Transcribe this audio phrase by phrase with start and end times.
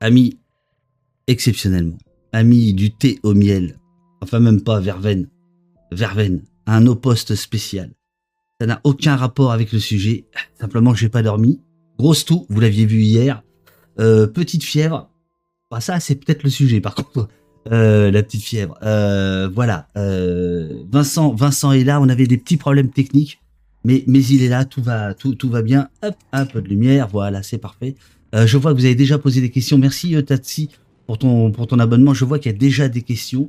[0.00, 0.38] ami
[1.26, 1.98] exceptionnellement,
[2.32, 3.78] ami du thé au miel,
[4.20, 5.28] enfin même pas verveine,
[5.92, 7.90] verveine, un poste spécial.
[8.60, 10.26] Ça n'a aucun rapport avec le sujet,
[10.60, 11.60] simplement j'ai pas dormi.
[11.98, 13.42] Grosse toux, vous l'aviez vu hier.
[14.00, 15.10] Euh, petite fièvre,
[15.70, 17.28] bah, ça c'est peut-être le sujet par contre.
[17.72, 18.76] Euh, la petite fièvre.
[18.82, 19.88] Euh, voilà.
[19.94, 22.00] Vincent, Vincent est là.
[22.00, 23.40] On avait des petits problèmes techniques,
[23.84, 24.64] mais mais il est là.
[24.66, 25.88] Tout va tout, tout va bien.
[26.02, 27.08] Hop, un peu de lumière.
[27.08, 27.96] Voilà, c'est parfait.
[28.34, 29.78] Je vois que vous avez déjà posé des questions.
[29.78, 30.68] Merci Tatsi
[31.06, 32.14] pour ton pour ton abonnement.
[32.14, 33.48] Je vois qu'il y a déjà des questions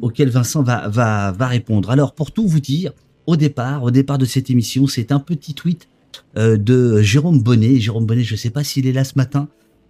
[0.00, 1.90] auxquelles Vincent va va va répondre.
[1.90, 2.92] Alors pour tout vous dire,
[3.26, 5.88] au départ, au départ de cette émission, c'est un petit tweet
[6.36, 7.78] de Jérôme Bonnet.
[7.78, 9.48] Jérôme Bonnet, je ne sais pas s'il est là ce matin,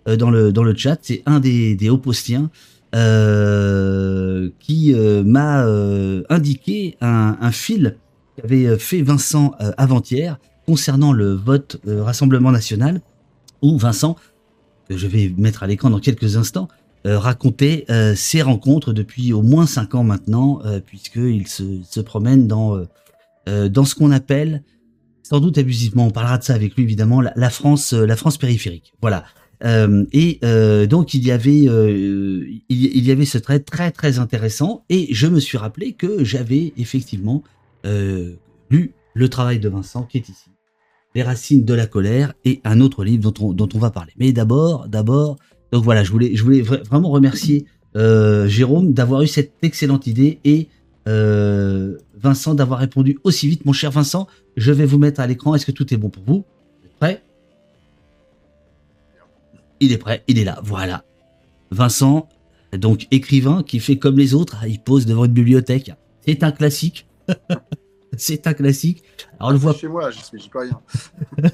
[0.09, 0.99] euh, dans, le, dans le chat.
[1.03, 2.51] C'est un des, des postiens
[2.95, 5.65] euh, qui euh, m'a
[6.29, 7.97] indiqué un fil
[8.37, 13.01] qu'avait fait Vincent avant-hier concernant le vote Rassemblement National,
[13.63, 14.17] où Vincent,
[14.89, 16.69] que je vais mettre à l'écran dans quelques instants,
[17.05, 22.79] racontait ses rencontres depuis au moins cinq ans maintenant, puisqu'il se, promène dans,
[23.47, 24.63] dans ce qu'on appelle,
[25.23, 28.93] sans doute abusivement, on parlera de ça avec lui évidemment, la, France, la France périphérique.
[29.01, 29.25] Voilà.
[29.65, 34.19] Euh, et euh, donc il y avait euh, il, y avait ce trait très très
[34.19, 37.43] intéressant et je me suis rappelé que j'avais effectivement
[37.85, 40.51] lu le travail de Vincent qui est ici,
[41.15, 44.13] Les racines de la colère et un autre livre dont on, va parler.
[44.19, 45.39] Mais d'abord d'abord
[45.73, 47.67] donc voilà je voulais je voulais vraiment remercier
[47.97, 50.69] Jérôme d'avoir eu cette excellente idée et
[51.07, 53.65] Vincent d'avoir répondu aussi vite.
[53.65, 55.55] Mon cher Vincent, je vais vous mettre à l'écran.
[55.57, 56.45] Est-ce que tout est bon pour vous?
[57.01, 57.23] Prêt
[59.81, 61.05] il est prêt, il est là, voilà.
[61.71, 62.29] Vincent,
[62.73, 65.93] donc écrivain qui fait comme les autres, il pose devant une bibliothèque.
[66.27, 67.07] C'est un classique.
[68.17, 69.03] c'est un classique.
[69.39, 69.75] Alors le voit.
[69.75, 70.81] Chez moi, je pas rien.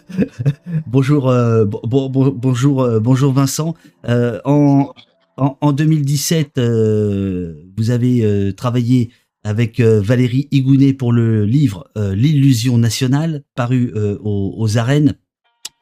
[0.87, 3.75] bonjour, euh, bonjour, euh, bonjour Vincent.
[4.09, 4.93] Euh, en,
[5.37, 9.11] en, 2017, vous avez travaillé
[9.45, 15.15] avec Valérie Igounet pour le livre L'illusion nationale, paru aux, aux, arènes.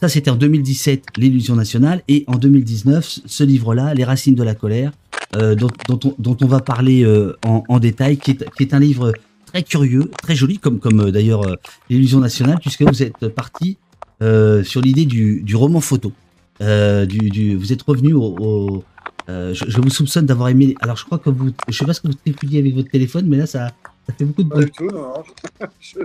[0.00, 2.02] Ça, c'était en 2017, l'illusion nationale.
[2.08, 4.92] Et en 2019, ce livre-là, Les racines de la colère,
[5.36, 9.12] euh, dont, on, va parler euh, en, détail, qui est, un livre
[9.46, 11.56] très curieux, très joli, comme, euh, d'ailleurs
[11.88, 13.78] l'illusion nationale, puisque vous êtes parti
[14.20, 16.12] sur l'idée du, roman photo.
[16.60, 18.84] Du, vous êtes revenu au...
[19.28, 20.74] je, vous soupçonne d'avoir aimé...
[20.80, 21.50] Alors, je crois que vous...
[21.68, 23.68] Je sais pas ce que vous tripuliez avec votre téléphone, mais là, ça,
[24.06, 24.48] ça fait beaucoup de.
[24.48, 25.22] Pas du tout, non, non.
[25.80, 25.98] je,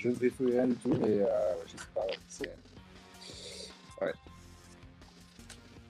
[0.00, 1.18] je ne trifouille rien du tout, mais
[1.66, 2.02] je sais pas.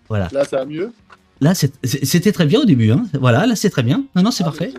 [0.09, 0.29] Voilà.
[0.33, 0.93] Là, ça va mieux?
[1.41, 2.91] Là, c'était très bien au début.
[2.91, 3.07] Hein.
[3.15, 4.05] Voilà, là, c'est très bien.
[4.15, 4.73] Non, non, c'est ah, parfait.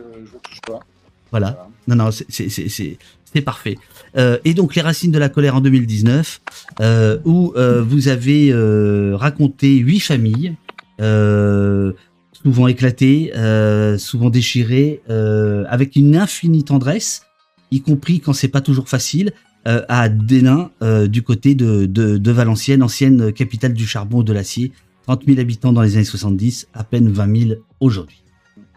[1.32, 1.70] Voilà.
[1.88, 2.98] Non, non, c'est
[3.42, 3.76] parfait.
[4.18, 6.42] Euh, et donc, Les Racines de la colère en 2019,
[6.80, 8.54] euh, où euh, vous avez
[9.16, 10.56] raconté huit familles,
[12.44, 13.32] souvent éclatées,
[13.98, 15.02] souvent déchirées,
[15.70, 17.24] avec une infinie tendresse,
[17.72, 19.32] y compris quand c'est pas toujours facile,
[19.66, 20.72] à Dénin,
[21.08, 24.72] du côté de Valenciennes, ancienne capitale du charbon et de l'acier,
[25.04, 28.24] 30 000 habitants dans les années 70, à peine 20 000 aujourd'hui.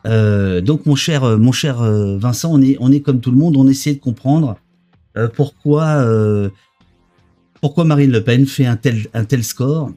[0.06, 3.30] Euh, donc mon cher, euh, mon cher euh, Vincent, on est, on est comme tout
[3.30, 4.56] le monde, on essaie de comprendre
[5.34, 6.06] pourquoi,
[7.60, 9.90] pourquoi Marine Le Pen fait un tel, un tel score.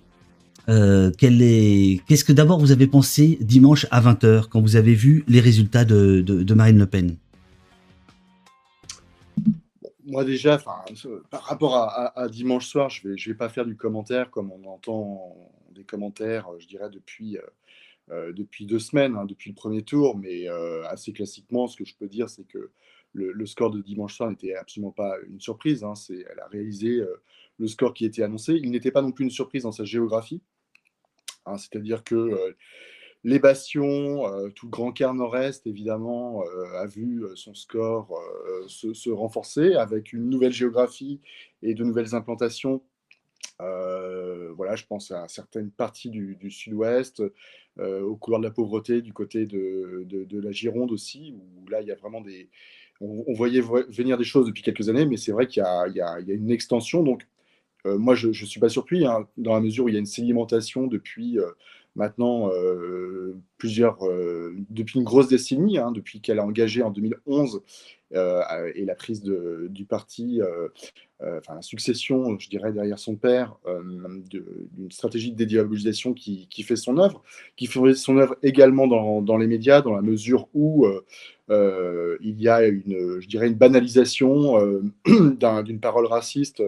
[0.66, 5.86] Qu'est-ce que d'abord vous avez pensé dimanche à 20h quand vous avez vu les résultats
[5.86, 7.16] de, de, Marine Le Pen?
[10.04, 10.58] Moi déjà,
[11.30, 14.68] par rapport à, dimanche soir, je vais, je vais pas faire du commentaire comme on
[14.68, 15.38] entend
[15.76, 17.38] des commentaires, je dirais, depuis,
[18.10, 20.18] depuis deux semaines, hein, depuis le premier tour.
[20.18, 22.72] Mais euh, assez classiquement, ce que je peux dire, c'est que
[23.14, 25.84] le, score de dimanche soir n'était absolument pas une surprise.
[25.84, 25.94] Hein.
[26.10, 27.02] elle a réalisé
[27.60, 28.54] le score qui était annoncé.
[28.56, 30.42] Il n'était pas non plus une surprise dans sa géographie.
[31.46, 31.58] Hein.
[31.58, 32.56] c'est-à-dire que
[33.24, 34.24] les Bastions,
[34.56, 36.44] tout le Grand Quart Nord-Est, évidemment,
[36.76, 38.20] a vu son score
[38.68, 41.22] se, renforcer avec une nouvelle géographie
[41.62, 42.82] et de nouvelles implantations
[43.62, 47.24] euh, voilà, je pense à certaines parties du, sud-ouest,
[47.80, 51.88] euh, au couloir de la pauvreté du côté de, la Gironde aussi, où là, il
[51.88, 52.50] y a vraiment des...
[53.02, 56.52] On, voyait venir des choses depuis quelques années, mais c'est vrai qu'il y, a, une
[56.52, 57.04] extension.
[57.04, 57.28] Donc,
[57.86, 60.00] euh, moi, je ne suis pas surpris, hein, dans la mesure où il y a
[60.00, 61.38] une sédimentation depuis
[61.96, 62.50] maintenant
[63.58, 64.00] plusieurs,
[64.70, 67.62] depuis une grosse décennie, hein, depuis qu'elle a engagé en 2011
[68.14, 70.42] et la prise du parti,
[71.22, 73.56] enfin la succession, je dirais, derrière son père,
[74.30, 77.24] d'une stratégie de dédiabolisation qui, fait son œuvre,
[77.56, 80.88] qui fait son œuvre également dans, les médias, dans la mesure où
[81.50, 86.62] il y a une, je dirais, une banalisation d'une parole raciste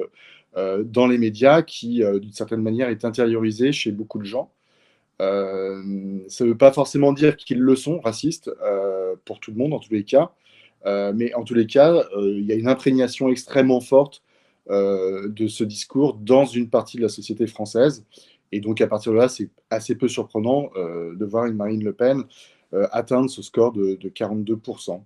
[0.55, 4.51] dans les médias qui, d'une certaine manière, est intériorisée chez beaucoup de gens.
[5.21, 9.57] Euh, ça ne veut pas forcément dire qu'ils le sont, racistes, euh, pour tout le
[9.57, 10.31] monde en tous les cas.
[10.85, 14.21] Euh, mais en tous les cas, il y a une imprégnation extrêmement forte
[14.67, 18.03] de ce discours dans une partie de la société française.
[18.51, 21.93] Et donc, à partir de là, c'est assez peu surprenant de voir une Marine Le
[21.93, 22.23] Pen
[22.91, 25.03] atteindre ce score de, 42%.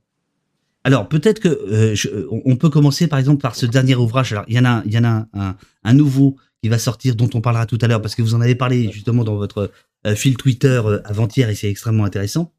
[0.85, 1.93] Alors, peut-être que
[2.31, 4.31] on peut commencer par exemple par ce dernier ouvrage.
[4.31, 7.15] Alors, il y en a, il y en a un, un, nouveau qui va sortir,
[7.15, 9.71] dont on parlera tout à l'heure, parce que vous en avez parlé justement dans votre
[10.05, 12.53] euh, fil Twitter euh, avant-hier et c'est extrêmement intéressant.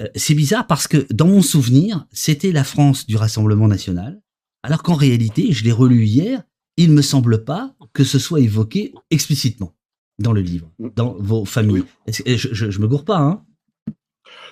[0.00, 4.20] Euh, c'est bizarre parce que dans mon souvenir, c'était la France du Rassemblement national,
[4.62, 6.42] alors qu'en réalité, je l'ai relu hier,
[6.76, 9.74] il me semble pas que ce soit évoqué explicitement
[10.18, 10.88] dans le livre, mm.
[10.96, 11.84] dans vos familles.
[12.08, 13.44] Je, je, me gourre pas, hein?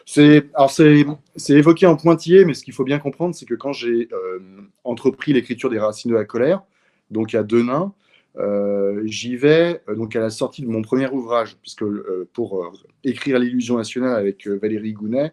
[0.04, 1.04] C'est, alors c'est,
[1.50, 4.08] évoqué en pointillé, mais ce qu'il faut bien comprendre, c'est que quand j'ai
[4.82, 6.62] entrepris l'écriture des Racines de la colère,
[7.10, 7.92] donc à Denain,
[8.38, 12.72] euh, j'y vais euh, donc à la sortie de mon premier ouvrage, puisque euh, pour
[13.02, 15.32] écrire l'illusion nationale avec Valérie Gounet,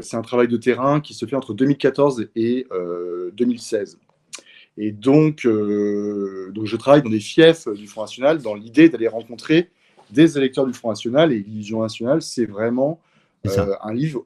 [0.00, 2.66] c'est un travail de terrain qui se fait entre 2014 et
[3.34, 4.00] 2016.
[4.78, 9.70] Et donc, donc, je travaille dans des fiefs du Front National dans l'idée d'aller rencontrer
[10.10, 11.32] des électeurs du Front National.
[11.32, 13.00] Et l'illusion nationale, c'est vraiment
[13.44, 14.24] un livre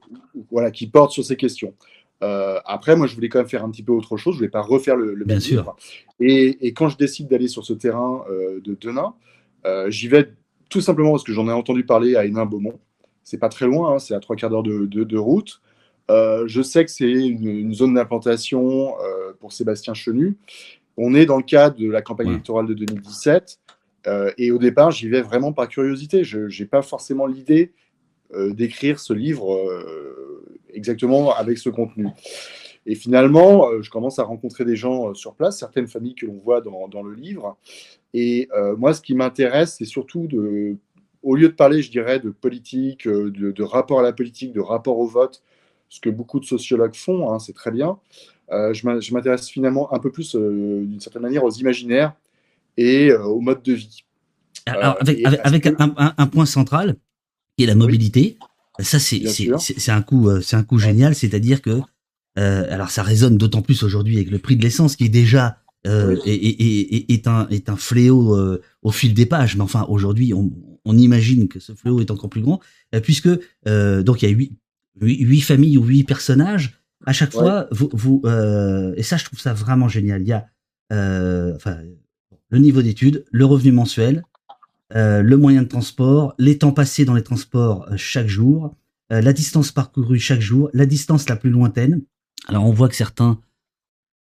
[0.49, 1.75] voilà, qui porte sur ces questions.
[2.23, 4.35] Euh, après, moi, je voulais quand même faire un petit peu autre chose.
[4.35, 5.75] Je voulais pas refaire le, le Bien même sûr.
[6.19, 9.15] Et, et, quand je décide d'aller sur ce terrain euh, de Denain,
[9.65, 10.31] euh, j'y vais
[10.69, 12.79] tout simplement parce que j'en ai entendu parler à Hénin-Beaumont.
[13.23, 15.61] C'est pas très loin, hein, c'est à trois quarts d'heure de, de, de, route.
[16.09, 18.93] Je sais que c'est une, une, zone d'implantation
[19.39, 20.37] pour Sébastien Chenu.
[20.97, 22.33] On est dans le cadre de la campagne ouais.
[22.33, 23.59] électorale de 2017.
[24.37, 26.23] et au départ, j'y vais vraiment par curiosité.
[26.23, 27.71] Je n'ai pas forcément l'idée
[28.51, 29.57] d'écrire ce livre
[30.73, 32.07] exactement avec ce contenu.
[32.85, 36.25] Et finalement, euh, je commence à rencontrer des gens euh, sur place, certaines familles que
[36.25, 37.57] l'on voit dans, dans, le livre.
[38.13, 40.77] Et euh, moi, ce qui m'intéresse, c'est surtout de,
[41.21, 44.59] au lieu de parler, je dirais, de politique, de, de, rapport à la politique, de
[44.59, 45.43] rapport au vote,
[45.89, 47.99] ce que beaucoup de sociologues font, hein, c'est très bien.
[48.51, 52.13] Euh, je m'intéresse finalement un peu plus, euh, d'une certaine manière, aux imaginaires
[52.77, 54.03] et euh, au mode de vie.
[54.65, 56.95] Alors, avec, avec, avec un, un, un, point central,
[57.57, 58.37] qui est la mobilité.
[58.79, 58.85] Oui.
[58.85, 61.15] Ça, c'est un coup, c'est un coup génial.
[61.15, 61.81] C'est-à-dire que,
[62.39, 65.57] euh, alors, ça résonne d'autant plus aujourd'hui avec le prix de l'essence qui est déjà
[65.87, 66.31] euh, oui.
[66.31, 69.55] est, est, est, un, est un fléau euh, au fil des pages.
[69.55, 70.51] Mais enfin, aujourd'hui, on,
[70.85, 72.59] on, imagine que ce fléau est encore plus grand,
[72.95, 73.29] euh, puisque
[73.67, 74.57] euh, donc il y a huit,
[75.01, 76.81] huit, familles ou huit personnages.
[77.05, 77.39] À chaque ouais.
[77.39, 80.21] fois, vous, vous euh, et ça, je trouve ça vraiment génial.
[80.21, 80.47] Il y a
[81.55, 81.79] enfin
[82.49, 84.23] le niveau d'études, le revenu mensuel,
[84.95, 88.75] euh, le moyen de transport, les temps passés dans les transports euh, chaque jour,
[89.11, 92.01] euh, la distance parcourue chaque jour, la distance la plus lointaine.
[92.47, 93.39] Alors on voit que certains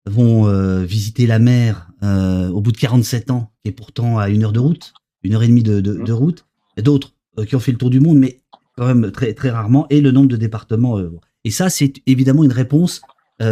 [0.07, 0.51] vont
[0.83, 4.59] visiter la mer au bout de 47 ans, qui est pourtant à une heure de
[4.59, 6.47] route, une heure et demie de, de, route,
[6.77, 7.13] d'autres
[7.47, 8.41] qui ont fait le tour du monde, mais
[8.75, 10.99] quand même très, très rarement, et le nombre de départements.
[11.43, 13.01] et ça, c'est évidemment une réponse
[13.39, 13.47] à,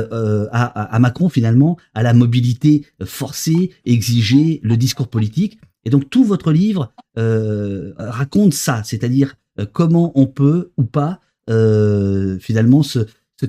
[0.51, 5.59] à, Macron finalement, à la mobilité forcée, exigée, le discours politique.
[5.85, 11.19] Et donc tout votre livre euh, raconte ça, c'est-à-dire euh, comment on peut ou pas
[11.49, 12.99] euh, finalement se,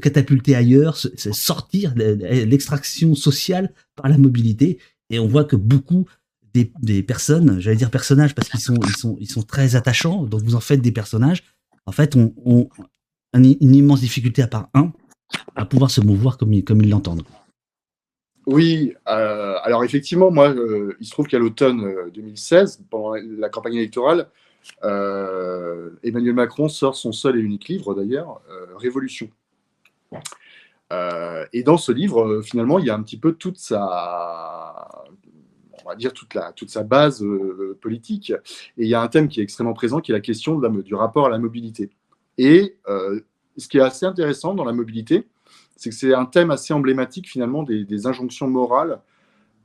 [0.01, 4.79] catapulter ailleurs, se, se sortir l'extraction sociale par la mobilité.
[5.11, 6.07] Et on voit que beaucoup
[6.55, 10.43] des, personnes, j'allais dire personnages parce qu'ils sont, ils sont, ils sont très attachants, donc
[10.43, 11.45] vous en faites des personnages.
[11.87, 12.69] En fait, on, on
[13.35, 14.93] une immense difficulté à part un,
[15.55, 17.23] à pouvoir se mouvoir comme, comme ils l'entendent.
[18.53, 23.77] Oui, euh, alors effectivement, moi, euh, il se trouve qu'à l'automne 2016, pendant la campagne
[23.77, 24.29] électorale,
[24.83, 29.31] euh, Emmanuel Macron sort son seul et unique livre, d'ailleurs, euh, Révolution.
[30.93, 35.05] Euh, et dans ce livre, finalement, il y a un petit peu toute sa,
[35.85, 37.25] on va dire toute, la, toute sa base
[37.81, 38.31] politique.
[38.77, 40.95] Et il y a un thème qui est extrêmement présent, qui est la question du
[40.97, 41.89] rapport à la mobilité.
[42.37, 42.77] Et
[43.57, 45.29] ce qui est assez intéressant dans la mobilité,
[45.81, 49.01] c'est que c'est un thème assez emblématique finalement des, des injonctions morales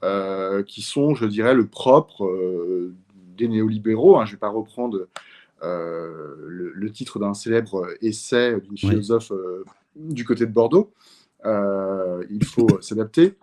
[0.02, 2.94] euh, qui sont, je dirais, le propre euh,
[3.38, 4.18] des néolibéraux.
[4.18, 4.24] Hein.
[4.24, 5.10] Je ne vais pas reprendre
[5.62, 9.34] euh, le, le, titre d'un célèbre essai d'une philosophe
[9.98, 10.94] du côté de Bordeaux.
[11.44, 13.36] il faut s'adapter.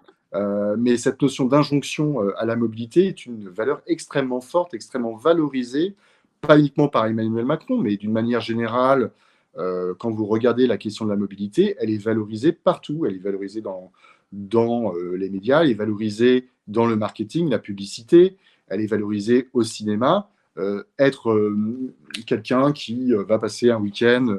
[0.78, 5.94] mais cette notion d'injonction à la mobilité est une valeur extrêmement forte, extrêmement valorisée
[6.40, 9.12] pas uniquement par Emmanuel Macron, mais d'une manière générale,
[9.58, 13.04] euh, quand vous regardez la question de la mobilité, elle est valorisée partout.
[13.06, 13.92] Elle est valorisée dans,
[14.94, 18.36] euh, les médias, elle est valorisée dans le marketing, la publicité,
[18.68, 20.30] elle est valorisée au cinéma.
[20.58, 21.50] Euh, être
[22.26, 24.36] quelqu'un qui va passer un week-end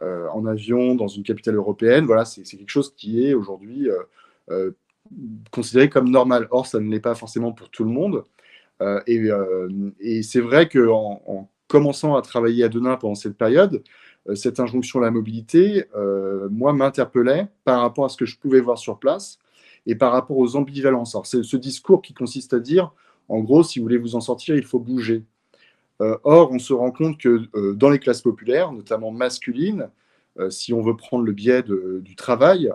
[0.00, 3.88] en avion dans une capitale européenne, voilà, c'est quelque chose qui est aujourd'hui
[5.50, 6.48] considéré comme normal.
[6.50, 8.24] Or, ça ne l'est pas forcément pour tout le monde.
[9.06, 13.82] et, c'est vrai qu'en en commençant à travailler à Denain pendant cette période,
[14.34, 18.60] cette injonction à la mobilité, euh, moi, m'interpellait par rapport à ce que je pouvais
[18.60, 19.38] voir sur place
[19.86, 21.14] et par rapport aux ambivalences.
[21.14, 22.92] Alors, c'est ce discours qui consiste à dire,
[23.28, 25.24] en gros, si vous voulez vous en sortir, il faut bouger.
[26.00, 29.88] Euh, or, on se rend compte que dans les classes populaires, notamment masculines,
[30.50, 32.70] si on veut prendre le biais du travail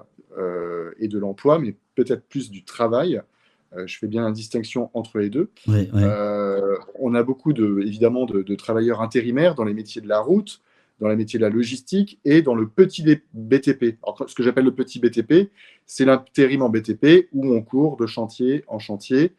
[0.99, 3.21] et de l'emploi, mais peut-être plus du travail,
[3.85, 5.49] je fais bien la distinction entre les deux.
[6.99, 10.61] on a beaucoup de, évidemment de, travailleurs intérimaires dans les métiers de la route,
[11.03, 13.97] dans les métiers de la logistique et dans le petit BTP.
[14.25, 15.51] Ce que j'appelle le petit BTP,
[15.85, 19.33] c'est l'intérim en BTP où on court de chantier en chantier,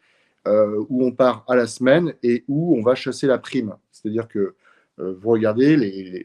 [0.47, 3.73] euh, où on part à la semaine et où on va chasser la prime.
[3.91, 4.53] C'est-à-dire que
[4.99, 6.23] euh, vous regardez les,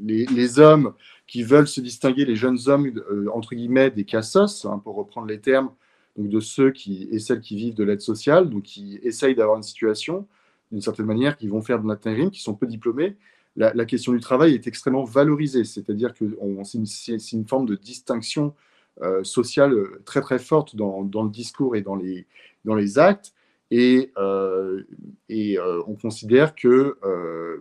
[0.00, 0.94] les, les, hommes
[1.26, 5.26] qui veulent se distinguer, les jeunes hommes, euh, entre guillemets, des cassos, hein, pour reprendre
[5.26, 5.70] les termes
[6.16, 9.58] donc de ceux qui, et celles qui vivent de l'aide sociale, donc qui essayent d'avoir
[9.58, 10.26] une situation
[10.72, 13.16] d'une certaine manière, qui vont faire de l'intérim, qui sont peu diplômés,
[13.58, 16.24] la, question du travail est extrêmement valorisée, c'est-à-dire que
[16.64, 18.54] c'est une, forme de distinction
[19.02, 19.74] euh, sociale
[20.04, 22.26] très très forte dans, le discours et dans les,
[22.64, 23.32] dans les actes.
[23.70, 24.82] Et, euh,
[25.28, 26.96] et euh, on considère que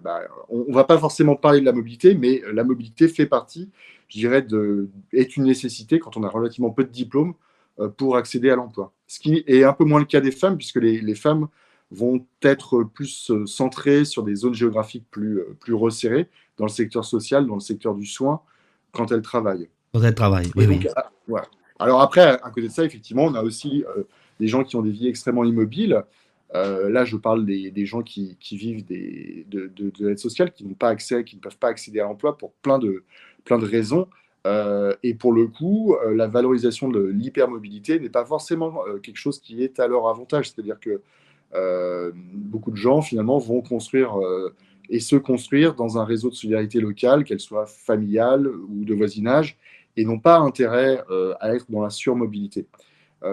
[0.04, 3.70] bah, on ne va pas forcément parler de la mobilité, mais la mobilité fait partie,
[4.08, 7.34] je dirais, de, est une nécessité quand on a relativement peu de diplômes
[7.98, 8.94] pour accéder à l'emploi.
[9.08, 11.48] Ce qui est un peu moins le cas des femmes, puisque les, les femmes
[11.92, 16.28] vont être plus euh, centrés sur des zones géographiques plus, euh, plus resserrées,
[16.58, 18.42] dans le secteur social, dans le secteur du soin,
[18.92, 19.70] quand elles travaillent.
[19.94, 20.86] Quand elles travaillent, oui.
[20.96, 21.10] Ah,
[21.80, 24.04] Alors après, à côté de ça, effectivement, on a aussi euh,
[24.40, 26.04] des gens qui ont des vies extrêmement immobiles.
[26.54, 30.66] là, je parle des, des gens qui, qui, vivent des, de, de, l'aide sociale, qui
[30.66, 33.04] n'ont pas accès, qui ne peuvent pas accéder à l'emploi pour plein de,
[33.46, 34.08] plein de raisons.
[35.04, 39.80] et pour le coup, la valorisation de l'hypermobilité n'est pas forcément quelque chose qui est
[39.80, 40.50] à leur avantage.
[40.50, 41.02] C'est-à-dire que
[42.34, 44.54] beaucoup de gens finalement vont construire euh,
[44.90, 49.58] et se construire dans un réseau de solidarité locale, qu'elle soit familiale ou de voisinage,
[49.98, 52.68] et n'ont pas intérêt euh, à être dans la surmobilité.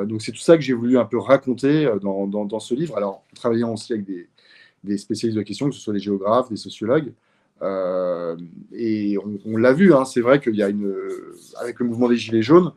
[0.06, 2.97] donc c'est tout ça que j'ai voulu un peu raconter dans, dans, ce livre.
[2.97, 4.28] Alors, travaillant aussi avec des,
[4.83, 7.12] des, spécialistes de la question, que ce soit des géographes, des sociologues,
[7.63, 8.37] euh,
[8.73, 10.93] et on, l'a vu, hein, c'est vrai qu'il y a une,
[11.61, 12.73] avec le mouvement des Gilets jaunes,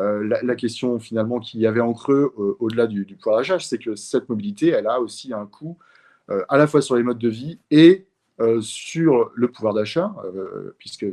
[0.00, 3.78] euh, la, question finalement qu'il y avait en creux euh, au-delà du, pouvoir d'achat, c'est
[3.78, 5.78] que cette mobilité, elle a aussi un coût
[6.48, 8.06] à la fois sur les modes de vie et
[8.60, 10.14] sur le pouvoir d'achat,
[10.78, 11.04] puisque.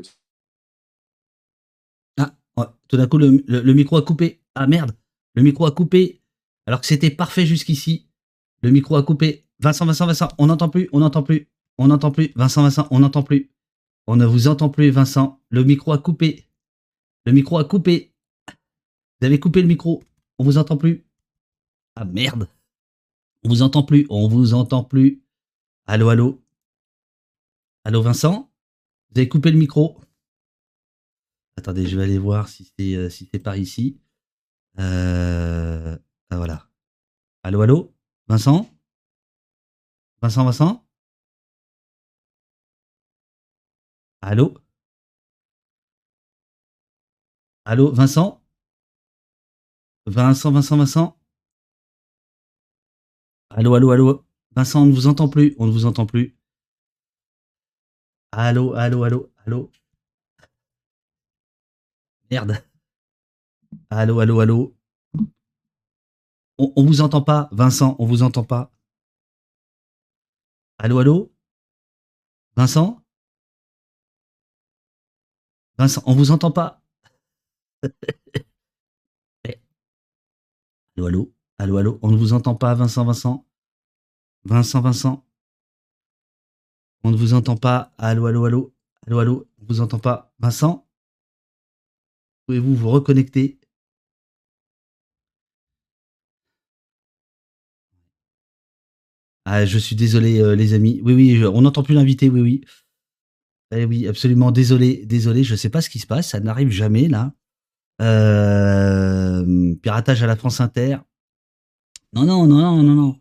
[2.17, 2.33] Ah,
[2.87, 4.39] tout d'un coup, le, le, micro a coupé.
[4.55, 4.91] Ah merde,
[5.35, 6.21] le micro a coupé,
[6.67, 8.07] alors que c'était parfait jusqu'ici.
[8.61, 9.45] Le micro a coupé.
[9.59, 11.49] Vincent, Vincent, Vincent, on n'entend plus, on n'entend plus.
[11.77, 12.31] On n'entend plus.
[12.35, 13.51] Vincent, Vincent, on n'entend plus.
[14.07, 15.41] On ne vous entend plus, Vincent.
[15.49, 16.47] Le micro a coupé.
[17.25, 18.13] Le micro a coupé.
[19.19, 20.03] Vous avez coupé le micro.
[20.37, 21.05] On vous entend plus.
[21.95, 22.49] Ah merde.
[23.43, 24.05] On vous entend plus.
[24.09, 25.23] On vous entend plus.
[25.85, 26.41] Allô, allô.
[27.83, 28.51] Allô, Vincent.
[29.11, 29.99] Vous avez coupé le micro.
[31.57, 33.99] Attendez, je vais aller voir si c'est euh, par ici.
[34.79, 35.97] Euh,
[36.29, 36.69] ah, voilà.
[37.43, 37.93] Allô, allô.
[38.27, 38.69] Vincent.
[40.21, 40.88] Vincent, Vincent.
[44.21, 44.53] Allô?
[47.65, 48.41] Allô, Vincent?
[50.05, 51.15] Vincent, Vincent, Vincent?
[53.49, 54.25] Allô, allô, allô?
[54.55, 56.35] Vincent, on ne vous entend plus, on ne vous entend plus.
[58.31, 59.71] Allô, allô, allô, allô?
[62.29, 62.63] Merde.
[63.89, 64.75] Allô, allô, allô?
[66.57, 68.71] On, on vous entend pas, Vincent, on vous entend pas.
[70.77, 71.31] Allô, allô?
[72.55, 73.01] Vincent?
[75.79, 76.81] Vincent, on vous entend pas.
[80.97, 83.45] allô, allô, allô, allô, on ne vous entend pas, Vincent, Vincent.
[84.43, 85.25] Vincent, Vincent.
[87.05, 87.93] On ne vous entend pas.
[87.97, 88.73] Allô, allô, allô,
[89.07, 90.33] allô, allô, on ne vous entend pas.
[90.39, 90.85] Vincent,
[92.45, 93.57] pouvez-vous vous reconnecter?
[99.45, 101.01] Ah, je suis désolé, euh, les amis.
[101.03, 102.61] Oui, oui, on n'entend plus l'invité, oui, oui.
[103.71, 104.51] Eh oui, absolument.
[104.51, 105.43] Désolé, désolé.
[105.43, 106.29] Je sais pas ce qui se passe.
[106.29, 107.33] Ça n'arrive jamais là.
[108.01, 110.97] Euh, piratage à la France Inter.
[112.13, 113.19] Non, non, non, non, non, non.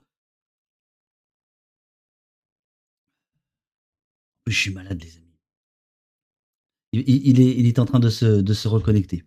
[4.47, 5.25] Je suis malade, les amis.
[6.93, 9.25] Il, est, il est en train de se, de se reconnecter.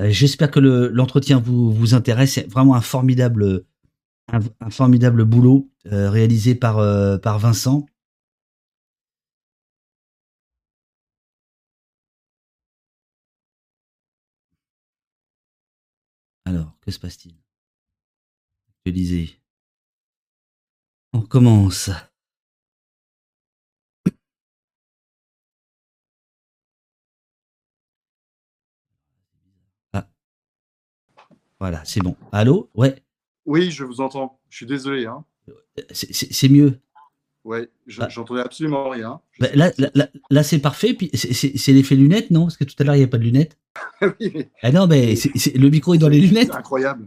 [0.00, 2.34] Euh, j'espère que l'entretien vous, vous intéresse.
[2.34, 3.66] C'est vraiment un formidable,
[4.32, 6.76] un, formidable boulot euh, réalisé par,
[7.20, 7.84] par Vincent.
[16.86, 17.34] Que se passe-t-il?
[18.68, 19.40] Actualiser.
[21.12, 21.90] On commence.
[29.92, 30.08] Ah.
[31.58, 32.16] Voilà, c'est bon.
[32.30, 32.70] Allô?
[32.74, 33.04] Ouais.
[33.46, 34.40] Oui, je vous entends.
[34.48, 35.06] Je suis désolé.
[35.06, 35.24] Hein.
[35.92, 36.80] C'est mieux.
[37.46, 38.08] Ouais, ah.
[38.08, 39.20] j'entendais absolument rien.
[39.38, 39.70] Bah, là,
[40.30, 40.94] là, c'est parfait.
[40.94, 42.42] Puis c'est l'effet lunettes, non?
[42.42, 43.56] Parce que tout à l'heure, il n'y a pas de lunettes.
[44.02, 45.14] oui, Ah non, mais
[45.54, 46.48] le micro est dans les lunettes.
[46.50, 47.06] C'est incroyable.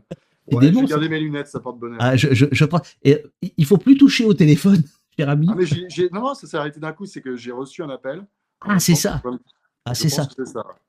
[0.49, 1.97] Ouais, j'ai gardé mes lunettes, ça porte bonheur.
[2.01, 2.79] Ah, je, je, je prends...
[3.03, 3.21] Et,
[3.57, 4.81] il faut plus toucher au téléphone,
[5.17, 5.47] cher ami.
[5.51, 5.65] Ah, mais
[6.13, 7.05] Non, non, ça s'est arrêté d'un coup.
[7.05, 8.25] C'est que j'ai reçu un appel.
[8.61, 9.21] Ah, c'est ça.
[9.83, 10.25] Ah, c'est ça.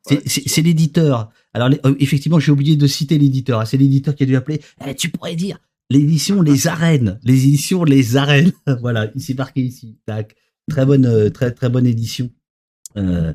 [0.05, 1.31] C'est l'éditeur.
[1.55, 3.67] Alors, euh, effectivement, j'ai oublié de citer l'éditeur.
[3.67, 4.63] C'est l'éditeur qui a dû appeler.
[4.87, 5.59] Eh, tu pourrais dire
[5.91, 7.19] l'édition Les Arènes.
[7.23, 8.53] Les éditions Les Arènes.
[8.81, 9.99] voilà, ici marqué ici.
[10.07, 10.35] Tac.
[10.69, 12.31] Très bonne, euh, très, très bonne édition.
[12.97, 13.33] Euh,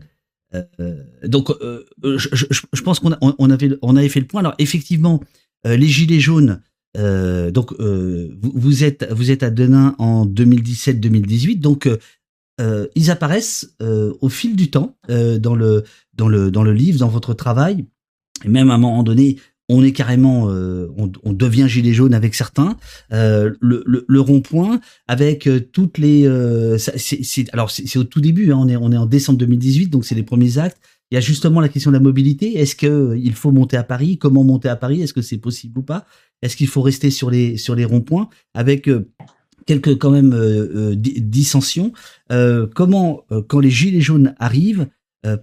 [1.23, 1.51] donc,
[2.01, 4.39] je, pense qu'on on avait, on avait fait le point.
[4.39, 5.21] Alors, effectivement,
[5.65, 6.61] les Gilets jaunes,
[6.95, 11.59] donc, vous, vous, êtes, vous êtes à Denain en 2017-2018.
[11.59, 11.89] Donc,
[12.61, 15.83] euh, ils apparaissent euh, au fil du temps euh, dans, le,
[16.13, 17.85] dans, le, dans le livre, dans votre travail.
[18.45, 19.37] Et même à un moment donné,
[19.69, 22.77] on est carrément, on, on, devient gilet jaune avec certains.
[23.11, 26.29] le, le, le rond-point avec toutes les,
[26.77, 30.05] c'est, alors c'est, au tout début, hein, on est on est en décembre 2018, donc
[30.05, 30.77] c'est les premiers actes.
[31.11, 32.59] Il y a justement la question de la mobilité.
[32.59, 34.17] Est-ce que il faut monter à Paris?
[34.17, 35.01] Comment monter à Paris?
[35.01, 36.05] Est-ce que c'est possible ou pas?
[36.41, 38.89] Est-ce qu'il faut rester sur les sur les ronds-points avec
[39.65, 41.93] quelques quand même euh, euh, dissensions?
[42.31, 44.87] Euh, comment, quand les gilets jaunes arrivent,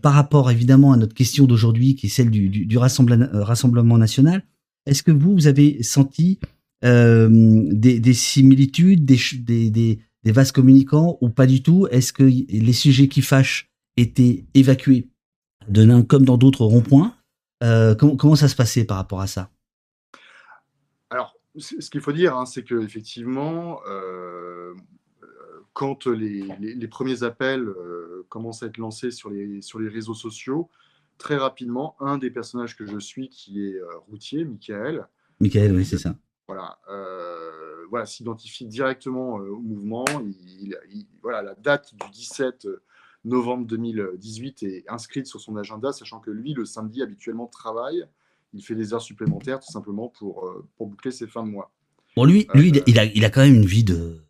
[0.00, 4.42] par rapport évidemment à notre question d'aujourd'hui, qui est celle du, du, rassemblement, national,
[4.86, 6.38] est-ce que vous, vous avez senti
[6.82, 11.86] des, similitudes, des, vases communicants ou pas du tout?
[11.90, 15.08] Est-ce que les sujets qui fâchent étaient évacués
[15.68, 17.14] de l'un comme dans d'autres ronds-points?
[17.60, 19.50] Comment, ça se passait par rapport à ça?
[21.56, 24.72] Ce qu'il faut dire, hein, c'est qu'effectivement, euh,
[25.72, 30.68] quand les, premiers appels euh, commencent à être lancés sur les, sur les réseaux sociaux,
[31.18, 35.06] très rapidement, un des personnages que je suis, qui est euh, routier, Michael.
[35.40, 36.14] Michael, oui, c'est ça.
[36.48, 36.78] Voilà,
[37.88, 40.04] voilà s'identifie directement au mouvement.
[41.22, 42.66] voilà, la date du 17
[43.24, 48.06] novembre 2018 est inscrite sur son agenda, sachant que lui, le samedi, habituellement, travaille
[48.54, 51.72] il fait des heures supplémentaires tout simplement pour, euh, pour boucler ses fins de mois.
[52.16, 54.22] Bon, lui, lui il, a, il, a, quand même une vie de.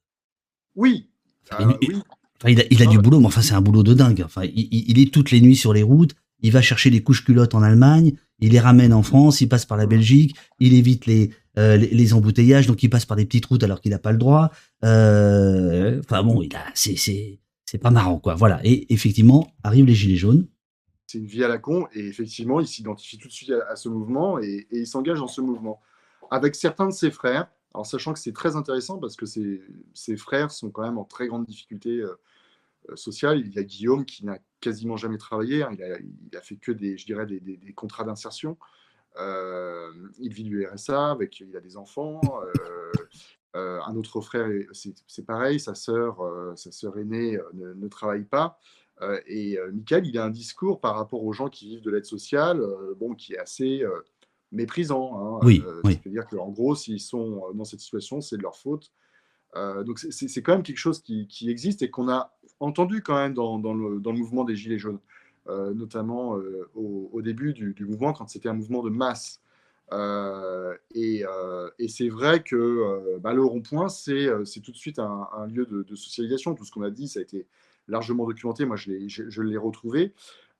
[0.77, 1.11] Oui.
[1.51, 1.77] Enfin,
[2.49, 4.23] il, a, il a du boulot, mais enfin, c'est un boulot de dingue.
[4.25, 6.15] Enfin, il, est toutes les nuits sur les routes.
[6.41, 8.13] Il va chercher des couches culottes en Allemagne.
[8.41, 9.41] Il les ramène en France.
[9.41, 10.35] Il passe par la Belgique.
[10.59, 12.67] Il évite les, euh, les, embouteillages.
[12.67, 14.51] Donc, il passe par des petites routes alors qu'il n'a pas le droit.
[14.85, 18.35] Euh, enfin, bon, il a, c'est, c'est, c'est pas marrant, quoi.
[18.35, 18.61] Voilà.
[18.65, 20.47] Et effectivement, arrivent les Gilets jaunes
[21.13, 21.87] c'est une vie à la con.
[21.93, 25.43] Et effectivement, il s'identifie tout de suite à, ce mouvement et, il s'engage dans ce
[25.43, 25.81] mouvement.
[26.31, 30.51] Avec certains de ses frères, en sachant que c'est très intéressant parce que ses, frères
[30.51, 32.15] sont quand même en très grande difficulté euh,
[32.91, 33.41] euh, sociale.
[33.41, 35.63] Il y a Guillaume qui n'a quasiment jamais travaillé.
[35.63, 35.71] Hein.
[35.73, 38.59] Il, a, fait que des, je dirais, des, contrats d'insertion.
[39.19, 42.21] Euh, il vit du RSA, avec, il a des enfants.
[43.55, 46.19] un autre frère, c'est pareil, sa sœur,
[46.57, 48.59] sa sœur aînée ne, travaille pas.
[49.27, 52.63] Et Michael, il a un discours par rapport aux gens qui vivent de l'aide sociale,
[52.97, 53.85] bon, qui est assez
[54.53, 55.19] méprisant.
[55.19, 55.41] Hein.
[55.43, 55.99] Oui, oui.
[56.03, 58.93] C'est-à-dire qu'en gros, s'ils sont dans cette situation, c'est de leur faute.
[59.55, 63.59] donc c'est quand même quelque chose qui, existe et qu'on a entendu quand même dans,
[63.59, 65.01] le, mouvement des Gilets jaunes,
[65.49, 66.39] notamment
[66.75, 69.41] au, début du, mouvement, quand c'était un mouvement de masse.
[70.95, 71.25] et,
[71.89, 76.55] c'est vrai que bah, le rond-point, c'est tout de suite un, lieu de, de, socialisation.
[76.55, 77.47] Tout ce qu'on a dit, ça a été
[77.89, 78.65] largement documenté.
[78.65, 80.13] Moi, je l'ai retrouvé.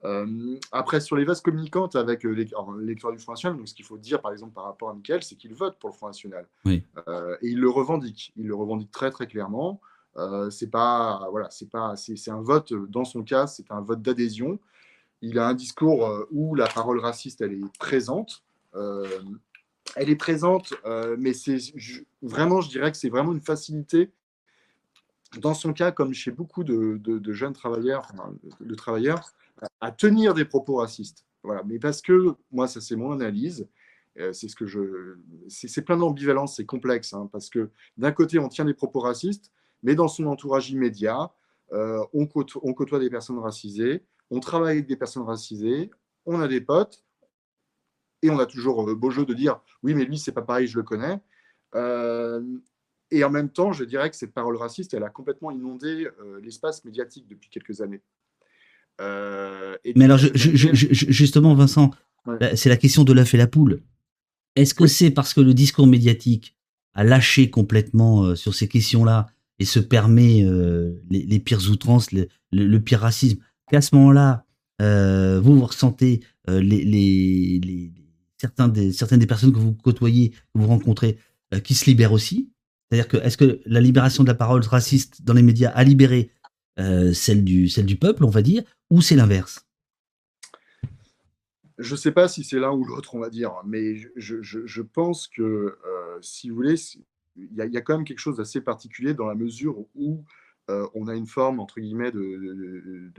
[0.05, 3.85] Euh, après, sur les vases communicantes avec euh, l'électorat du Front National, donc ce qu'il
[3.85, 6.47] faut dire par exemple par rapport à Michael, c'est qu'il vote pour le Front National.
[6.67, 8.33] Euh, et il le revendique.
[8.37, 9.81] Il le revendique très très clairement.
[10.51, 14.59] c'est pas voilà, c'est pas c'est un vote dans son cas, c'est un vote d'adhésion.
[15.21, 18.43] Il a un discours où la parole raciste elle est présente.
[18.75, 20.75] elle est présente,
[21.17, 21.59] mais c'est
[22.23, 24.11] vraiment, je dirais que c'est vraiment une facilité
[25.39, 28.09] dans son cas, comme chez beaucoup de, jeunes travailleurs,
[28.61, 29.33] de travailleurs,
[29.81, 31.27] à tenir des propos racistes.
[31.43, 31.63] Voilà.
[31.65, 33.69] Mais parce que, moi, ça c'est mon analyse,
[34.19, 35.17] euh, c'est ce que je,
[35.49, 39.51] c'est plein d'ambivalence, c'est complexe, hein, parce que d'un côté, on tient des propos racistes,
[39.83, 41.33] mais dans son entourage immédiat,
[42.13, 45.91] on, côtoie, des personnes racisées, on travaille avec des personnes racisées,
[46.27, 47.03] on a des potes,
[48.21, 50.77] et on a toujours beau jeu de dire oui, mais lui, c'est pas pareil, je
[50.77, 51.19] le connais.
[53.11, 56.09] et en même temps, je dirais que cette parole raciste, elle a complètement inondé
[56.43, 58.03] l'espace médiatique depuis quelques années.
[59.97, 61.91] Mais alors, justement, Vincent,
[62.55, 63.83] c'est la question de l'œuf et la poule.
[64.57, 66.57] Est-ce que c'est parce que le discours médiatique
[66.95, 72.79] a lâché complètement euh, sur ces questions-là et se permet euh, les, pires outrances, le,
[72.79, 73.39] pire racisme,
[73.71, 74.45] qu'à ce moment-là,
[74.81, 77.93] euh, vous, vous ressentez les,
[78.39, 81.19] certains des, certaines des personnes que vous côtoyez, que vous rencontrez,
[81.63, 82.51] qui se libèrent aussi?
[82.91, 86.31] C'est-à-dire que est-ce que la libération de la parole raciste dans les médias a libéré
[87.13, 88.63] celle, du, celle du peuple, on va dire,
[88.93, 89.67] ou c'est l'inverse?
[91.79, 95.29] Je ne sais pas si c'est l'un ou l'autre, on va dire, mais je, pense
[95.29, 96.75] que, euh, si vous voulez,
[97.35, 100.23] il y, a quand même quelque chose d'assez particulier dans la mesure où
[100.69, 103.11] euh, on a une forme, entre guillemets, de,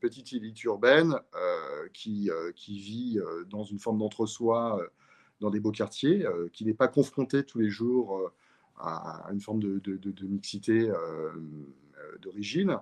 [0.00, 3.18] petite élite urbaine euh, qui, qui, vit
[3.48, 4.86] dans une forme d'entre-soi
[5.40, 8.30] dans des beaux quartiers, qui n'est pas confrontée tous les jours
[8.76, 10.92] à une forme de, mixité
[12.20, 12.76] d'origine.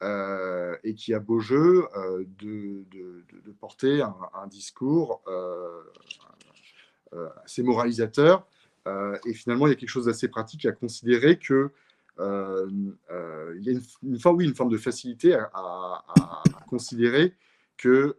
[0.00, 2.84] Euh, et qui a beau jeu euh, de,
[3.58, 5.82] porter un, discours euh,
[7.44, 8.46] assez moralisateur.
[8.86, 11.72] et finalement, il y a quelque chose d'assez pratique à considérer que
[12.20, 16.04] il y a une, forme, de facilité à,
[16.68, 17.34] considérer
[17.76, 18.16] que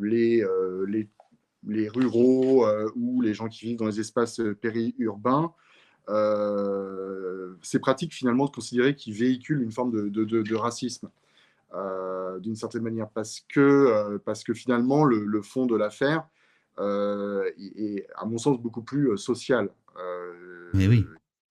[0.00, 0.44] les,
[1.88, 5.52] ruraux ou les gens qui vivent dans les espaces périurbains
[6.08, 11.10] euh, c'est pratique finalement de considérer qu'ils véhiculent une forme de, racisme.
[11.74, 16.26] Euh, d'une certaine manière, parce que, euh, parce que finalement, le, fond de l'affaire
[16.78, 19.70] est, à mon sens, beaucoup plus social.
[20.74, 21.06] Mais oui.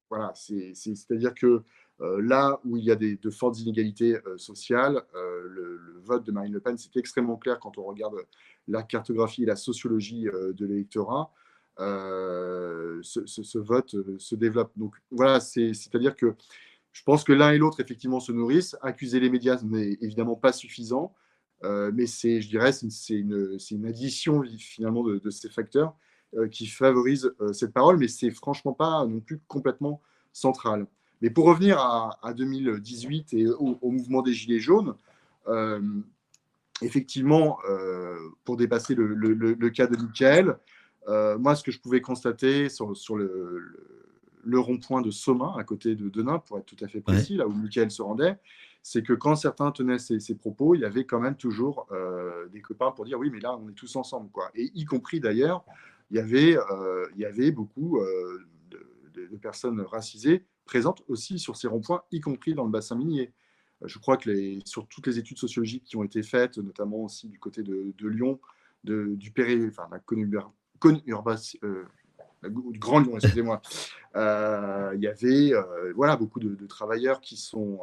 [0.10, 1.62] Voilà, c'est-à-dire que
[2.00, 6.52] là où il y a des, de fortes inégalités sociales, le, le, vote de Marine
[6.52, 8.16] Le Pen, c'est extrêmement clair quand on regarde
[8.68, 11.32] la cartographie et la sociologie de l'électorat.
[11.82, 14.72] Euh, ce, vote euh, se développe.
[14.76, 16.36] Donc voilà, c'est-à-dire que
[16.92, 18.78] je pense que l'un et l'autre, effectivement, se nourrissent.
[18.82, 21.16] Accuser les médias n'est évidemment pas suffisant,
[21.64, 25.96] euh, mais c'est, je dirais, c'est une, addition finalement de, ces facteurs
[26.50, 30.88] qui favorise cette parole, mais c'est franchement pas non plus complètement central.
[31.22, 34.96] Mais pour revenir à, 2018 et au, mouvement des Gilets jaunes,
[36.82, 37.58] effectivement,
[38.46, 40.58] pour dépasser le, le, cas de Michael,
[41.08, 43.76] moi, ce que je pouvais constater sur, sur le,
[44.44, 47.48] le, rond-point de Somain, à côté de Denain, pour être tout à fait précis, là
[47.48, 48.38] où Michael se rendait,
[48.84, 52.62] c'est que quand certains tenaient ces, propos, il y avait quand même toujours euh, des
[52.62, 54.30] copains pour dire oui, mais là, on est tous ensemble.
[54.32, 54.50] Quoi.
[54.56, 55.64] Et y compris d'ailleurs,
[56.10, 58.00] il, y avait, euh, il y avait beaucoup
[58.70, 63.34] de, de, personnes racisées présentes aussi sur ces ronds-points, y compris dans le bassin minier.
[63.84, 67.28] Je crois que les, sur toutes les études sociologiques qui ont été faites, notamment aussi
[67.28, 68.40] du côté de, de Lyon,
[68.84, 70.00] de, du Péré, enfin, la
[71.06, 71.84] Urbas, euh,
[72.44, 73.62] Grand Lyon, excusez-moi,
[74.16, 77.80] euh, il y avait euh, voilà, beaucoup de, travailleurs qui, sont,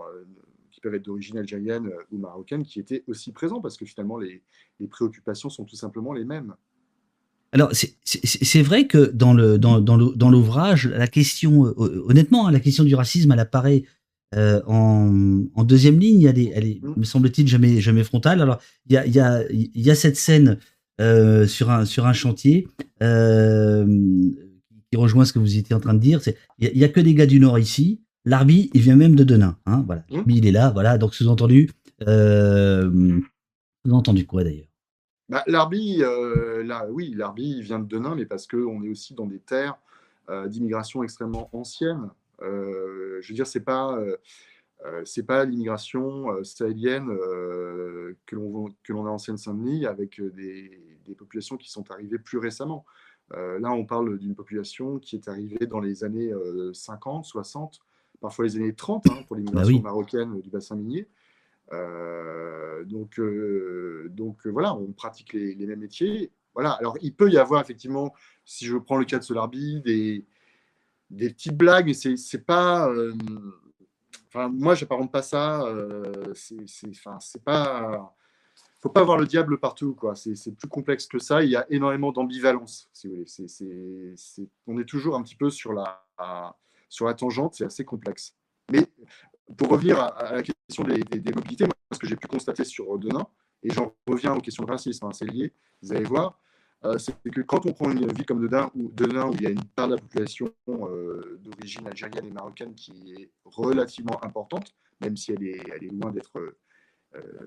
[0.70, 4.42] qui peuvent être d'origine algérienne ou marocaine qui étaient aussi présents parce que finalement les,
[4.80, 6.54] les préoccupations sont tout simplement les mêmes.
[7.52, 12.94] Alors, c'est vrai que dans l'ouvrage, dans, dans la question, honnêtement, hein, la question du
[12.94, 13.84] racisme, elle apparaît
[14.36, 16.24] en, en, deuxième ligne.
[16.24, 16.94] Elle est, elle est mmh.
[16.98, 18.42] me semble-t-il, jamais, jamais frontale.
[18.42, 20.58] Alors, il y a, y, a, y a, cette scène
[21.00, 22.66] euh, sur, un, sur un chantier
[23.02, 23.86] euh,
[24.90, 26.20] qui rejoint ce que vous étiez en train de dire.
[26.58, 28.00] Il n'y a, que des gars du Nord ici.
[28.24, 29.56] L'arbi, il vient même de Denain.
[29.66, 30.04] Hein, voilà.
[30.10, 30.22] Mmh.
[30.28, 30.70] il est là.
[30.70, 30.98] Voilà.
[30.98, 31.70] Donc, sous-entendu,
[32.06, 33.20] euh,
[33.86, 34.66] sous-entendu quoi d'ailleurs?
[35.28, 39.26] Bah, L'arbi, là, oui, l'arbi, il vient de Denain, mais parce qu'on est aussi dans
[39.26, 39.76] des terres
[40.46, 42.10] d'immigration extrêmement anciennes.
[42.40, 44.16] je veux dire, c'est pas euh,
[45.04, 50.80] c'est pas l'immigration euh, sahélienne euh, que l'on a en Seine-Saint-Denis avec des,
[51.16, 52.84] populations qui sont arrivées plus récemment.
[53.32, 56.30] là, on parle d'une population qui est arrivée dans les années
[56.72, 57.80] 50, 60,
[58.20, 61.08] parfois les années 30 hein, pour l'immigration marocaine du bassin minier.
[62.84, 63.18] donc,
[64.10, 66.30] donc voilà, on pratique les, mêmes métiers.
[66.52, 66.72] Voilà.
[66.72, 68.12] Alors, il peut y avoir effectivement,
[68.44, 70.26] si je prends le cas de Solarbi, des,
[71.08, 72.92] des petites blagues, mais c'est pas
[74.28, 75.62] Enfin, moi, j'apparente pas ça.
[75.62, 76.56] Euh, c'est,
[76.90, 77.18] enfin.
[78.80, 79.96] Faut pas voir le diable partout.
[80.14, 81.42] C'est, plus complexe que ça.
[81.42, 83.08] Il y a énormément d'ambivalence, si
[84.66, 86.06] on est toujours un petit peu sur la,
[86.88, 87.54] sur la tangente.
[87.54, 88.36] C'est assez complexe.
[88.70, 88.86] Mais
[89.56, 92.98] pour revenir à, la question des, des, mobilités, moi, ce que j'ai pu constater sur
[92.98, 93.26] Denain,
[93.62, 95.52] et j'en reviens aux questions de racisme, hein, c'est lié.
[95.82, 96.38] Vous allez voir.
[96.84, 99.50] Euh, c'est que quand on prend une ville comme Denain, où, où il y a
[99.50, 105.16] une part de la population euh, d'origine algérienne et marocaine qui est relativement importante, même
[105.16, 106.56] si elle est, elle est loin d'être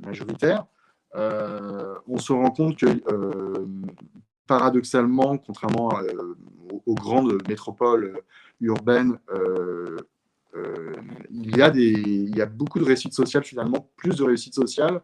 [0.05, 0.65] majoritaire.
[1.13, 2.87] on se rend compte que
[4.47, 5.91] paradoxalement, contrairement
[6.85, 8.21] aux, grandes métropoles
[8.59, 9.17] urbaines,
[11.29, 14.55] il, y a des, il y a beaucoup de réussite sociale finalement, plus de réussite
[14.55, 15.01] sociale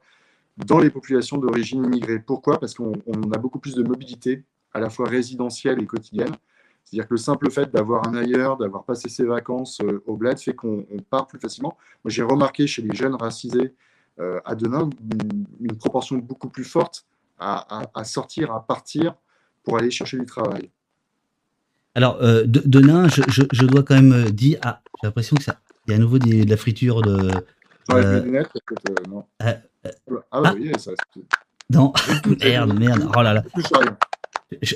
[0.58, 2.20] dans les populations d'origine immigrée.
[2.20, 2.60] Pourquoi?
[2.60, 4.44] Parce qu'on a beaucoup plus de mobilité,
[4.74, 6.36] à la fois résidentielle et quotidienne.
[6.84, 10.40] C'est-à-dire que le simple fait d'avoir un ailleurs, d'avoir passé ses vacances euh, au bled,
[10.40, 11.78] fait qu'on part plus facilement.
[12.04, 13.74] Moi, j'ai remarqué chez les jeunes racisés
[14.20, 14.90] euh, à Denain
[15.60, 17.06] une, proportion beaucoup plus forte
[17.40, 19.16] à, sortir, à partir
[19.64, 20.72] pour aller chercher du travail.
[21.94, 25.94] Alors, euh, Denain, je, dois quand même dire, ah, j'ai l'impression que ça, il y
[25.94, 27.32] a à nouveau de la friture de.
[29.10, 29.26] non.
[30.32, 30.92] Ah, ah, oui, ça.
[31.70, 31.94] Non,
[32.40, 33.10] merde, merde.
[33.16, 33.44] Oh là là.
[34.62, 34.76] Je,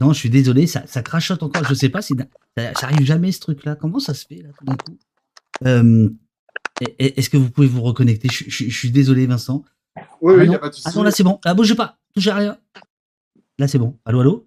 [0.00, 1.64] non, je suis désolé, ça, ça crachote encore.
[1.64, 2.14] Je sais pas si
[2.56, 3.74] ça, arrive jamais ce truc-là.
[3.74, 4.98] Comment ça se fait là tout d'un coup?
[5.66, 6.08] Euh,
[6.98, 8.28] Est-ce que vous pouvez vous reconnecter?
[8.30, 9.64] Je, suis désolé, Vincent.
[10.20, 10.88] Oui, oui, il ah n'y a pas de souci.
[10.88, 11.40] Attends, là c'est bon.
[11.44, 12.58] Ah, bougez pas, touchez à rien.
[13.58, 13.98] Là c'est bon.
[14.04, 14.46] Allô, allô?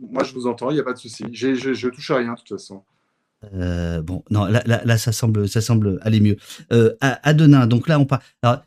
[0.00, 1.24] Moi je vous entends, il n'y a pas de souci.
[1.32, 2.84] Je, je touche à rien de toute façon.
[3.54, 6.36] Euh, bon, non, là, là, là, ça semble, ça semble aller mieux.
[6.72, 8.22] Euh, à, Denain, donc là, on parle.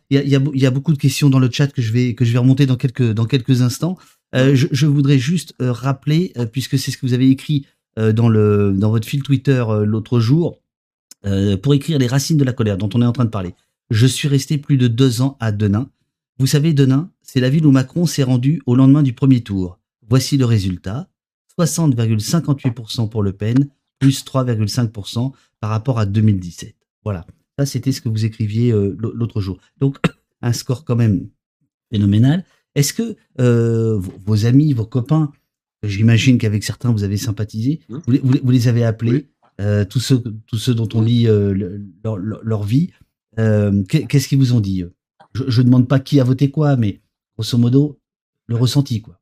[0.10, 1.92] Il y a, y, a, y a, beaucoup de questions dans le chat que je
[1.92, 3.98] vais, que je vais remonter dans quelques, dans quelques instants.
[4.34, 7.66] Euh, je, voudrais juste rappeler, puisque c'est ce que vous avez écrit
[7.98, 10.62] dans, le, dans votre fil Twitter l'autre jour,
[11.62, 13.54] pour écrire les racines de la colère dont on est en train de parler.
[13.90, 15.90] Je suis resté plus de deux ans à Denain.
[16.40, 19.80] Vous savez, Denain, c'est la ville où Macron s'est rendu au lendemain du premier tour.
[20.10, 21.10] Voici le résultat.
[21.60, 23.70] 60,58% pour Le Pen,
[24.02, 26.76] plus 3,5% par rapport à 2017.
[27.04, 27.26] Voilà,
[27.58, 29.60] ça c'était ce que vous écriviez l'autre jour.
[29.80, 29.98] Donc
[30.42, 31.30] un score quand même
[31.92, 32.44] phénoménal.
[32.76, 35.32] Est-ce que euh, vos amis, vos copains,
[35.84, 37.98] j'imagine qu'avec certains vous avez sympathisé, mmh.
[38.24, 42.92] vous, les avez appelés, euh, tous, ceux, tous ceux dont on lit euh, leur, vie,
[43.36, 44.84] qu'est-ce qu'ils vous ont dit
[45.34, 47.02] Je ne demande pas qui a voté quoi, mais
[47.38, 48.00] grosso modo,
[48.48, 49.21] le ressenti, quoi.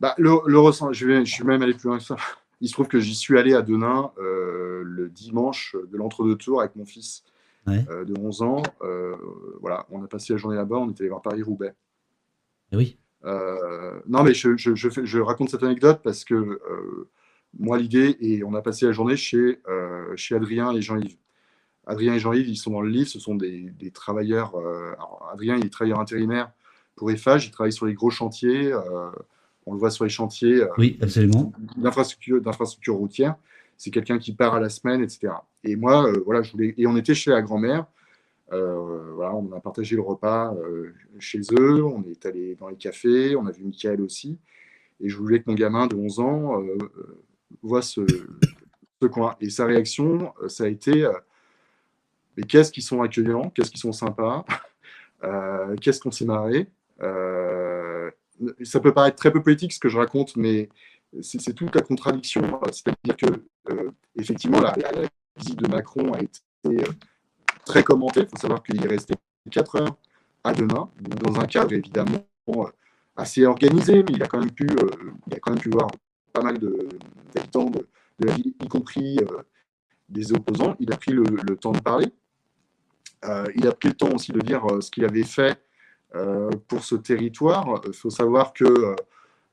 [0.00, 2.16] Bah, le, ressenti, je, vais, je suis même allé plus loin que ça.
[2.60, 6.76] Il se trouve que j'y suis allé à Denain le dimanche de l'entre-deux tours avec
[6.76, 7.24] mon fils.
[7.68, 8.62] Euh, de 11 ans.
[8.82, 9.16] Euh,
[9.60, 11.74] voilà, on a passé la journée là-bas, on était allé voir Paris-Roubaix.
[12.72, 12.98] Eh oui.
[13.24, 16.60] Euh, non, mais je, je, je, raconte cette anecdote parce que
[17.58, 19.60] moi, l'idée, et on a passé la journée chez,
[20.16, 21.16] chez Adrien et Jean-Yves.
[21.86, 24.54] Adrien et Jean-Yves, ils sont dans le livre, ce sont des, des travailleurs.
[25.32, 26.52] Adrien, il est travailleur intérimaire
[26.96, 28.72] pour EFAGE, il travaille sur les gros chantiers.
[29.66, 31.52] On le voit sur les chantiers oui, absolument.
[31.76, 33.36] d'infrastructures routières
[33.76, 35.32] c'est quelqu'un qui part à la semaine, etc.
[35.62, 36.74] Et moi, euh, voilà, je voulais.
[36.76, 37.86] Et on était chez la grand-mère.
[38.52, 41.84] Euh, voilà, on a partagé le repas euh, chez eux.
[41.84, 43.36] On est allé dans les cafés.
[43.36, 44.38] On a vu Michael aussi.
[45.00, 46.62] Et je voulais que mon gamin de 11 ans
[47.62, 48.00] voit ce,
[49.10, 49.36] coin.
[49.40, 51.06] Et sa réaction, ça a été
[52.36, 54.46] mais qu'est-ce qu'ils sont accueillants, qu'est-ce qu'ils sont sympas,
[55.80, 56.68] qu'est-ce qu'on s'est marré.
[58.62, 60.68] Ça peut paraître très peu politique ce que je raconte, mais
[61.20, 62.60] c'est toute la contradiction.
[62.72, 64.74] C'est-à-dire que, euh, effectivement, la,
[65.36, 66.84] visite de Macron a été euh,
[67.64, 68.20] très commentée.
[68.20, 69.14] Il faut savoir qu'il est resté
[69.50, 69.96] 4 heures
[70.42, 72.64] à Denain, dans un cadre évidemment euh,
[73.16, 74.66] assez organisé, mais il a quand même pu,
[75.70, 75.88] voir
[76.32, 77.86] pas mal d'habitants de,
[78.18, 79.18] de, la ville, y compris
[80.08, 80.76] des opposants.
[80.80, 81.24] Il a pris le,
[81.56, 82.08] temps de parler.
[83.54, 85.58] il a pris le temps aussi de dire ce qu'il avait fait
[86.68, 87.80] pour ce territoire.
[87.86, 88.94] Il faut savoir que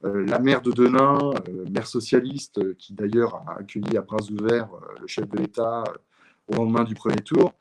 [0.04, 4.22] euh, la maire de Denain, euh, maire socialiste, euh, qui d'ailleurs a accueilli à bras
[4.32, 4.70] ouverts
[5.00, 5.84] le chef de l'État
[6.48, 7.54] au lendemain du premier tour,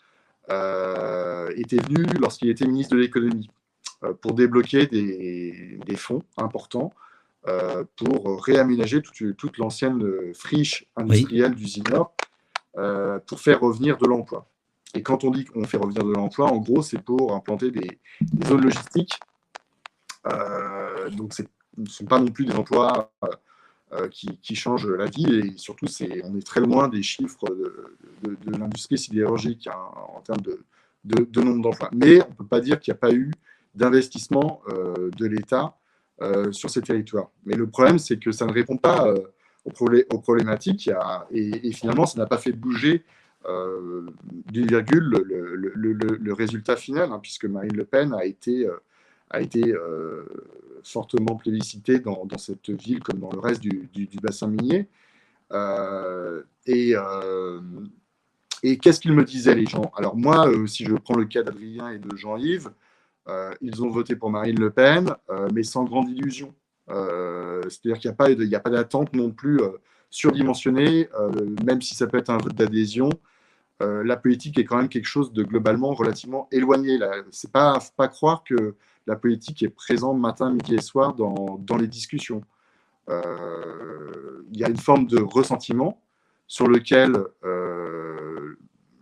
[1.55, 3.49] était venu lorsqu'il était ministre de l'économie
[4.21, 6.93] pour débloquer des, fonds importants
[7.95, 12.17] pour réaménager toute, l'ancienne friche industrielle du Nord
[13.27, 14.49] pour faire revenir de l'emploi.
[14.95, 18.01] Et quand on dit qu'on fait revenir de l'emploi, en gros, c'est pour implanter des,
[18.45, 19.19] zones logistiques.
[21.17, 23.29] donc, c'est ne sont pas non plus des emplois euh,
[23.93, 25.87] euh, qui, changent la vie et surtout
[26.25, 27.49] on est très loin des chiffres
[28.23, 29.77] de, l'industrie sidérurgique hein,
[30.15, 31.91] en termes de, nombre d'emplois.
[31.93, 33.33] Mais on ne peut pas dire qu'il n'y a pas eu
[33.75, 35.77] d'investissement euh, de l'État
[36.51, 37.31] sur ces territoires.
[37.47, 39.07] Mais le problème, c'est que ça ne répond pas
[39.65, 40.91] aux, problématiques
[41.31, 43.07] et, finalement, ça n'a pas fait bouger
[43.47, 48.69] d'une virgule le, résultat final, hein, puisque Marine Le Pen a été,
[49.31, 49.75] a été
[50.85, 53.89] fortement plébiscité dans, cette ville comme dans le reste du,
[54.23, 54.89] bassin minier.
[55.53, 57.61] Euh, et, euh,
[58.63, 59.91] et qu'est-ce qu'ils me disaient les gens?
[59.97, 62.71] Alors moi, euh, si je prends le cas d'Adrien et de Jean-Yves,
[63.61, 65.15] ils ont voté pour Marine Le Pen,
[65.55, 66.53] mais sans grande illusion.
[66.89, 69.61] C'est-à-dire qu'il n'y a pas d'attente non plus
[70.09, 71.09] surdimensionnée,
[71.65, 73.09] même si ça peut être un vote d'adhésion.
[73.81, 76.99] La politique est quand même quelque chose de globalement relativement éloigné.
[77.31, 78.75] C'est pas, pas croire que
[79.07, 82.43] la politique est présente matin, midi et soir dans, dans les discussions.
[83.09, 86.01] Il y a une forme de ressentiment
[86.47, 87.25] sur lequel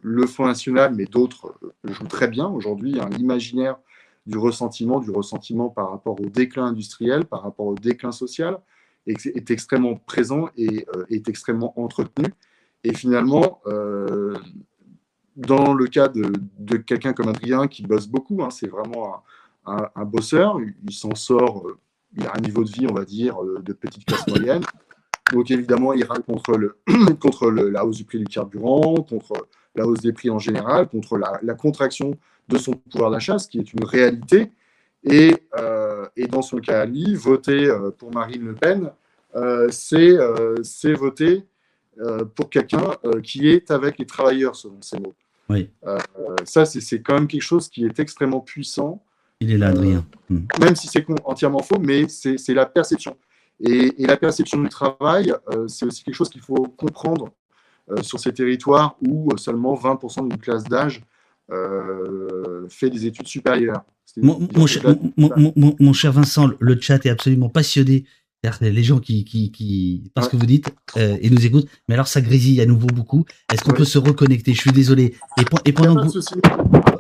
[0.01, 3.01] le Front National, mais d'autres jouent très bien aujourd'hui.
[3.01, 3.79] Hein, l'imaginaire
[4.27, 8.59] du ressentiment, du ressentiment par rapport au déclin industriel, par rapport au déclin social,
[9.07, 12.27] est, extrêmement présent et euh, est extrêmement entretenu.
[12.85, 14.35] Et finalement, euh,
[15.37, 19.23] dans le cas de, quelqu'un comme Adrien qui bosse beaucoup, hein, c'est vraiment
[19.67, 21.79] un, bosseur, il, s'en sort, euh,
[22.17, 24.63] il a un niveau de vie, on va dire, de petite classe moyenne.
[25.33, 26.79] Donc évidemment, il râle contre, le,
[27.21, 29.35] contre la hausse du prix du carburant, contre
[29.75, 32.13] la hausse des prix en général, contre la, contraction
[32.49, 34.51] de son pouvoir d'achat, ce qui est une réalité.
[35.05, 35.35] Et,
[36.31, 38.91] dans son cas, lui, voter pour Marine Le Pen,
[39.37, 41.43] euh, euh, c'est voter euh,
[42.35, 45.15] pour quelqu'un qui est avec les travailleurs, selon ces mots.
[45.49, 45.71] Oui.
[46.45, 49.03] ça, c'est quand même quelque chose qui est extrêmement puissant.
[49.41, 50.05] Il est là, Adrien.
[50.29, 53.17] Même si c'est entièrement faux, mais c'est la perception.
[53.61, 55.33] Et, la perception du travail,
[55.67, 57.31] c'est aussi quelque chose qu'il faut comprendre
[58.03, 61.03] sur ces territoires où seulement 20% d'une classe d'âge
[62.69, 63.83] fait des études supérieures.
[64.19, 68.05] mon, cher Vincent, le chat est absolument passionné
[68.61, 72.09] les gens qui, qui, qui parce que vous dites euh, et nous écoutent, mais alors
[72.09, 73.25] ça grésille à nouveau beaucoup.
[73.53, 74.55] Est-ce qu'on peut se reconnecter?
[74.55, 75.15] Je suis désolé.
[75.65, 76.21] Et, pendant, que vous,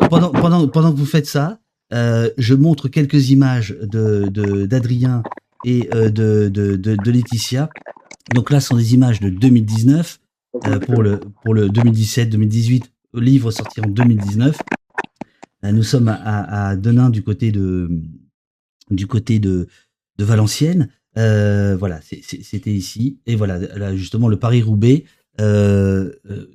[0.08, 1.60] pendant, pendant, pendant, que vous faites ça,
[1.92, 5.22] euh, je montre quelques images de d'Adrien
[5.64, 7.70] et euh, de, de, de, Laetitia.
[8.34, 10.20] Donc là, ce sont des images de 2019
[10.86, 12.82] pour le pour le 2017-2018
[13.14, 14.58] livre sorti en 2019.
[15.62, 17.88] nous sommes à, à, Denain du côté de
[18.90, 19.68] du côté de
[20.18, 20.88] de Valenciennes.
[21.18, 23.18] Euh, voilà, c'était ici.
[23.26, 25.04] Et voilà, là, justement, le Paris-Roubaix,
[25.40, 26.46] euh, euh,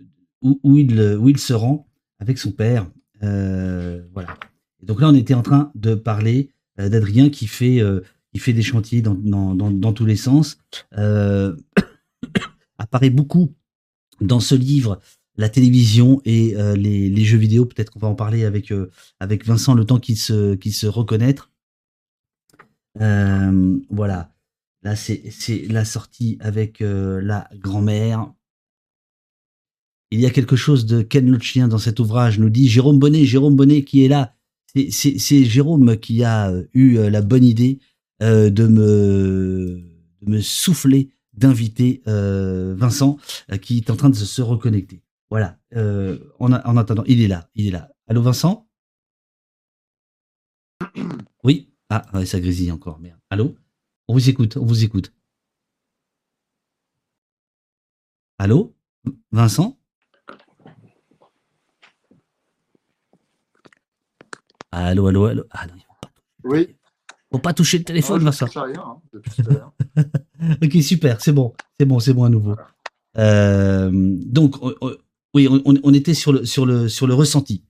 [0.42, 1.88] où, il, où il se rend
[2.20, 2.90] avec son père.
[3.22, 4.38] voilà.
[4.82, 7.82] Et donc là, on était en train de parler d'Adrien qui fait,
[8.34, 10.58] qui fait des chantiers dans, dans, dans, tous les sens.
[12.78, 13.54] apparaît beaucoup
[14.22, 15.00] dans ce livre
[15.36, 17.66] la télévision et les, les, jeux vidéo.
[17.66, 18.74] Peut-être qu'on va en parler avec,
[19.20, 21.52] avec Vincent le temps qu'il se, qu'il se reconnaître.
[22.96, 24.33] voilà.
[24.84, 28.34] Là, c'est la sortie avec euh, la grand-mère.
[30.12, 33.26] Il y a quelque chose de Ken Loachien dans cet ouvrage, nous dit Jérôme Bonnet,
[33.26, 34.36] Jérôme Bonnet qui est là.
[34.90, 37.80] C'est Jérôme qui a euh, eu euh, la bonne idée
[38.20, 39.84] de, me,
[40.22, 43.18] me souffler d'inviter Vincent
[43.62, 45.04] qui est en train de se reconnecter.
[45.30, 47.90] Voilà, en, en attendant, il est là, il est là.
[48.08, 48.70] Allô Vincent?
[51.44, 53.20] Oui Ah, ça grésille encore, merde.
[53.30, 53.56] Allô?
[54.08, 55.14] On vous écoute, on vous écoute.
[58.38, 58.76] Allô?
[59.32, 59.78] Vincent?
[64.72, 65.44] Allô, allô, allô?
[65.52, 66.12] Ah non, faut pas,
[66.46, 66.76] oui.
[67.32, 68.48] Faut pas toucher le téléphone, Vincent.
[68.48, 69.00] Rien,
[69.96, 70.04] hein,
[70.64, 72.56] ok, super, c'est bon, c'est bon, c'est bon à nouveau.
[73.18, 74.56] Euh, donc,
[75.34, 77.64] oui, on, était sur le, sur le, sur le ressenti.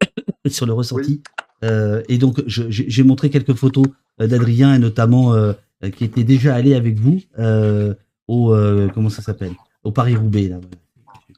[0.46, 1.22] sur le ressenti.
[1.64, 3.86] Euh, et donc, j'ai montré quelques photos
[4.20, 5.52] euh, d'Adrien et notamment euh,
[5.88, 7.94] qui était déjà allé avec vous euh,
[8.28, 10.60] au euh, comment ça s'appelle au Paris Roubaix là.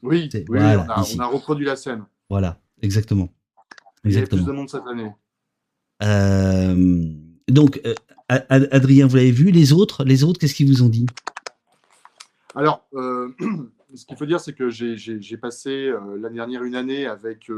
[0.01, 2.03] Oui, oui on, a, reproduit la scène.
[2.29, 3.29] Voilà, exactement.
[4.03, 4.03] exactement.
[4.03, 5.11] Il y a plus de monde cette année.
[7.47, 7.81] donc,
[8.27, 9.51] Adrien, vous l'avez vu.
[9.51, 11.05] Les autres, les autres, qu'est-ce qu'ils vous ont dit?
[12.53, 17.49] Alors, ce qu'il faut dire, c'est que j'ai passé l'année dernière une année avec,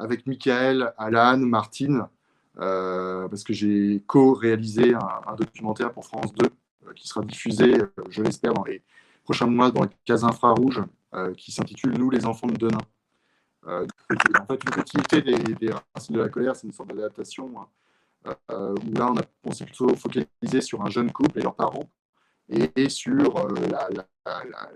[0.00, 2.04] avec Michael, Alan, Martine, euh,
[2.56, 6.46] parce que j'ai co-réalisé un, documentaire pour France 2
[6.86, 8.82] euh, qui sera diffusé, euh, je l'espère, dans les
[9.22, 10.82] prochains mois dans les cases infrarouges,
[11.36, 12.80] qui s'intitule Nous les enfants de demain.
[13.64, 18.74] en fait, une continuité des, des, Racines de la colère, c'est une sorte d'adaptation hein,
[18.84, 19.12] où là,
[19.44, 21.88] on, s'est plutôt focalisé sur un jeune couple et leurs parents
[22.48, 23.14] et, sur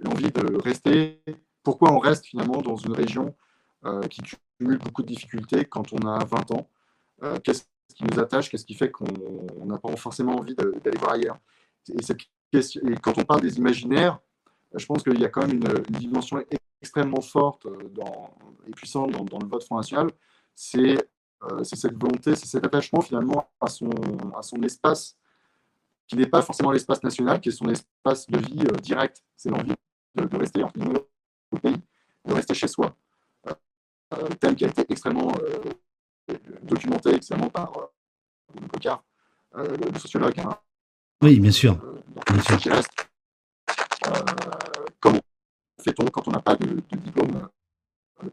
[0.01, 1.21] l'envie de rester.
[1.65, 3.35] Pourquoi on reste finalement dans une région
[4.09, 4.23] qui
[4.61, 6.71] cumule beaucoup de difficultés quand on a 20 ans?
[7.23, 7.65] Euh, qu'est-ce
[7.95, 9.07] qui nous attache, qu'est-ce qui fait qu'on
[9.65, 11.39] n'a pas forcément envie d'aller voir ailleurs?
[11.91, 14.21] Et, quand on parle des imaginaires,
[14.75, 16.43] je pense qu'il y a quand même une, dimension
[16.81, 17.79] extrêmement forte euh,
[18.67, 20.09] et puissante dans, le vote Front National.
[20.77, 25.17] Euh, c'est cette volonté, c'est cet attachement finalement à son, espace,
[26.07, 29.23] qui n'est pas forcément l'espace national, qui est son espace de vie direct.
[29.37, 29.75] C'est l'envie
[30.15, 30.71] de, rester en
[31.51, 31.77] au pays,
[32.25, 32.95] de rester chez soi.
[34.41, 35.33] thème qui a été extrêmement
[36.63, 39.05] documenté excellemment par euh, Cocard,
[39.57, 40.39] euh, le sociologue.
[40.41, 40.57] Hein,
[41.23, 41.79] oui, bien sûr.
[41.83, 42.01] Euh,
[42.33, 42.83] bien sûr.
[45.01, 45.21] comment
[45.83, 47.49] fait-on quand on n'a pas de, diplôme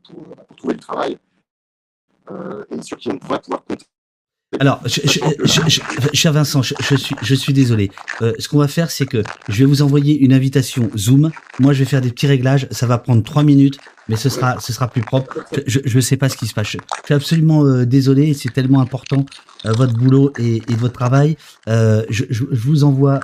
[0.03, 1.17] pour, pour, trouver du travail
[2.71, 3.85] et sur qui on va pouvoir compter
[4.59, 5.81] alors, je,
[6.13, 7.91] cher Vincent, je, suis, je suis désolé.
[8.21, 11.31] Euh, ce qu'on va faire, c'est que je vais vous envoyer une invitation Zoom.
[11.59, 12.67] Moi, je vais faire des petits réglages.
[12.71, 13.77] Ça va prendre trois minutes,
[14.07, 15.45] mais ce sera, ce sera plus propre.
[15.67, 16.67] Je ne sais pas ce qui se passe.
[16.67, 18.33] Je, suis absolument euh, désolé.
[18.33, 19.25] C'est tellement important
[19.65, 21.37] euh, votre boulot et, et, votre travail.
[21.67, 23.19] je, vous envoie.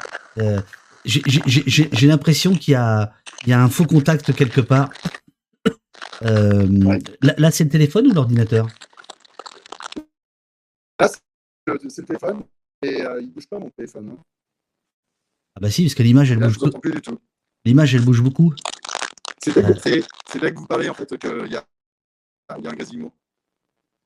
[1.06, 3.12] J'ai l'impression qu'il y a,
[3.46, 4.90] il y a un faux contact quelque part.
[6.22, 8.68] là, là c'est le téléphone ou l'ordinateur?
[11.08, 12.44] C'est le téléphone
[12.82, 14.10] et euh, il bouge pas mon téléphone.
[14.12, 14.24] Hein.
[15.56, 16.58] Ah bah si, parce que l'image elle bouge.
[17.66, 18.54] L'image elle bouge beaucoup.
[19.44, 21.66] C'est là, là, que vous parlez en fait qu'il y a,
[22.60, 23.12] y a un gazimo.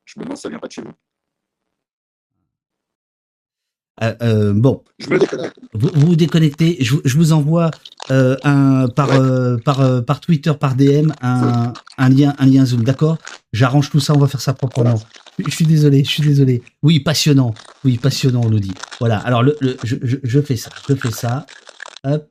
[0.06, 0.94] Je me demande si ça vient pas de chez vous.
[4.04, 4.84] Euh, euh, bon.
[5.00, 5.58] Je me déconnecte.
[5.74, 6.78] Vous vous, déconnectez.
[6.82, 7.72] Je, je, vous envoie
[8.12, 12.66] euh, un par, euh, par, euh, par Twitter, par DM, un, un, lien, un lien
[12.66, 12.84] Zoom.
[12.84, 13.18] D'accord?
[13.54, 14.14] J'arrange tout ça.
[14.14, 15.00] On va faire ça proprement.
[15.38, 16.04] Je, suis désolé.
[16.04, 16.62] Je suis désolé.
[16.84, 17.54] Oui, passionnant.
[17.84, 18.42] Oui, passionnant.
[18.46, 18.74] On nous dit.
[19.00, 19.20] Voilà.
[19.20, 19.44] Alors
[19.84, 20.70] je, fais ça.
[20.88, 21.46] Je fais ça.
[22.04, 22.30] Hop.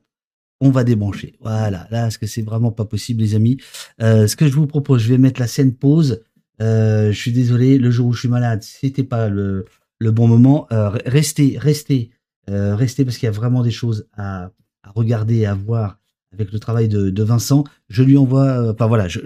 [0.61, 1.35] On va débrancher.
[1.41, 1.87] Voilà.
[1.91, 3.57] Là, est-ce que c'est vraiment pas possible, les amis?
[3.99, 6.23] Ce que je vous propose, je vais mettre la scène pause.
[6.59, 7.77] je suis désolé.
[7.77, 9.65] Le jour où je suis malade, c'était pas le
[9.99, 10.67] bon moment.
[10.71, 12.11] Euh, restez, restez,
[12.49, 14.51] euh, restez parce qu'il y a vraiment des choses à,
[14.93, 15.99] regarder à voir
[16.31, 17.63] avec le travail de, Vincent.
[17.89, 19.19] Je lui envoie, euh, enfin voilà, je,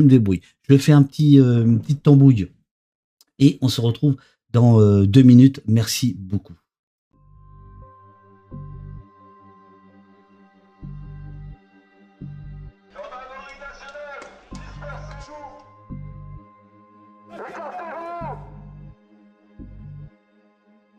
[0.00, 0.40] me débrouille.
[0.68, 2.48] Je fais un petit, euh, une petite tambouille
[3.38, 4.16] et on se retrouve
[4.50, 5.60] dans euh, deux minutes.
[5.66, 6.54] Merci beaucoup.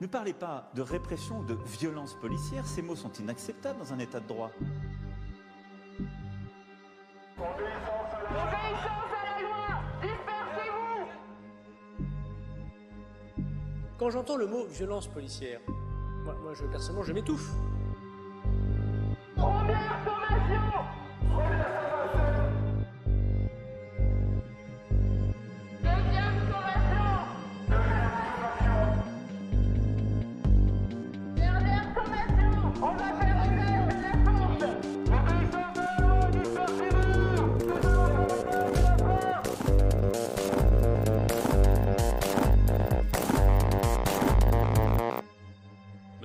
[0.01, 3.99] Ne parlez pas de répression ou de violence policière, ces mots sont inacceptables dans un
[3.99, 4.49] état de droit.
[7.37, 9.08] Obéissance à la, Obéissance
[13.99, 15.59] Quand j'entends le mot violence policière,
[16.23, 17.51] moi, moi je, personnellement, je m'étouffe.
[19.35, 20.61] Première formation
[21.29, 21.88] Première formation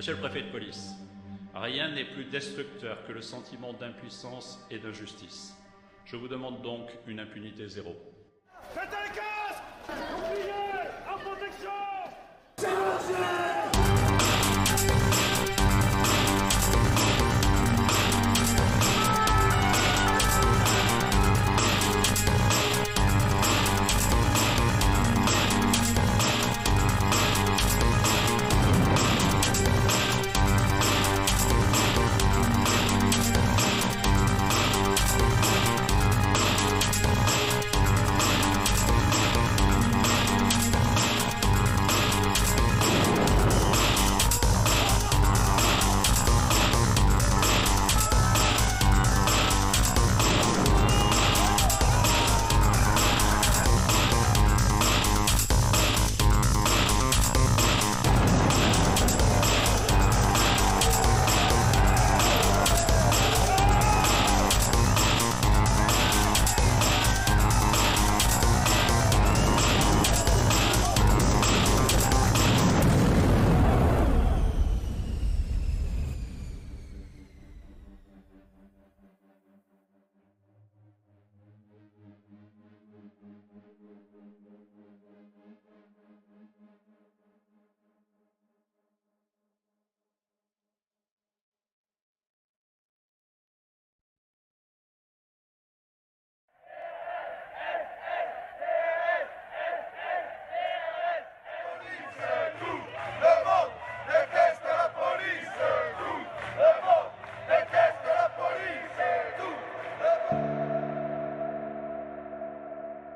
[0.05, 0.91] Monsieur le préfet de police,
[1.55, 5.57] rien n'est plus destructeur que le sentiment d'impuissance et d'injustice.
[6.05, 7.97] Je vous demande donc une impunité zéro.
[8.77, 10.53] Mettez les casques Bouclier
[11.09, 11.71] En protection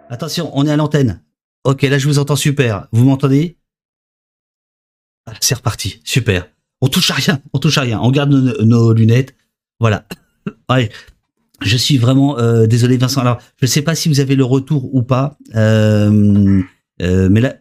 [0.08, 1.22] Attention, on est à l'antenne.
[1.64, 2.88] Ok, là je vous entends super.
[2.92, 3.58] Vous m'entendez?
[5.26, 6.48] Ah, C'est reparti, super.
[6.80, 8.00] On touche à rien, on touche à rien.
[8.00, 9.34] On garde nos, lunettes.
[9.80, 10.06] Voilà.
[10.70, 10.90] Ouais.
[11.60, 13.20] Je suis vraiment euh, désolé, Vincent.
[13.20, 16.62] Alors, je ne sais pas si vous avez le retour ou pas, euh,
[17.02, 17.56] euh, mais là,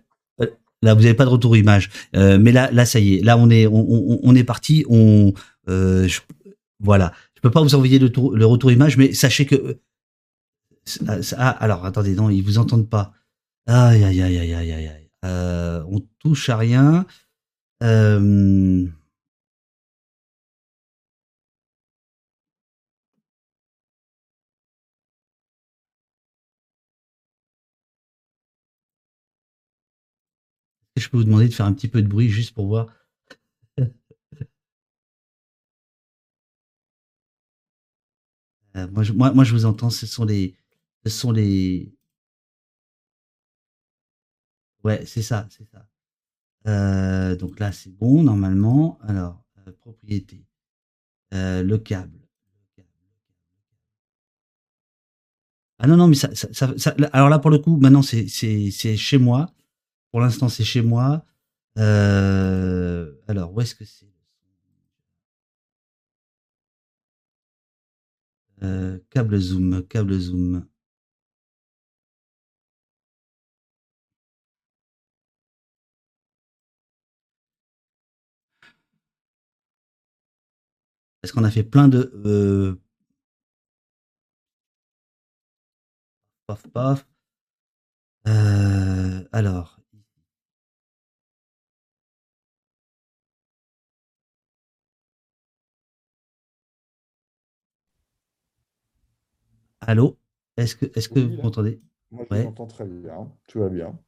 [0.83, 1.89] là vous n'avez pas de retour image.
[2.13, 3.23] Mais là, là, ça y est.
[3.23, 4.85] Là, on est, on, est parti.
[4.87, 5.33] On,
[5.67, 6.21] euh, je,
[6.79, 7.11] voilà.
[7.35, 9.79] Je peux pas vous envoyer le, le retour image, mais sachez que
[11.07, 13.13] Ah, ah, alors, attendez, non, ils vous entendent pas.
[13.67, 15.11] Aïe, aïe, aïe, aïe, aïe, aïe.
[15.25, 17.05] Euh, on touche à rien.
[17.83, 18.87] Euh,
[30.97, 32.87] je peux vous demander de faire un petit peu de bruit juste pour voir
[38.75, 39.89] Euh, moi, je, moi, je vous entends.
[39.89, 40.55] Ce sont les,
[41.09, 41.93] ce sont les.
[44.83, 45.87] Ouais, c'est ça, c'est ça.
[46.67, 48.97] Euh, donc là, c'est bon normalement.
[49.01, 50.45] Alors, euh, propriété,
[51.33, 52.19] Euh, le câble.
[55.79, 56.73] Ah non, non, mais ça, ça,
[57.13, 59.53] alors là, pour le coup, maintenant, c'est, chez moi.
[60.11, 61.23] Pour l'instant, c'est chez moi.
[61.75, 64.07] Alors, où est-ce que c'est?
[69.11, 70.65] Câble zoom, câble zoom.
[81.27, 82.09] Parce qu'on a fait plein de.
[82.25, 82.79] Euh,
[86.47, 87.05] paf, paf.
[88.29, 89.77] Euh, alors.
[99.81, 100.17] Allô?
[100.55, 101.81] Est-ce que, est-ce que Oui, vous m'entendez?
[102.11, 102.43] Moi, je Ouais.
[102.43, 103.29] vous entends très bien.
[103.49, 103.99] Tout va bien.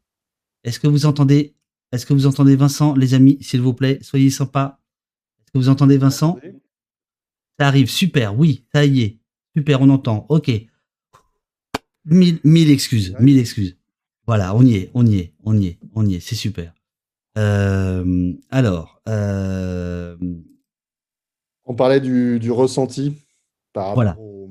[0.64, 1.54] Est-ce que vous entendez
[1.92, 4.00] Est-ce que vous entendez Vincent, les amis, s'il vous plaît?
[4.04, 4.80] Soyez sympas.
[5.42, 6.38] Est-ce que vous entendez Vincent?
[7.60, 9.18] Ça arrive, super, oui, ça y est.
[9.56, 10.50] Super, on entend, ok.
[12.06, 13.24] Mille, mille excuses, Ouais.
[13.24, 13.78] mille excuses.
[14.26, 16.74] Voilà, on y est, on y est, on y est, on y est, c'est super.
[17.38, 20.16] Euh, alors, euh,
[21.66, 23.16] On parlait du, du ressenti
[23.74, 24.18] par rapport Voilà.
[24.20, 24.50] au...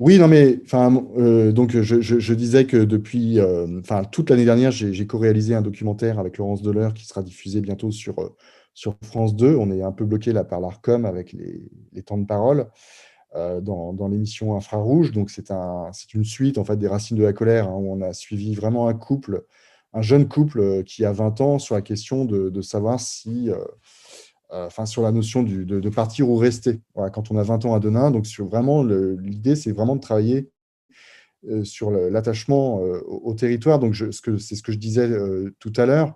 [0.00, 3.38] Oui, non, mais enfin, euh, donc je, je- je disais que depuis,
[3.80, 7.92] enfin, toute l'année dernière, j'ai co-réalisé un documentaire avec Laurence Deleur qui sera diffusé bientôt
[7.92, 8.18] sur,
[8.74, 9.56] sur France 2.
[9.56, 12.68] On est un peu bloqué là par l'ARCOM avec les, temps de parole
[13.34, 15.12] euh, dans, l'émission Infrarouge.
[15.12, 18.02] Donc c'est un, une suite en fait des Racines de la colère hein, où on
[18.02, 19.44] a suivi vraiment un couple,
[19.92, 23.64] un jeune couple euh, qui a 20 ans sur la question de, savoir si euh,
[24.50, 28.10] enfin sur la notion de, partir ou rester quand on a 20 ans à Denain.
[28.10, 30.50] Donc vraiment l'idée, c'est vraiment de travailler
[31.64, 33.80] sur l'attachement au, territoire.
[33.80, 35.10] Donc ce c'est ce que je disais
[35.58, 36.14] tout à l'heure.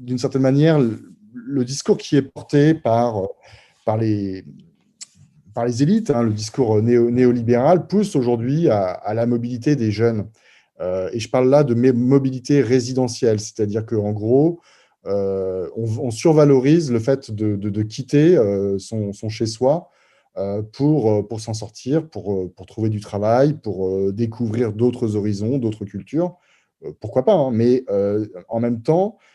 [0.00, 3.22] Euh, D'une certaine manière, le, discours qui est porté par,
[3.84, 4.44] par les
[5.52, 10.28] par les élites, hein, le discours néo- néolibéral pousse aujourd'hui à, la mobilité des jeunes.
[10.80, 14.60] Euh, et je parle là de mobilité résidentielle, c'est-à-dire qu'en gros,
[15.06, 19.90] euh, on, survalorise le fait de, quitter euh, son, chez-soi
[20.36, 24.72] euh, pour, euh, pour s'en sortir, pour, euh, pour trouver du travail, pour euh, découvrir
[24.72, 26.36] d'autres horizons, d'autres cultures.
[26.84, 29.29] Euh, pourquoi pas hein, Mais euh, en même temps, euh,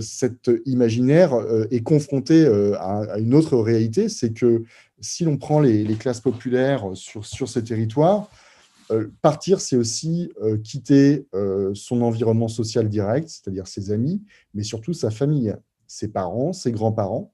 [0.00, 4.62] cet imaginaire euh, est confronté euh, à, une autre réalité, c'est que
[5.00, 8.28] si l'on prend les, les classes populaires sur, sur ces territoires,
[8.90, 14.22] euh, partir, c'est aussi euh, quitter euh, son environnement social direct, c'est-à-dire ses amis,
[14.54, 15.54] mais surtout sa famille,
[15.86, 17.32] ses parents, ses grands-parents.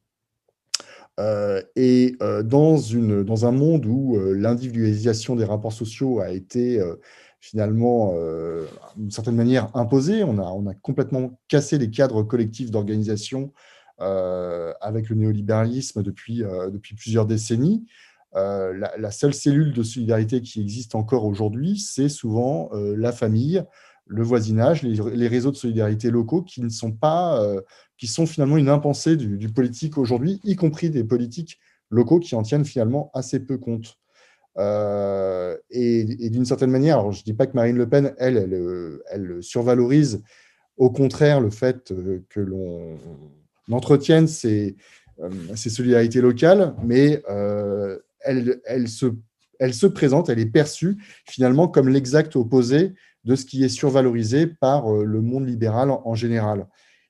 [1.18, 6.30] Euh, et euh, dans, une, dans un monde où euh, l'individualisation des rapports sociaux a
[6.30, 6.96] été euh,
[7.40, 8.66] finalement, euh,
[8.96, 13.52] d'une certaine manière, imposée, on a, complètement cassé les cadres collectifs d'organisation
[14.00, 17.86] euh, avec le néolibéralisme depuis, euh, plusieurs décennies.
[18.34, 23.64] La, seule cellule de solidarité qui existe encore aujourd'hui, c'est souvent la famille,
[24.04, 27.42] le voisinage, les, réseaux de solidarité locaux qui ne sont pas,
[27.96, 31.58] qui sont finalement une impensée du politique aujourd'hui, y compris des politiques
[31.88, 33.96] locaux qui en tiennent finalement assez peu compte.
[34.58, 38.36] Euh, et, d'une certaine manière, alors je ne dis pas que Marine Le Pen, elle,
[38.36, 40.22] elle, euh, survalorise
[40.76, 42.98] au contraire le fait euh, que l'on
[43.70, 44.76] entretienne ces,
[45.54, 47.22] solidarités locales, mais
[48.20, 52.94] elle, se, présente, elle est perçue finalement comme l'exact opposé
[53.24, 56.66] de ce qui est survalorisé par le monde libéral en, général.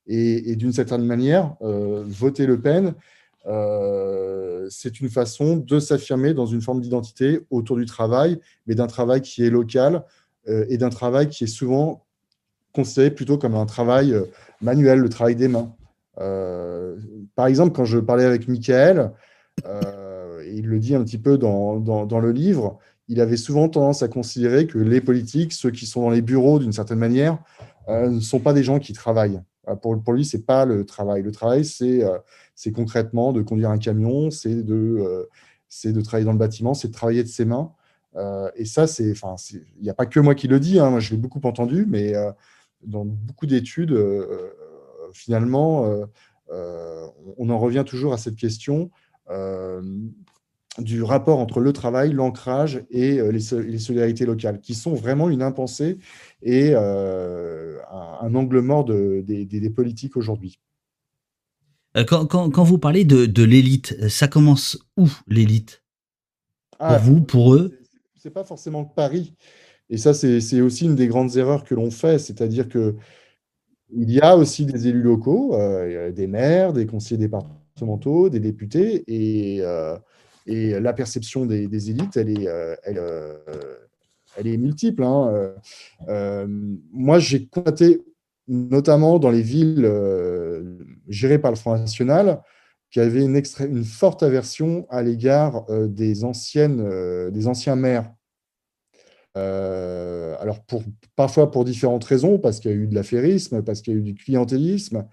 [0.07, 2.94] Et, d'une certaine manière, voter Le Pen,
[3.47, 8.88] euh, c'est une façon de s'affirmer dans une forme d'identité autour du travail, mais d'un
[8.88, 10.05] travail qui est local
[10.49, 12.05] euh, et d'un travail qui est souvent
[12.72, 14.24] considéré plutôt comme un travail euh,
[14.61, 15.72] manuel, le travail des mains.
[17.34, 19.12] Par exemple, quand je parlais avec Michael,
[20.47, 22.78] il le dit un petit peu dans, dans, le livre,
[23.09, 26.59] il avait souvent tendance à considérer que les politiques, ceux qui sont dans les bureaux
[26.59, 27.38] d'une certaine manière,
[27.88, 29.42] ne sont pas des gens qui travaillent.
[29.82, 31.22] Pour, pour lui, ce n'est pas le travail.
[31.22, 32.18] Le travail, c'est euh,
[32.74, 35.28] concrètement de conduire un camion, c'est de, euh,
[35.68, 37.72] c'est de travailler dans le bâtiment, c'est de travailler de ses mains.
[38.16, 41.10] Euh, et ça, c'est, il n'y a pas que moi qui le dis, hein, je
[41.10, 42.32] l'ai beaucoup entendu, mais euh,
[42.82, 44.52] dans beaucoup d'études, euh,
[45.12, 45.90] finalement,
[46.50, 48.90] on en revient toujours à cette question
[50.78, 53.40] du rapport entre le travail, l'ancrage et les,
[53.78, 55.98] solidarités locales, qui sont vraiment une impensée
[56.42, 60.58] et un, angle mort des, politiques aujourd'hui.
[62.06, 65.82] Quand, vous parlez de, l'élite, ça commence où l'élite?
[66.78, 67.78] Pour ah, vous, pour eux?
[68.16, 69.32] C'est pas forcément Paris.
[69.88, 72.96] Et ça, c'est aussi une des grandes erreurs que l'on fait, c'est-à-dire que
[73.90, 79.04] il y a aussi des élus locaux, euh, des maires, des conseillers départementaux, des députés,
[79.06, 79.96] et, euh,
[80.47, 83.36] et la perception des, élites, elle est, euh,
[84.36, 85.03] est multiple.
[85.03, 85.53] Hein.
[86.92, 88.05] moi, j'ai constaté,
[88.49, 89.90] notamment dans les villes
[91.09, 92.40] gérées par le Front National,
[92.90, 98.12] qu'il y avait une, forte aversion à l'égard des, anciennes, des anciens maires.
[99.36, 100.64] Euh, alors,
[101.14, 103.99] parfois pour différentes raisons, parce qu'il y a eu de l'affairisme, parce qu'il y a
[103.99, 105.07] eu du clientélisme,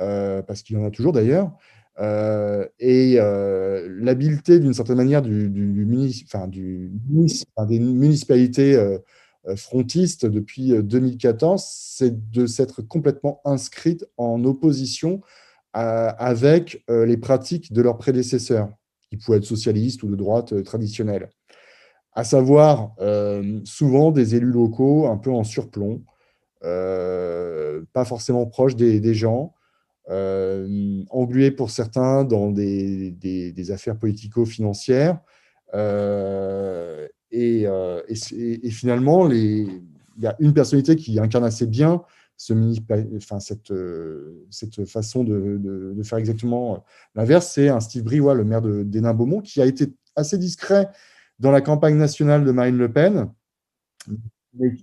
[0.00, 1.52] euh, parce qu'il y en a toujours d'ailleurs,
[2.00, 5.86] euh, et l'habileté d'une certaine manière du, du,
[6.24, 6.90] enfin, du
[7.68, 8.98] des municipalités
[9.56, 15.20] frontistes depuis 2014, c'est de s'être complètement inscrite en opposition
[15.72, 18.68] avec les pratiques de leurs prédécesseurs,
[19.10, 21.28] qui pouvaient être socialistes ou de droite traditionnelle
[22.14, 26.02] à savoir euh, souvent des élus locaux un peu en surplomb,
[26.64, 29.54] euh, pas forcément proches des, gens,
[30.10, 35.18] euh, pour certains dans des, affaires politico-financières.
[37.30, 37.66] Et,
[38.70, 39.82] finalement, il
[40.18, 42.02] y a une personnalité qui incarne assez bien
[42.36, 42.54] ce
[43.16, 43.72] enfin, cette,
[44.50, 46.84] cette façon de, faire exactement
[47.14, 50.88] l'inverse, c'est un Steve Briouat, le maire de d'Hénin-Beaumont, qui a été assez discret
[51.38, 53.28] dans la campagne nationale de Marine Le Pen,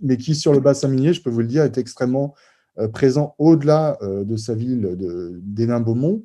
[0.01, 2.49] mais, qui, sur le bassin minier, je peux vous le dire, est extrêmement euh,
[2.93, 4.95] présent au-delà euh, de sa ville
[5.41, 6.24] d'Hénin-Beaumont.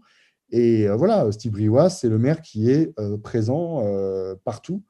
[0.51, 1.55] Et euh, voilà, Steve
[1.90, 3.84] c'est le maire qui est présent
[4.45, 4.82] partout.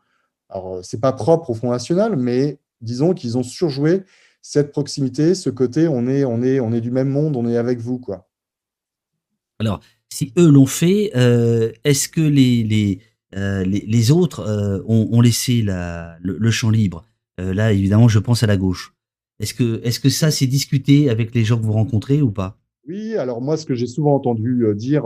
[0.48, 4.02] Alors, ce n'est pas propre au Front National, mais disons qu'ils ont surjoué
[4.42, 7.56] cette proximité, ce côté, on est, on est, on est du même monde, on est
[7.56, 7.98] avec vous.
[7.98, 8.28] quoi.
[9.58, 9.80] Alors,
[10.12, 11.10] si eux l'ont fait,
[11.84, 13.00] est-ce que les,
[13.36, 17.04] euh, les, autres euh, ont, laissé le, champ libre?
[17.40, 18.93] Euh, là, évidemment, je pense à la gauche.
[19.44, 22.58] Est-ce que, que ça, c'est discuté avec les gens que vous rencontrez ou pas?
[22.88, 25.04] Oui, alors moi, ce que j'ai souvent entendu dire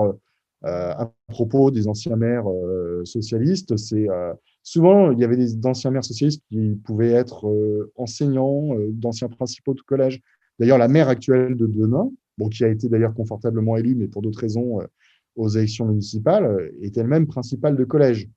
[0.62, 2.46] à propos des anciens maires
[3.04, 4.06] socialistes, c'est
[4.62, 7.46] souvent, il y avait des anciens maires socialistes qui pouvaient être
[7.96, 10.20] enseignants, d'anciens principaux de collège.
[10.58, 12.10] D'ailleurs, la maire actuelle de Denain,
[12.50, 14.80] qui a été d'ailleurs confortablement élue, mais pour d'autres raisons,
[15.38, 18.28] aux élections municipales euh, est elle-même principale de collège.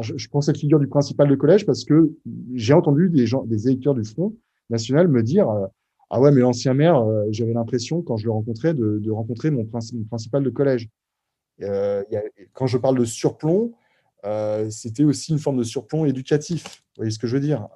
[0.00, 2.12] Je, prends cette figure du principal de collège parce que
[2.54, 4.34] j'ai entendu des, des électeurs du Front
[4.70, 5.66] National me dire euh,
[6.10, 9.64] Ah ouais, mais l'ancien maire, euh, j'avais l'impression, quand je le rencontrais, de, rencontrer mon,
[9.64, 10.88] principal de collège.
[11.60, 13.74] quand je parle de surplomb,
[14.70, 16.64] c'était aussi une forme de surplomb éducatif.
[16.64, 17.68] Vous voyez ce que je veux dire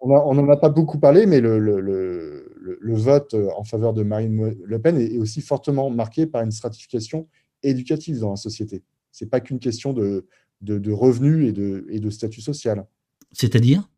[0.00, 4.98] on n'en a pas beaucoup parlé, mais le, vote en faveur de Marine Le Pen
[4.98, 7.28] est, aussi fortement marqué par une stratification
[7.62, 8.82] éducative dans la société.
[9.12, 10.26] Ce n'est pas qu'une question de,
[10.92, 12.84] revenus et de, statut social.
[13.32, 13.88] C'est-à-dire?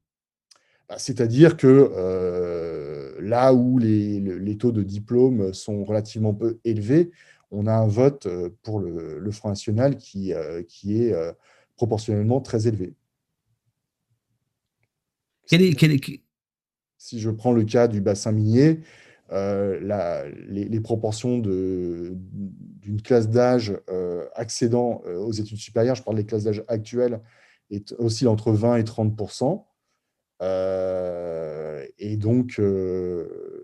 [0.89, 7.11] Bah, C'est-à-dire que euh, là où les, taux de diplôme sont relativement peu élevés,
[7.51, 11.15] on a un vote euh, pour le, Front National qui, euh, qui est
[11.77, 12.95] proportionnellement très élevé.
[16.99, 18.81] Si je prends le cas du bassin minier,
[19.33, 19.81] euh,
[20.49, 26.45] les, proportions d'une classe d'âge euh, accédant euh, aux études supérieures, je parle des classes
[26.45, 27.21] d'âge actuelles,
[27.71, 29.17] est aussi entre 20 et 30
[30.41, 32.61] Et donc,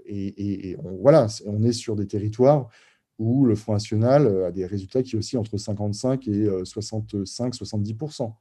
[0.06, 2.68] et, on, voilà, on est sur des territoires
[3.18, 8.32] où le Front National a des résultats qui aussi entre 55 et 65-70%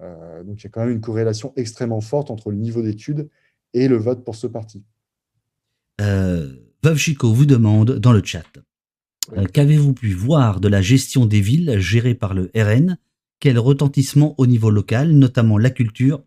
[0.00, 3.28] euh, donc il y a quand même une corrélation extrêmement forte entre le niveau d'études
[3.74, 4.84] et le vote pour ce parti.
[6.00, 8.46] Euh, Veuve Chico vous demande dans le chat.
[9.36, 12.98] Euh, Qu'avez-vous pu voir de la gestion des villes gérées par le RN
[13.40, 16.22] Quel retentissement au niveau local, notamment la culture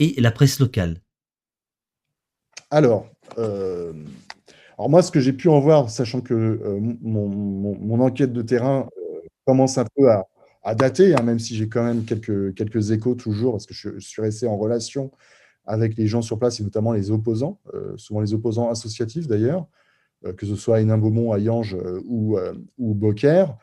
[0.00, 1.00] et la presse locale
[2.72, 8.88] alors, alors, moi, ce que j'ai pu en voir, sachant que mon, enquête de terrain
[9.44, 10.24] commence un peu à,
[10.62, 13.98] à dater, hein, même si j'ai quand même quelques, quelques échos toujours, parce que je,
[13.98, 15.10] suis resté en relation
[15.66, 19.66] avec les gens sur place et notamment les opposants, euh, souvent les opposants associatifs d'ailleurs,
[20.26, 22.38] euh, que ce soit à Hénin-Beaumont, à Yange euh, ou,
[22.78, 23.56] ou Beaucaire.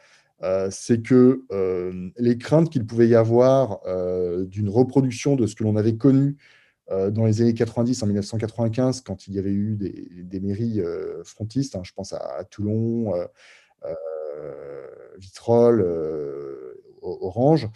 [0.43, 5.55] Euh, c'est que euh, les craintes qu'il pouvait y avoir euh, d'une reproduction de ce
[5.55, 6.37] que l'on avait connu
[7.11, 10.81] dans les années 90, en 1995, quand il y avait eu des, mairies
[11.25, 13.11] frontistes, hein, je pense à, Toulon,
[15.17, 15.85] Vitrolles,
[17.01, 17.67] Orange,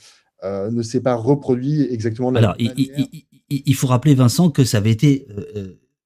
[0.46, 4.78] ne s'est pas reproduit exactement de la Alors, il, il, faut rappeler, Vincent, que ça
[4.78, 5.28] avait été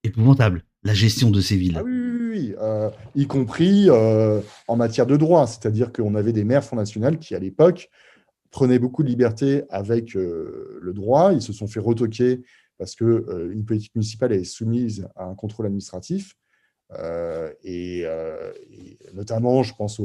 [0.04, 1.78] épouvantable, la gestion de ces villes.
[1.80, 5.48] Ah oui, euh, y compris euh, en matière de droit.
[5.48, 7.90] C'est-à-dire qu'on avait des maires National qui, à l'époque,
[8.52, 11.34] prenaient beaucoup de liberté avec euh, le droit.
[11.34, 12.44] Ils se sont fait retoquer
[12.78, 16.36] parce qu'une politique municipale est soumise à un contrôle administratif.
[17.64, 18.06] Et,
[19.14, 20.00] notamment, je pense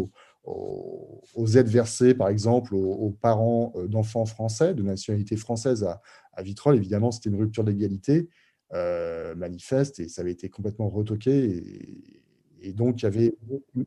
[0.44, 6.00] aux, aides versées, par exemple, aux, parents d'enfants français, de nationalité française à,
[6.32, 6.76] à Vitrolles.
[6.76, 8.28] Évidemment, c'était une rupture d'égalité.
[8.72, 11.62] Manifeste et ça avait été complètement retoqué.
[12.62, 13.34] Et, donc, il y avait,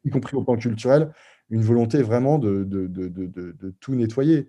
[0.04, 1.12] y compris au plan culturel,
[1.50, 2.68] une volonté vraiment de,
[3.80, 4.48] tout nettoyer.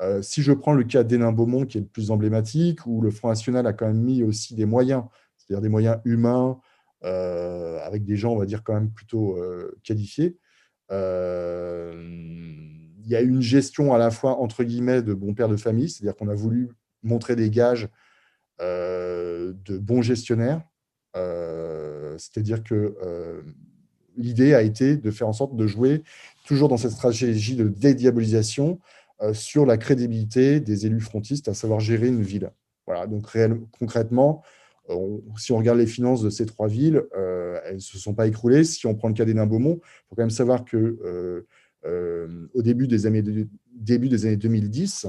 [0.00, 3.28] Euh, si je prends le cas d'Hénin-Beaumont, qui est le plus emblématique, où le Front
[3.28, 5.04] National a quand même mis aussi des moyens,
[5.36, 6.58] c'est-à-dire des moyens humains,
[7.04, 10.38] euh, avec des gens, on va dire, quand même plutôt euh, qualifiés,
[10.90, 10.96] il
[13.06, 16.16] y a une gestion à la fois, entre guillemets, de bon père de famille, c'est-à-dire
[16.16, 16.68] qu'on a voulu
[17.02, 17.88] montrer des gages
[18.60, 20.62] de bons gestionnaires,
[21.16, 23.42] euh, c'est-à-dire que euh,
[24.16, 26.02] l'idée a été de faire en sorte de jouer
[26.44, 28.78] toujours dans cette stratégie de dédiabolisation
[29.22, 32.50] euh, sur la crédibilité des élus frontistes, à savoir gérer une ville.
[32.86, 33.28] Voilà, donc
[33.78, 34.42] concrètement,
[35.36, 37.04] si on regarde les finances de ces trois villes,
[37.64, 38.64] elles ne se sont pas écroulées.
[38.64, 41.46] Si on prend le cas des Beaumont, il faut quand même savoir que
[41.84, 45.06] au début début des années 2010,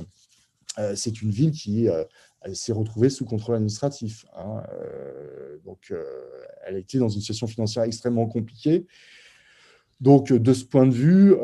[0.94, 1.90] c'est une ville qui
[2.42, 4.26] elle s'est retrouvée sous contrôle administratif.
[4.36, 6.04] Hein, euh, donc, euh,
[6.66, 8.86] elle a été dans une situation financière extrêmement compliquée.
[10.00, 11.36] Donc, de ce point de vue,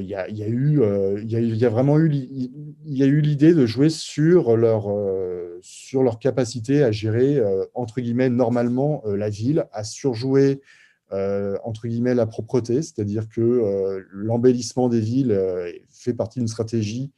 [0.00, 0.78] il y, a, eu,
[1.68, 7.40] vraiment eu, l'idée de jouer sur leur capacité à gérer,
[7.74, 10.62] entre guillemets, normalement la ville, à surjouer,
[11.12, 15.40] entre guillemets, la propreté, c'est-à-dire que l'embellissement des villes
[15.88, 17.12] fait partie d'une stratégie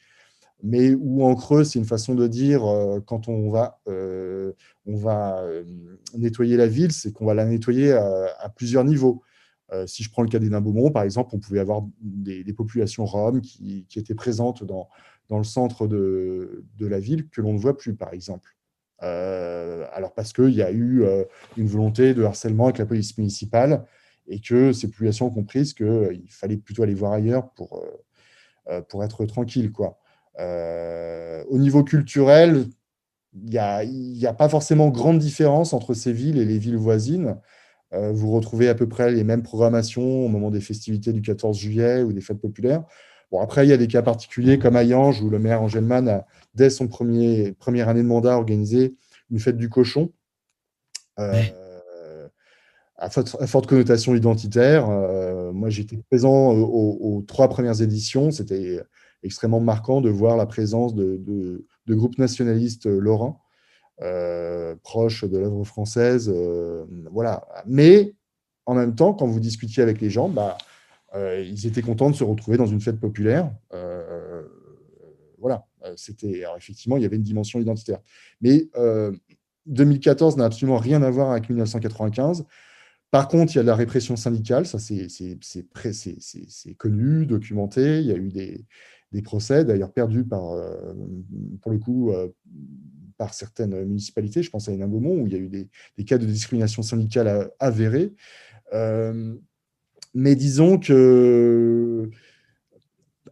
[0.65, 4.53] mais où en creux, c'est une façon de dire euh, quand on va, euh,
[4.87, 5.63] on va euh,
[6.17, 9.23] nettoyer la ville, c'est qu'on va la nettoyer à, plusieurs niveaux.
[9.87, 13.43] si je prends le cas des Beaumont, par exemple, on pouvait avoir des, populations roms
[13.43, 14.89] qui, étaient présentes dans,
[15.29, 18.57] dans le centre de, de, la ville que l'on ne voit plus, par exemple.
[19.01, 21.05] alors parce qu'il y a eu
[21.59, 23.85] une volonté de harcèlement avec la police municipale
[24.29, 27.85] et que ces populations ont compris qu'il fallait plutôt aller voir ailleurs pour,
[28.89, 29.71] pour être tranquille.
[29.73, 29.99] Quoi.
[30.41, 32.67] Euh, au niveau culturel,
[33.35, 37.37] il n'y a, pas forcément grande différence entre ces villes et les villes voisines.
[37.93, 41.57] Euh, vous retrouvez à peu près les mêmes programmations au moment des festivités du 14
[41.57, 42.85] juillet ou des fêtes populaires.
[43.31, 46.09] Bon, après, il y a des cas particuliers comme à Yange, où le maire Angelman
[46.09, 48.95] a, dès son premier, première année de mandat, organisé
[49.31, 50.13] une fête du cochon.
[51.19, 51.43] Euh,
[52.97, 54.89] à, forte, connotation identitaire.
[55.53, 58.31] moi, j'étais présent aux, trois premières éditions.
[58.31, 58.81] C'était
[59.25, 63.37] extrêmement marquant de voir la présence de, groupes nationalistes euh, lorrains,
[64.03, 66.31] euh, proches de l'œuvre française.
[66.33, 67.47] Euh, voilà.
[67.67, 68.15] Mais
[68.67, 70.57] en même temps, quand vous discutiez avec les gens, bah,
[71.17, 73.51] ils étaient contents de se retrouver dans une fête populaire.
[75.39, 75.65] voilà.
[75.97, 78.01] C'était, effectivement, il y avait une dimension identitaire.
[78.41, 78.69] Mais
[79.67, 82.45] 2014 n'a absolument rien à voir avec 1995.
[83.15, 85.07] Par contre, il y a la répression syndicale, ça c'est
[86.77, 88.01] connu, documenté.
[88.01, 88.65] Il y a eu des,
[89.15, 90.93] des procès, d'ailleurs perdus par, euh,
[91.63, 92.29] pour le coup, euh,
[93.17, 94.43] par certaines municipalités.
[94.43, 98.13] Je pense à Hénin-Beaumont, où il y a eu des, cas de discrimination syndicale avérés.
[98.73, 99.35] Euh,
[100.15, 102.11] mais disons que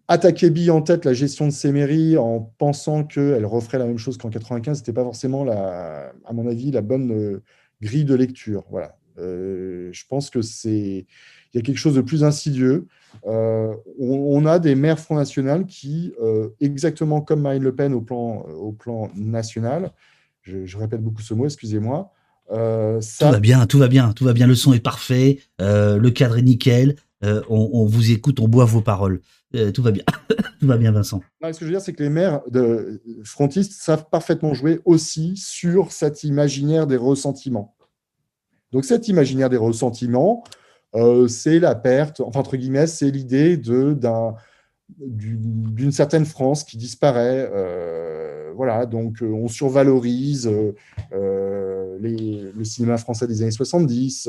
[0.06, 3.98] attaquer Bill en tête la gestion de ces mairies en pensant qu'elle referait la même
[3.98, 7.40] chose qu'en 95, ce n'était pas forcément, la, à mon avis, la bonne
[7.80, 8.64] grille de lecture.
[8.70, 8.96] Voilà.
[9.16, 11.06] je pense que c'est
[11.52, 12.86] il y a quelque chose de plus insidieux.
[13.26, 18.00] Euh, on, a des maires Front National qui, euh, exactement comme Marine Le Pen au
[18.00, 19.92] plan, euh, au plan national,
[20.42, 22.10] je, répète beaucoup ce mot, excusez-moi.
[22.48, 23.26] ça...
[23.26, 24.46] Tout va bien, tout va bien, tout va bien.
[24.46, 26.96] Le son est parfait, le cadre est nickel.
[27.48, 29.20] On, vous écoute, on boit vos paroles.
[29.72, 30.02] tout va bien,
[30.60, 31.20] tout va bien, Vincent.
[31.42, 35.36] ce que je veux dire, c'est que les maires de, frontistes savent parfaitement jouer aussi
[35.36, 37.76] sur cet imaginaire des ressentiments.
[38.72, 40.42] Donc cet imaginaire des ressentiments,
[40.94, 44.32] euh, c'est la perte, enfin, entre guillemets, c'est l'idée d'une
[45.92, 47.48] certaine France qui disparaît.
[47.52, 50.50] Euh, voilà, donc euh, on survalorise
[51.10, 54.28] le cinéma français des années 70,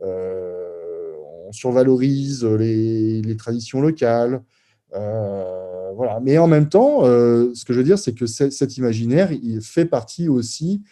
[0.00, 4.42] on survalorise les, traditions locales,
[4.90, 6.20] voilà.
[6.22, 9.60] Mais en même temps, ce que je veux dire, c'est que ce- cet imaginaire, il
[9.60, 10.82] fait partie aussi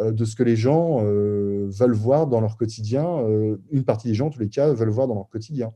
[0.00, 3.06] de ce que les gens euh, veulent voir dans leur quotidien.
[3.20, 5.72] Euh, une partie des gens, en tous les cas, veulent voir dans leur quotidien.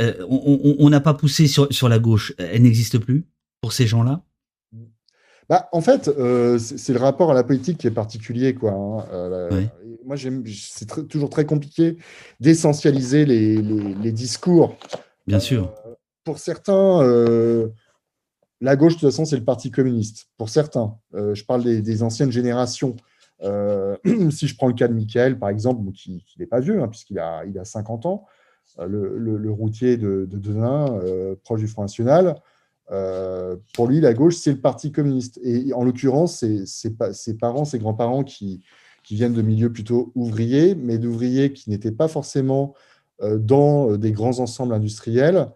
[0.00, 2.32] Euh, on n'a pas poussé sur, sur la gauche.
[2.38, 3.26] Elle n'existe plus
[3.60, 4.22] pour ces gens-là?
[5.48, 8.54] Bah, en fait, euh, c'est le rapport à la politique qui est particulier.
[8.54, 9.04] Quoi, hein.
[9.12, 9.62] Euh,
[10.06, 11.98] Moi, c'est toujours très compliqué
[12.40, 14.76] d'essentialiser les, les- les discours.
[15.26, 15.74] Bien Euh, sûr.
[16.24, 17.68] Pour certains, euh,
[18.64, 20.28] la gauche, de toute façon, c'est le Parti communiste.
[20.38, 22.96] Pour certains, Euh, je parle des, anciennes générations.
[23.42, 23.96] Euh,
[24.30, 27.18] si je prends le cas de Michael, par exemple, qui n'est pas vieux, hein, puisqu'il
[27.18, 28.24] a, il a 50 ans,
[28.78, 30.98] euh, le, routier de, de Denain,
[31.44, 32.36] proche du Front National,
[33.74, 35.38] pour lui, la gauche, c'est le Parti communiste.
[35.42, 38.64] Et en l'occurrence, c'est ses parents, ses grands-parents qui,
[39.02, 42.74] qui viennent de milieux plutôt ouvriers, mais d'ouvriers qui n'étaient pas forcément
[43.22, 45.48] dans des grands ensembles industriels,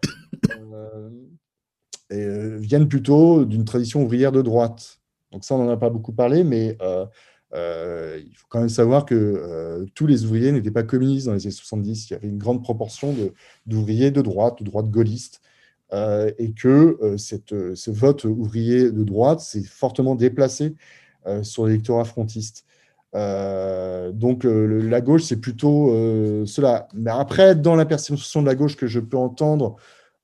[2.11, 4.99] euh, viennent plutôt d'une tradition ouvrière de droite.
[5.31, 7.05] Donc ça, on n'en a pas beaucoup parlé, mais euh,
[7.53, 11.45] euh, il faut quand même savoir que tous les ouvriers n'étaient pas communistes dans les
[11.45, 12.09] années 70.
[12.09, 13.15] Il y avait une grande proportion
[13.65, 15.41] d'ouvriers de droite, de droite gaulliste,
[15.93, 20.75] et que ce vote ouvrier de droite s'est fortement déplacé
[21.43, 22.65] sur l'électorat frontiste.
[23.15, 25.89] Euh, donc la gauche, c'est plutôt
[26.45, 26.87] cela.
[26.93, 29.75] Mais après, dans la perception de la gauche que je peux entendre,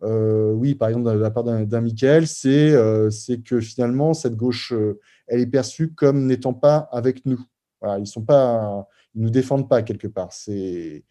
[0.04, 4.36] euh, oui, par exemple, de la part d'un Michael, c'est euh, c'est que finalement, cette
[4.36, 7.39] gauche, euh, elle est perçue comme n'étant pas avec nous.
[7.82, 10.32] Voilà, ils sont pas, ils nous défendent pas quelque part.
[10.32, 11.04] C'est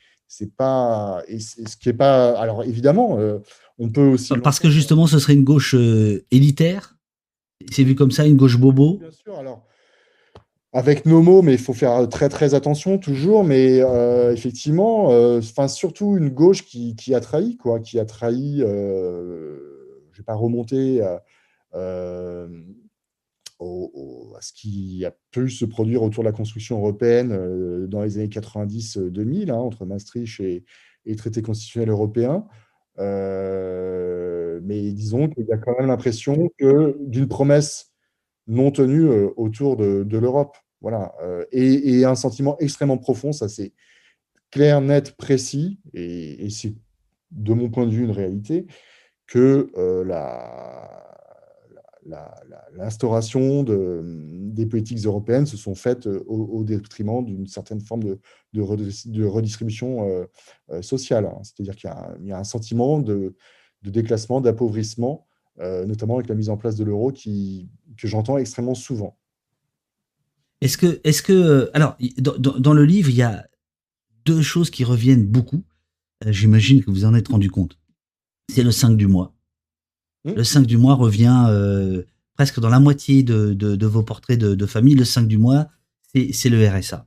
[0.57, 2.39] pas et ce qui est pas.
[2.39, 3.19] Alors évidemment,
[3.79, 5.75] on peut aussi Parce que justement, ce serait une gauche
[6.31, 6.97] élitaire?
[7.71, 8.99] C'est vu comme ça, une gauche bobo?
[8.99, 9.67] Bien sûr, alors,
[10.75, 15.39] avec nos mots, mais il faut faire très très attention toujours, mais euh, effectivement, euh,
[15.39, 19.57] enfin, surtout une gauche qui, a trahi, quoi, qui a trahi, euh,
[20.11, 21.23] je vais pas remonter à,
[21.75, 22.49] euh,
[23.61, 28.27] à ce qui a pu se produire autour de la construction européenne dans les années
[28.27, 30.65] 90-2000, hein, entre Maastricht et,
[31.07, 32.47] et traité constitutionnel européen.
[32.99, 37.93] Mais disons qu'il y a quand même l'impression que d'une promesse
[38.49, 40.57] non tenue autour de l'Europe.
[40.85, 41.15] Voilà.
[41.23, 43.73] Euh, et, un sentiment extrêmement profond, ça c'est
[44.51, 46.75] clair, net, précis, et, c'est
[47.31, 48.67] de mon point de vue une réalité,
[49.27, 50.05] que euh,
[52.75, 58.21] l'instauration de, des politiques européennes se sont faites euh, au, détriment d'une certaine forme de,
[58.53, 60.29] de, redis- de redistribution
[60.83, 61.33] sociale.
[61.45, 61.89] C'est-à-dire qu'il
[62.27, 63.35] y a, un- sentiment de,
[63.81, 65.27] déclassement, d'appauvrissement,
[65.59, 69.17] notamment avec la mise en place de l'euro que j'entends extrêmement souvent.
[70.65, 73.47] Est-ce que, est-ce que, euh, alors, dans, le livre, il y a
[74.25, 75.63] deux choses qui reviennent beaucoup.
[76.25, 77.79] Euh, J'imagine que vous en êtes rendu compte.
[78.51, 79.35] C'est le 5 du mois.
[80.25, 80.33] Hmm?
[80.33, 82.03] Le 5 du mois revient euh,
[82.35, 84.95] presque dans la moitié de, de- de vos portraits de, de famille.
[84.95, 85.69] Le 5 du mois,
[86.15, 87.07] c'est le RSA.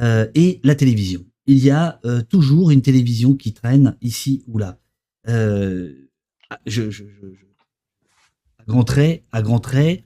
[0.00, 1.24] Euh, et la télévision.
[1.46, 4.80] Il y a euh, toujours une télévision qui traîne ici ou là.
[5.28, 5.94] Je,
[6.66, 7.46] je- je- je-
[8.58, 10.02] à grands traits, à grands traits,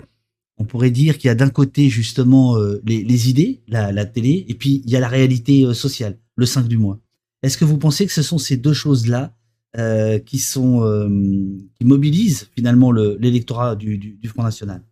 [0.59, 4.07] on pourrait dire qu'il y a d'un côté justement euh, les, les idées, la, la
[4.07, 6.99] télé, et puis il y a la réalité euh, sociale, le 5 du mois.
[7.43, 9.35] Est-ce que vous pensez que ce sont ces deux choses-là
[9.77, 10.81] euh, qui sont
[11.79, 14.83] qui mobilisent finalement le- l'électorat du, du- du Front National?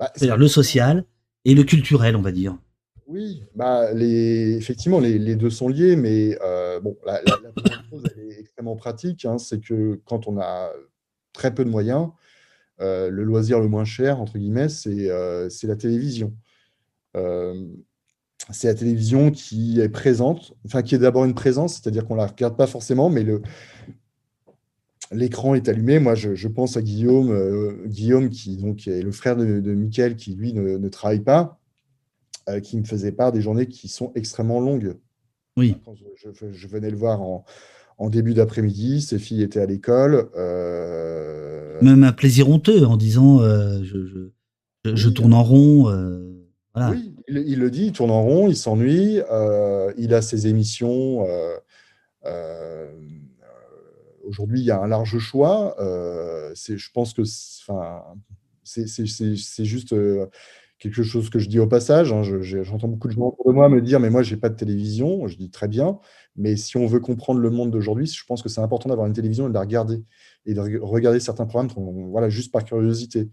[0.00, 1.04] Bah, C'est-à-dire le social
[1.44, 2.58] et le culturel, on va dire.
[3.06, 6.36] Oui, bah, les, effectivement, les, les deux sont liés, mais
[6.82, 10.38] bon, la, la- la première chose, elle est extrêmement pratique, hein, c'est que quand on
[10.40, 10.70] a
[11.32, 12.08] très peu de moyens,
[12.78, 16.34] le loisir le moins cher, entre guillemets, c'est euh, c'est la télévision.
[17.16, 17.66] Euh,
[18.50, 22.20] c'est la télévision qui est présente, enfin qui est d'abord une présence, c'est-à-dire qu'on ne
[22.20, 23.40] la regarde pas forcément, mais le,
[25.10, 25.98] l'écran est allumé.
[25.98, 29.72] Moi, je, je pense à Guillaume, euh, Guillaume qui donc, est le frère de, de
[29.74, 31.58] Mickaël, qui lui ne, ne travaille pas,
[32.48, 34.94] euh, qui me faisait part des journées qui sont extrêmement longues.
[35.56, 35.76] Oui.
[35.84, 37.44] Quand je, je- je venais le voir en,
[37.98, 40.28] en début d'après-midi, ses filles étaient à l'école.
[40.36, 44.30] euh, Même un plaisir honteux en disant euh, je,
[44.94, 45.88] je- tourne en rond.
[45.90, 46.22] euh,
[46.74, 46.90] voilà.
[46.92, 50.46] Oui, il, il le dit, il tourne en rond, il s'ennuie, euh, il a ses
[50.46, 51.24] émissions.
[51.26, 51.56] euh,
[52.26, 52.92] euh,
[54.24, 55.76] Aujourd'hui, il y a un large choix.
[55.80, 57.64] euh, c'est- je pense que c'est-
[59.64, 60.26] juste euh,
[60.78, 62.12] quelque chose que je dis au passage.
[62.12, 62.22] hein.
[62.22, 64.56] Je- J'entends beaucoup de gens autour de moi me dire Mais moi, j'ai pas de
[64.56, 65.26] télévision.
[65.28, 65.98] Je dis très bien.
[66.36, 69.12] Mais si on veut comprendre le monde d'aujourd'hui, je pense que c'est important d'avoir une
[69.14, 70.02] télévision et de la regarder.
[70.46, 71.68] Et de re- regarder certains programmes
[72.10, 73.28] voilà, juste par curiosité.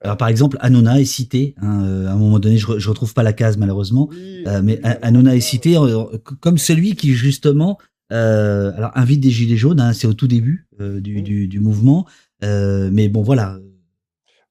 [0.00, 1.54] Alors par exemple, Hanouna est cité.
[1.60, 4.08] hein, euh, à un moment donné, je, je retrouve pas la case malheureusement.
[4.10, 6.04] Oui, Euh, mais oui, est cité euh,
[6.40, 7.78] comme celui qui justement
[8.10, 11.60] Euh, alors, invite des Gilets jaunes, hein, c'est au tout début euh, du, du, du
[11.60, 12.06] mouvement.
[12.42, 13.58] Euh, mais bon, voilà.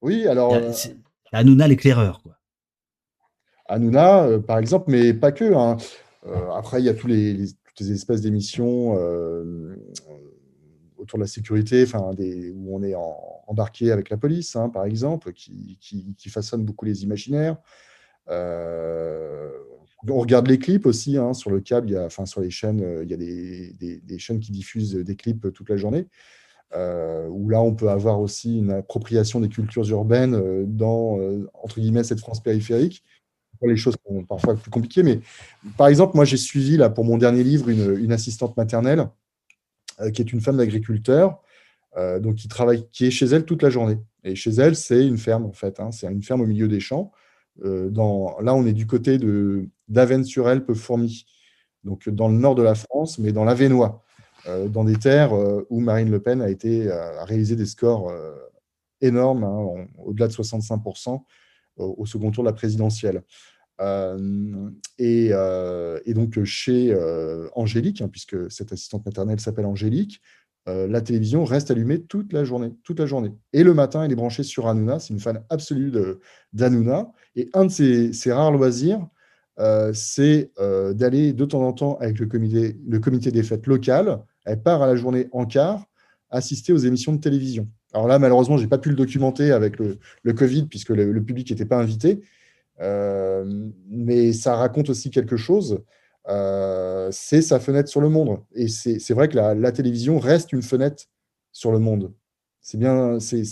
[0.00, 0.72] Oui, alors, Euh,
[1.32, 2.38] Hanouna l'éclaireur, quoi.
[3.66, 5.54] Hanouna, euh, par exemple, mais pas que.
[5.54, 5.76] hein.
[6.26, 9.76] Euh, après, il y a tous les, les- toutes les espèces d'émissions euh,
[10.98, 12.10] autour de la sécurité, enfin,
[12.54, 12.94] où on est
[13.46, 17.56] embarqué avec la police, hein, par exemple, qui, façonnent beaucoup les imaginaires.
[18.28, 19.50] Euh,
[20.06, 22.50] on regarde les clips aussi hein, sur le câble, il y a, enfin, sur les
[22.50, 26.08] chaînes, euh, il y a des, chaînes qui diffusent des clips toute la journée.
[26.74, 31.18] euh, où là, on peut avoir aussi une appropriation des cultures urbaines dans,
[31.54, 33.04] entre guillemets, cette France périphérique
[33.66, 35.02] les choses sont parfois plus compliquées.
[35.02, 35.20] Mais
[35.76, 39.08] par exemple, moi, j'ai suivi là pour mon dernier livre une, assistante maternelle
[40.12, 41.40] qui est une femme d'agriculteur,
[41.96, 43.98] euh, donc qui travaille, qui est chez elle toute la journée.
[44.24, 45.80] Et chez elle, c'est une ferme en fait.
[45.80, 45.90] hein.
[45.90, 47.12] c'est une ferme au milieu des champs.
[47.64, 47.90] Euh,
[48.40, 51.24] là, on est du côté de d'Avennes-sur-Elpe, Fourmi,
[51.84, 54.04] donc dans le nord de la France, mais dans l'Avenois,
[54.46, 58.32] euh, dans des terres euh, où Marine Le Pen a réalisé des scores euh,
[59.00, 61.22] énormes, hein, au-delà de 65%
[61.76, 63.22] au, au second tour de la présidentielle.
[63.80, 70.20] Euh, et, euh, et donc chez euh, Angélique, hein, puisque cette assistante maternelle s'appelle Angélique,
[70.66, 73.32] la télévision reste allumée toute la journée, toute la journée.
[73.54, 74.98] Et le matin, elle est branchée sur Hanouna.
[74.98, 75.90] C'est une fan absolue
[76.52, 77.10] d'Hanouna.
[77.36, 79.00] Et un de ses, rares loisirs,
[79.94, 80.50] c'est
[80.92, 84.18] d'aller de temps en temps avec le comité, des fêtes locales.
[84.44, 85.86] Elle part à la journée en quart,
[86.28, 87.66] assister aux émissions de télévision.
[87.94, 89.98] Alors là, malheureusement, j'ai pas pu le documenter avec le,
[90.34, 92.20] Covid puisque le public n'était pas invité.
[92.80, 93.44] Euh,
[93.88, 95.82] mais ça raconte aussi quelque chose.
[96.28, 98.38] Euh, c'est sa fenêtre sur le monde.
[98.54, 101.04] Et c'est vrai que la, la télévision reste une fenêtre
[101.52, 102.12] sur le monde.
[102.60, 103.42] C'est bien, c'est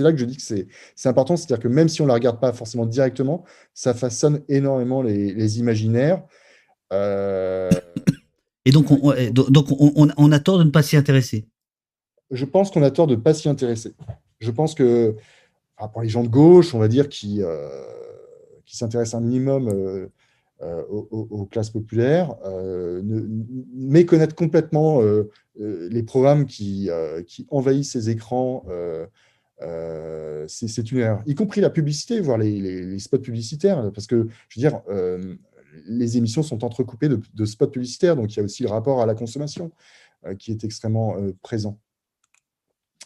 [0.00, 2.40] là que je dis que c'est important, c'est-à-dire que même si on ne la regarde
[2.40, 6.24] pas forcément directement, ça façonne énormément les, les imaginaires.
[6.92, 7.70] Euh,
[8.64, 11.46] Et donc, on, on- donc on, a tort de ne pas s'y intéresser?
[12.30, 13.94] je pense qu'on a tort de ne pas s'y intéresser.
[14.40, 15.14] Je pense que,
[15.76, 17.68] enfin, pour les gens de gauche, on va dire, qui, euh,
[18.68, 20.06] qui s'intéressent un minimum euh,
[20.60, 23.22] euh, aux, classes populaires, euh, ne,
[23.74, 25.00] méconnaître complètement
[25.56, 26.90] les programmes qui,
[27.26, 28.64] qui envahissent ces écrans,
[29.60, 31.22] euh, c'est une erreur.
[31.26, 34.80] Y compris la publicité, voire les, les- les spots publicitaires, parce que, je veux dire,
[34.88, 35.36] euh,
[35.86, 39.00] les émissions sont entrecoupées de, de spots publicitaires, donc il y a aussi le rapport
[39.00, 39.70] à la consommation
[40.26, 41.78] euh, qui est extrêmement présent.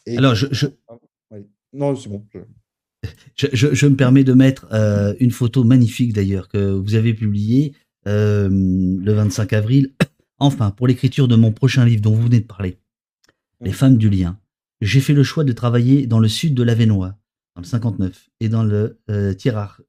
[0.06, 0.66] Et- Alors, je, je,
[1.30, 1.46] oui.
[1.72, 2.24] Non, c'est bon.
[2.34, 2.40] je-
[3.34, 7.14] je, je- je me permets de mettre euh, une photo magnifique d'ailleurs que vous avez
[7.14, 7.74] publiée
[8.06, 9.92] euh, le 25 avril.
[10.38, 12.78] Enfin, pour l'écriture de mon prochain livre dont vous venez de parler,
[13.60, 13.74] Les Mm.
[13.74, 14.40] femmes du lien,
[14.80, 17.16] j'ai fait le choix de travailler dans le sud de l'Avenois,
[17.54, 19.80] dans le 59, et dans le euh, Tirach,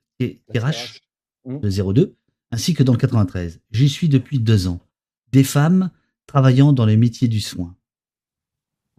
[0.51, 1.01] Tirach,
[1.45, 1.57] Mm.
[1.64, 2.16] le 02,
[2.51, 3.61] ainsi que dans le 93.
[3.72, 4.80] J'y suis depuis deux ans.
[5.32, 5.89] Des femmes
[6.28, 7.76] travaillant dans les métiers du soin.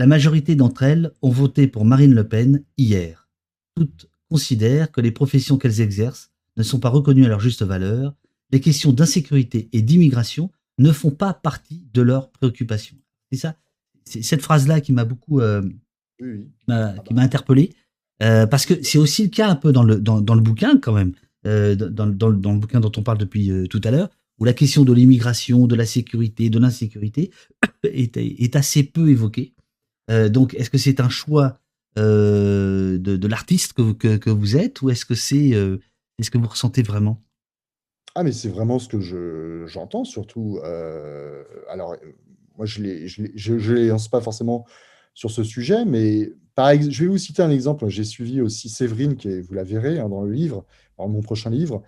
[0.01, 3.24] La majorité d'entre elles ont voté pour Marine Le Pen hier.
[3.77, 8.15] Toutes considèrent que les professions qu'elles exercent ne sont pas reconnues à leur juste valeur.
[8.51, 12.97] Les questions d'insécurité et d'immigration ne font pas partie de leurs préoccupations.
[13.33, 13.57] C'est ça,
[14.05, 15.63] c'est cette phrase-là qui m'a beaucoup euh,
[16.21, 16.49] Oui, oui.
[16.69, 17.73] m'a- qui m'a interpellé.
[18.23, 20.79] Euh, parce que c'est aussi le cas un peu dans le, dans, dans le bouquin,
[20.79, 21.13] quand même,
[21.47, 24.09] euh, dans, dans, dans le bouquin dont on parle depuis euh, tout à l'heure,
[24.39, 27.31] où la question de l'immigration, de la sécurité, de l'insécurité
[27.83, 29.53] est, est assez peu évoquée.
[30.31, 31.61] Donc, est-ce que c'est un choix
[32.03, 35.79] de, de l'artiste que, que, vous êtes, ou est-ce que c'est euh,
[36.19, 37.23] est-ce que vous ressentez vraiment?
[38.15, 40.61] Ah, mais c'est vraiment ce que je, j'entends surtout.
[40.65, 41.97] euh, alors, euh,
[42.57, 44.67] moi, je ne les lance pas forcément
[45.15, 47.89] sur ce sujet, mais par ex- je vais vous citer un exemple.
[47.89, 50.65] J'ai suivi aussi Séverine, qui est, vous la verrez hein, dans le livre,
[50.99, 51.83] dans mon prochain livre,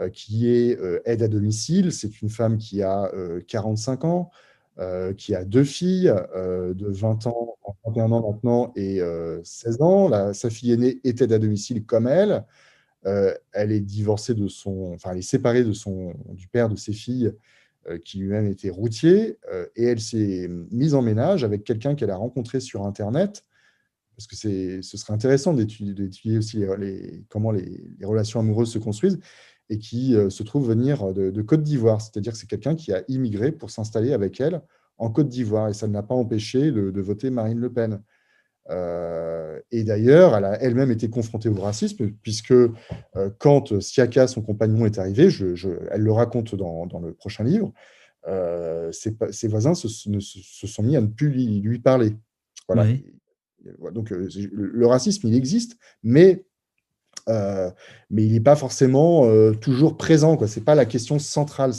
[0.00, 1.92] euh, qui est euh, aide à domicile.
[1.92, 4.30] C'est une femme qui a euh, 45 ans,
[4.80, 7.56] euh, qui a deux filles euh, de 20 ans,
[7.86, 10.08] 21 ans maintenant et euh, 16 ans.
[10.08, 12.44] La- sa fille aînée aide à domicile comme elle.
[13.06, 16.76] Euh, elle est divorcée de son, enfin, elle est séparée de son, du père de
[16.76, 17.32] ses filles,
[17.88, 22.10] euh, qui lui-même était routier, euh, et elle s'est mise en ménage avec quelqu'un qu'elle
[22.10, 23.44] a rencontré sur Internet,
[24.16, 24.34] parce que
[24.82, 29.20] ce serait intéressant d'étudier, aussi les, comment les relations amoureuses se construisent,
[29.70, 32.92] et qui euh, se trouve venir de, de Côte d'Ivoire, c'est-à-dire que c'est quelqu'un qui
[32.92, 34.62] a immigré pour s'installer avec elle
[34.96, 38.02] en Côte d'Ivoire, et ça ne l'a pas empêché de, de voter Marine Le Pen.
[38.70, 42.70] Euh, et d'ailleurs, elle a elle-même été confrontée au racisme, puisque euh,
[43.38, 47.44] quand Siaka, son compagnon, est arrivé, je- je- elle le raconte dans, dans le prochain
[47.44, 47.72] livre,
[48.26, 52.14] euh, ses, voisins se, ne- se- se sont mis à ne plus lui, lui parler.
[52.66, 52.82] Voilà.
[53.92, 56.44] Donc, le racisme, il existe, mais,
[57.28, 57.70] euh,
[58.10, 60.38] mais il n'est pas forcément euh, toujours présent.
[60.46, 61.72] Ce n'est pas la question centrale.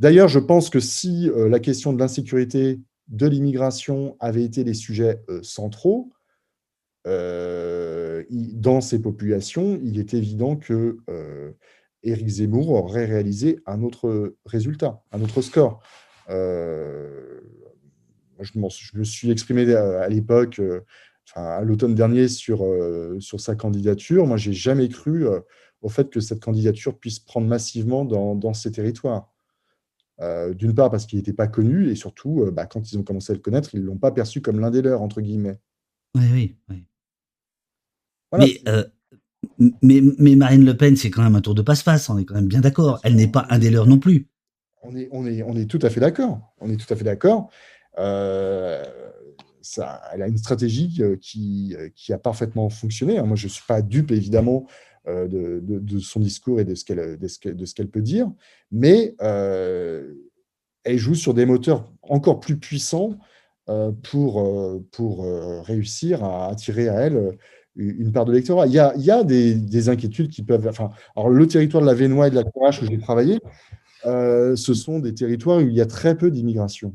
[0.00, 4.74] D'ailleurs, je pense que si euh, la question de l'insécurité, de l'immigration avait été les
[4.74, 6.10] sujets centraux,
[7.06, 10.98] dans ces populations, il est évident que
[12.02, 15.80] Éric Zemmour aurait réalisé un autre résultat, un autre score.
[16.28, 17.38] Je,
[18.58, 20.60] me suis exprimé à, l'époque,
[21.30, 24.26] enfin, à l'automne dernier, sur, euh, sur sa candidature.
[24.26, 25.40] Moi, j'ai jamais cru euh,
[25.82, 29.32] au fait que cette candidature puisse prendre massivement dans, dans ces territoires.
[30.20, 33.04] Euh, D'une part parce qu'il n'était pas connu, et surtout, euh, bah, quand ils ont
[33.04, 35.60] commencé à le connaître, ils ne l'ont pas perçu comme l'un des leurs, entre guillemets.
[36.16, 36.84] Oui, oui, oui.
[38.32, 38.84] Voilà, Mais, euh,
[39.80, 42.34] mais, mais Marine Le Pen, c'est quand même un tour de passe-passe, on est quand
[42.34, 42.98] même bien d'accord.
[43.04, 44.26] Elle n'est pas un des leurs non plus.
[44.82, 46.40] On est, on est, on est tout à fait d'accord.
[46.60, 47.50] On est tout à fait d'accord.
[50.12, 53.18] Elle a une stratégie euh, qui, euh, qui a parfaitement fonctionné.
[53.18, 53.24] hein.
[53.24, 54.66] Moi, je ne suis pas dupe, évidemment,
[55.06, 58.30] euh, de, son discours et de ce qu'elle peut dire,
[58.70, 63.18] mais elle joue sur des moteurs encore plus puissants
[64.02, 65.24] pour,
[65.64, 67.38] réussir à attirer à elle
[67.76, 68.66] une part de l'électorat.
[68.66, 70.70] Il y a, des, des inquiétudes qui peuvent.
[71.16, 73.40] Alors, le territoire de la Vénois et de la Courage où j'ai travaillé,
[74.04, 76.92] ce sont des territoires où il y a très peu d'immigration.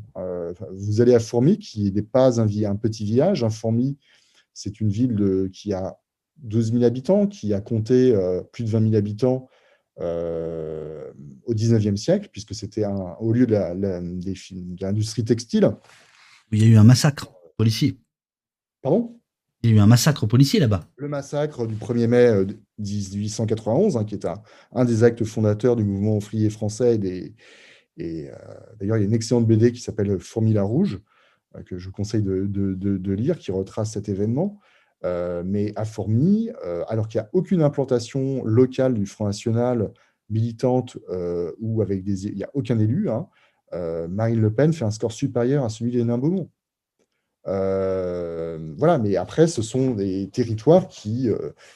[0.61, 3.43] Euh, vous allez à Fourmi, qui n'est pas un, petit village.
[3.43, 3.97] Hein, Fourmi,
[4.53, 5.97] c'est une ville de- qui a
[6.37, 9.47] 12 000 habitants, qui a compté euh, plus de 20 000 habitants
[9.99, 11.11] euh,
[11.45, 13.53] au 19e siècle, puisque c'était un- au lieu de
[14.81, 15.69] l'industrie textile.
[16.51, 17.99] Il y a eu un massacre policier.
[18.81, 19.19] Pardon?
[19.61, 20.89] Il y a eu un massacre policier là-bas.
[20.97, 22.45] le massacre du 1er mai euh,
[22.79, 24.41] 1891, hein, qui est un,
[24.73, 26.95] un des actes fondateurs du mouvement ouvrier français.
[26.95, 27.33] Et, des-
[27.97, 28.33] et, euh,
[28.79, 30.99] d'ailleurs, il y a une excellente BD qui s'appelle Fourmila Rouge,
[31.55, 34.59] euh, que je vous conseille de, lire, qui retrace cet événement.
[35.05, 36.49] Euh, mais à Fourmi,
[36.87, 39.91] alors qu'il n'y a aucune implantation locale du Front National
[40.29, 40.97] militante
[41.59, 43.27] ou avec des, il n'y a aucun élu, hein,
[44.07, 46.49] Marine Le Pen fait un score supérieur à celui d'Hénin Beaumont.
[47.45, 51.29] Voilà, mais après, ce sont des territoires qui,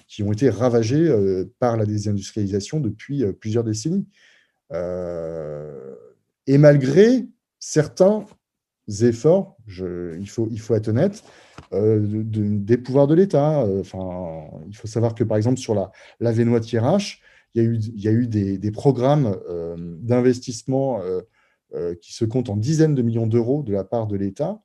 [0.07, 1.13] qui ont été ravagés
[1.59, 4.07] par la désindustrialisation depuis plusieurs décennies.
[6.47, 7.27] Et malgré
[7.59, 8.25] certains
[9.01, 11.23] efforts, il, faut, il faut être honnête,
[11.73, 13.61] euh, de- de- des pouvoirs de l'État.
[13.63, 17.63] Euh, Enfin, il faut savoir que, par exemple, sur la, la Vénois il y a
[17.63, 21.01] eu, il y a eu des, des programmes euh, d'investissement
[22.01, 24.61] qui se comptent en dizaines de millions d'euros de la part de l'État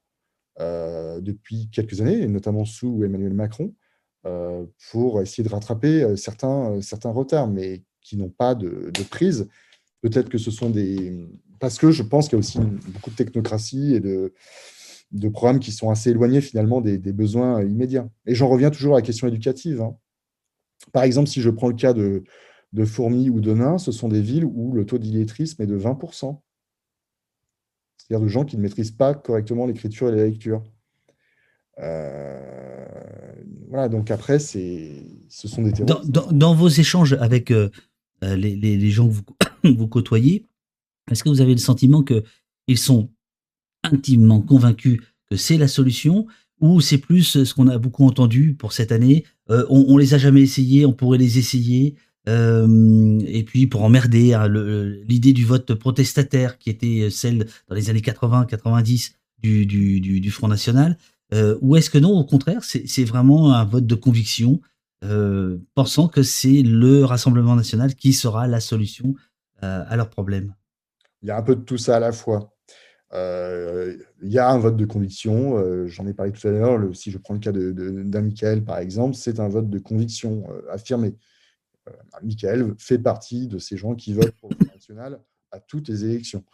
[0.60, 3.74] depuis quelques années, et notamment sous Emmanuel Macron,
[4.92, 9.48] pour essayer de rattraper certains, certains retards, mais qui n'ont pas de prise.
[10.02, 11.26] Peut-être que ce sont des...
[11.58, 14.34] Parce que je pense qu'il y a aussi beaucoup de technocratie et de,
[15.12, 18.08] de programmes qui sont assez éloignés finalement des, des besoins euh, immédiats.
[18.26, 19.80] Et j'en reviens toujours à la question éducative.
[19.80, 19.96] hein.
[20.92, 22.24] Par exemple, si je prends le cas de,
[22.72, 25.78] de Fourmi ou de Nain, ce sont des villes où le taux d'illettrisme est de
[25.78, 26.40] 20%.
[27.96, 30.64] C'est-à-dire de gens qui ne maîtrisent pas correctement l'écriture et la lecture.
[31.78, 32.40] Euh,
[33.68, 34.58] voilà, donc après, ce
[35.30, 36.10] sont des Dans, terroristes.
[36.10, 37.70] dans- dans vos échanges avec euh,
[38.22, 39.22] les, les- les gens que vous,
[39.76, 40.46] vous côtoyez,
[41.10, 43.10] est-ce que vous avez le sentiment qu'ils sont
[43.82, 45.00] intimement convaincus
[45.30, 46.26] que c'est la solution
[46.60, 50.14] ou c'est plus ce qu'on a beaucoup entendu pour cette année euh, on, on les
[50.14, 51.96] a jamais essayés, on pourrait les essayer.
[52.28, 57.90] euh, et puis pour emmerder hein, l'idée du vote protestataire qui était celle dans les
[57.90, 60.96] années 80-90 du, du, Front National,
[61.34, 64.60] euh, ou est-ce que non, au contraire, c'est vraiment un vote de conviction
[65.04, 69.31] euh, pensant que c'est le Rassemblement national qui sera la solution euh,
[69.62, 70.54] à leurs problèmes.
[71.22, 72.52] Il y a un peu de tout ça à la fois.
[73.14, 76.80] Euh, il y a un vote de conviction, euh, j'en ai parlé tout à l'heure,
[76.96, 80.62] si je prends le cas d'un Michael par exemple, c'est un vote de conviction euh,
[80.70, 81.14] affirmé.
[81.88, 85.20] Euh, Michael fait partie de ces gens qui votent pour le Front National
[85.50, 86.44] à toutes les élections.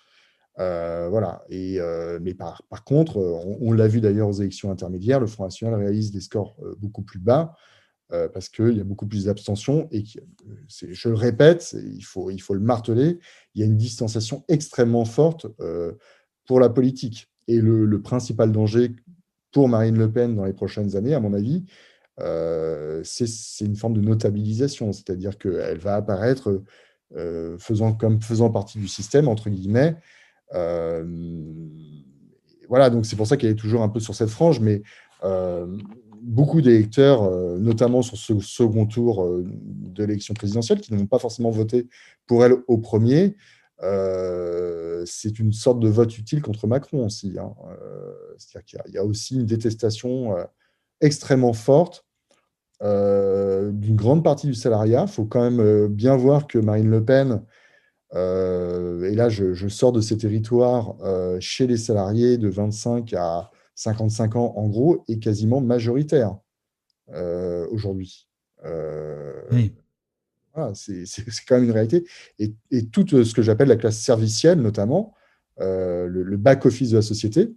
[0.58, 1.44] Euh, voilà.
[1.52, 5.78] Euh, mais par, contre, euh, on, l'a vu d'ailleurs aux élections intermédiaires, le Front National
[5.78, 7.54] réalise des scores euh, beaucoup plus bas
[8.10, 12.30] euh, parce qu'il y a beaucoup plus d'abstention et euh, je le répète, il faut,
[12.30, 13.18] le marteler,
[13.54, 15.92] il y a une distanciation extrêmement forte euh,
[16.46, 17.28] pour la politique.
[17.48, 18.96] Et le, principal danger
[19.52, 21.66] pour Marine Le Pen dans les prochaines années, à mon avis,
[23.04, 26.62] c'est une forme de notabilisation, c'est-à-dire qu'elle va apparaître
[27.98, 29.96] comme faisant partie du système, entre guillemets.
[32.68, 34.82] Voilà, donc c'est pour ça qu'elle est toujours un peu sur cette frange, mais
[36.28, 41.18] beaucoup d'électeurs, euh, notamment sur ce second tour euh, de l'élection présidentielle, qui n'ont pas
[41.18, 41.88] forcément voté
[42.26, 43.34] pour elle au premier,
[43.82, 47.36] euh, c'est une sorte de vote utile contre Macron aussi.
[47.38, 47.54] hein.
[48.36, 50.36] C'est-à-dire qu'il y a- aussi une détestation
[51.00, 52.04] extrêmement forte
[52.80, 55.04] d'une grande partie du salariat.
[55.06, 57.42] Il faut quand même bien voir que Marine Le Pen
[58.14, 60.96] et là, je, je, sors de ces territoires
[61.40, 66.36] chez les salariés de 25 à 55 ans, en gros, est quasiment majoritaire
[67.14, 68.28] euh, aujourd'hui.
[69.52, 69.74] oui.
[70.54, 71.04] Voilà, c'est
[71.46, 72.04] quand même une réalité.
[72.40, 75.14] Et, et tout ce que j'appelle la classe servicielle, notamment,
[75.58, 77.54] le, le back-office de la société,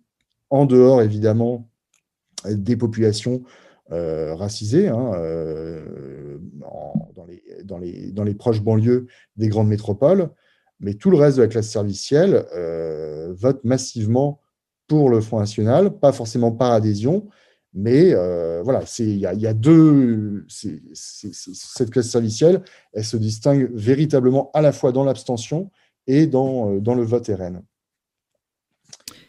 [0.52, 1.68] en dehors, évidemment,
[2.46, 3.44] des populations
[3.92, 9.68] euh, racisées hein, euh, en, dans, les, dans, les, dans, les, proches banlieues des grandes
[9.68, 10.30] métropoles,
[10.80, 14.40] mais tout le reste de la classe servicielle euh, vote massivement
[14.92, 17.30] pour le Front National, pas forcément par adhésion,
[17.74, 20.44] mais euh, voilà, il y, y, a deux.
[20.50, 22.62] C est, c est, cette classe servicielle,
[22.92, 25.72] elle se distingue véritablement à la fois dans l'abstention
[26.08, 27.62] et dans, dans le vote RN.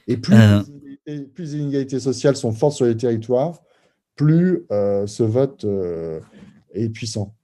[0.08, 0.62] Et plus, euh...
[1.06, 3.62] les, plus les inégalités sociales sont fortes sur les territoires,
[4.16, 6.18] plus euh, ce vote euh,
[6.72, 7.36] est puissant.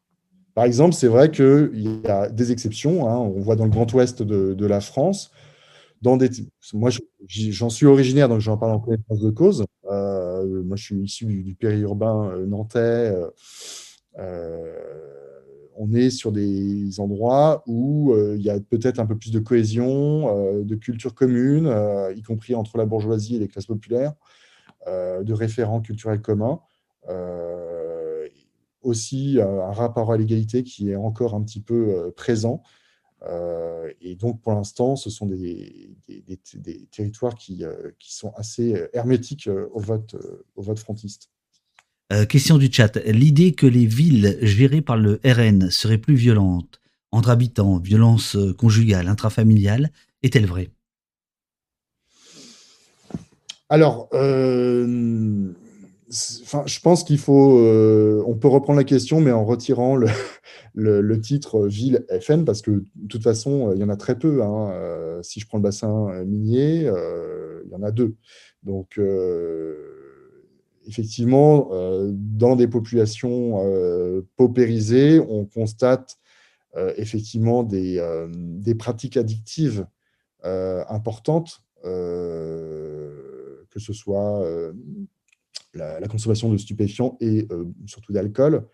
[0.54, 3.08] Par exemple, c'est vrai qu'il y a des exceptions.
[3.08, 5.30] Hein, on voit dans le Grand Ouest de, de la France,
[6.74, 6.90] moi,
[7.26, 9.64] j'en suis originaire, donc j'en parle en connaissance de cause.
[9.86, 13.14] Euh, moi, je suis issu du, périurbain euh, nantais.
[14.18, 14.80] Euh,
[15.76, 20.64] on est sur des endroits où il y a peut-être un peu plus de cohésion,
[20.64, 21.72] de culture commune,
[22.16, 24.14] y compris entre la bourgeoisie et les classes populaires.
[24.86, 26.58] De référents culturels communs.
[28.82, 32.64] Aussi un rapport à l'égalité qui est encore un petit peu présent.
[34.00, 37.64] Et donc, pour l'instant, ce sont des, des, des, des territoires qui,
[37.98, 40.16] qui, sont assez hermétiques au vote,
[40.56, 41.30] au vote frontiste.
[42.12, 42.96] Euh, question du chat.
[43.04, 46.80] L'idée que les villes gérées par le RN seraient plus violentes
[47.12, 49.90] entre habitants, violence conjugale, intrafamiliale,
[50.22, 50.70] est-elle vraie?
[53.68, 55.52] Alors, euh,
[56.10, 57.58] je pense qu'il faut.
[57.58, 62.70] Euh, on peut reprendre la question, mais en retirant le, titre ville FN, parce que
[62.70, 64.42] de toute façon, il y en a très peu.
[64.42, 64.70] Hein.
[64.72, 68.16] Euh, si je prends le bassin minier, euh, il y en a deux.
[68.62, 69.76] Donc, euh,
[70.86, 71.70] effectivement,
[72.10, 73.62] dans des populations
[74.36, 76.18] paupérisées, on constate
[76.96, 78.02] effectivement des,
[78.32, 79.86] des, pratiques addictives
[80.42, 81.62] importantes.
[81.84, 84.72] Euh, que ce soit euh,
[85.78, 88.66] la, consommation de stupéfiants et euh, surtout d'alcool,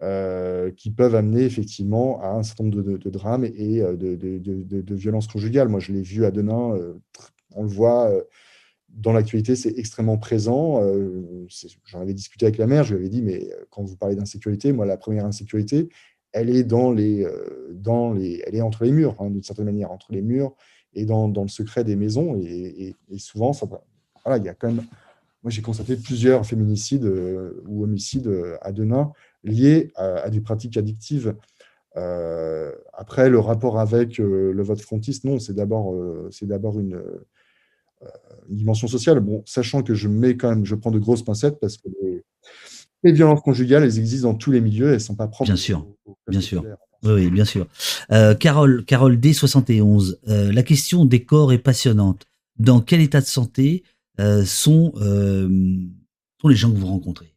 [0.00, 5.26] euh, qui peuvent amener effectivement à un certain nombre de, drames et de, de, violences
[5.26, 5.68] conjugales.
[5.68, 6.78] Moi, je l'ai vu à Denain,
[7.54, 8.12] on le voit
[8.88, 10.80] dans l'actualité, c'est extrêmement présent.
[11.84, 14.72] J'en avais discuté avec la mère, je lui avais dit, mais quand vous parlez d'insécurité,
[14.72, 15.88] moi, la première insécurité,
[16.32, 17.26] elle est, dans les,
[17.72, 20.54] dans les, elle est entre les murs, hein, d'une certaine manière, entre les murs
[20.94, 22.36] et dans, le secret des maisons.
[22.36, 23.52] Et, souvent,
[24.26, 24.84] il y a quand même.
[25.42, 29.12] Moi, j'ai constaté plusieurs féminicides euh, ou homicides euh, à Denain
[29.44, 31.34] liés à, à des pratiques addictives.
[31.96, 35.94] Euh, après, le rapport avec euh, le vote frontiste, non, c'est d'abord
[36.30, 37.02] c'est d'abord une,
[38.48, 39.20] une, dimension sociale.
[39.20, 42.24] Bon, sachant que je mets quand même, je prends de grosses pincettes parce que les,
[43.04, 45.50] les violences conjugales, elles existent dans tous les milieux, elles ne sont pas propres.
[45.50, 46.64] Bien sûr, aux, aux bien sûr.
[47.04, 47.66] Oui, oui, bien sûr.
[48.10, 52.26] Euh, Carole, Carole D71, euh, la question des corps est passionnante.
[52.58, 53.84] Dans quel état de santé
[54.20, 55.48] euh, sont, euh,
[56.40, 57.32] sont les gens que vous rencontrez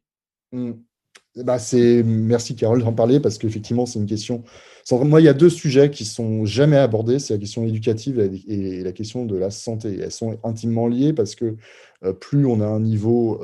[1.38, 4.44] bah c'est Merci Carole d'en parler parce qu'effectivement, c'est une question.
[4.92, 8.84] Moi, il y a deux sujets qui sont jamais abordés c'est la question éducative et
[8.84, 9.98] la question de la santé.
[10.02, 11.56] Elles sont intimement liées parce que
[12.04, 13.42] euh, plus on a un niveau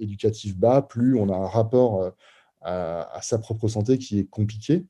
[0.00, 2.12] éducatif bas, plus on a un rapport
[2.62, 4.84] à, sa propre santé qui est compliqué.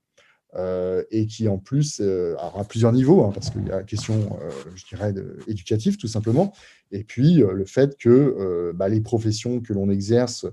[0.54, 3.82] Euh, et qui en plus euh, à plusieurs niveaux, hein, parce qu'il y a la
[3.84, 6.52] question, euh, je dirais, de, éducative tout simplement,
[6.90, 10.44] et puis euh, le fait que bah, les professions que l'on exerce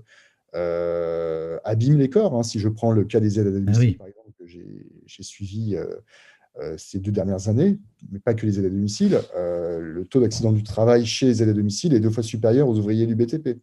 [0.53, 2.33] abîment les corps.
[2.33, 2.43] Hein.
[2.43, 3.93] Si je prends le cas des aides à domicile, ah oui.
[3.95, 5.75] par exemple, que j'ai suivi
[6.77, 7.77] ces deux dernières années,
[8.09, 11.49] mais pas que les aides à domicile, le taux d'accident du travail chez les aides
[11.49, 13.59] à domicile est deux fois supérieur aux ouvriers du BTP.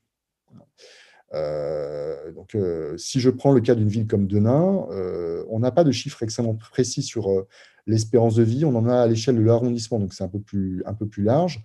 [1.35, 5.71] Euh, donc, euh, si je prends le cas d'une ville comme Denain, euh, on n'a
[5.71, 7.47] pas de chiffres extrêmement précis sur
[7.87, 8.65] l'espérance de vie.
[8.65, 11.23] On en a à l'échelle de l'arrondissement, donc c'est un peu plus un peu plus
[11.23, 11.63] large.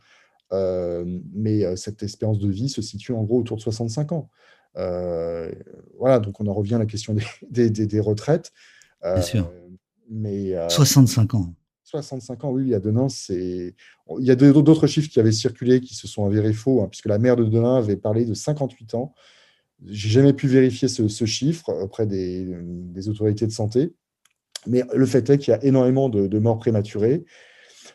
[0.52, 4.30] Mais cette espérance de vie se situe en gros autour de 65 ans.
[4.76, 8.52] voilà, donc on en revient à la question des, des, des, des retraites.
[9.04, 9.52] Bien sûr.
[10.10, 11.54] Mais 65 ans.
[11.84, 13.76] 65 ans, oui, à Denain, c'est.
[14.20, 17.08] Il y a d'autres chiffres qui avaient circulé qui se sont avérés faux, hein, puisque
[17.08, 19.14] la maire de Denain avait parlé de 58 ans.
[19.88, 23.94] J'ai jamais pu vérifier ce, ce, chiffre auprès des, des, autorités de santé.
[24.68, 27.26] Mais le fait est qu'il y a énormément de, de, morts prématurées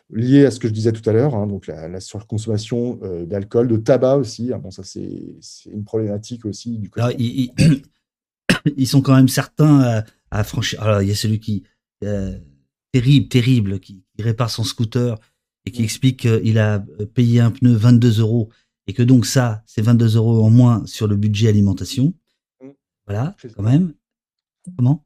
[0.09, 3.25] liées à ce que je disais tout à l'heure, hein, donc la, la surconsommation euh,
[3.25, 4.53] d'alcool, de tabac aussi.
[4.53, 5.35] Hein, bon, ça, c'est
[5.71, 7.05] une problématique aussi du côté.
[7.05, 7.83] Alors, ils, ils,
[8.77, 10.81] ils, sont quand même certains à, à franchir.
[10.81, 11.63] Alors, il y a celui qui.
[12.03, 12.37] Euh,
[12.91, 15.17] terrible, terrible, qui, qui répare son scooter
[15.65, 16.79] et qui explique qu'il a
[17.13, 18.49] payé un pneu 22 euros
[18.87, 22.13] et que donc ça, c'est 22 euros en moins sur le budget alimentation.
[22.63, 22.67] Mm.
[23.05, 23.93] Voilà, quand même.
[24.77, 25.05] Comment?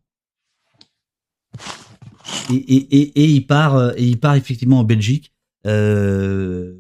[2.49, 5.33] Et, et, et, et il part, euh, et il part effectivement en Belgique,
[5.67, 6.75] euh,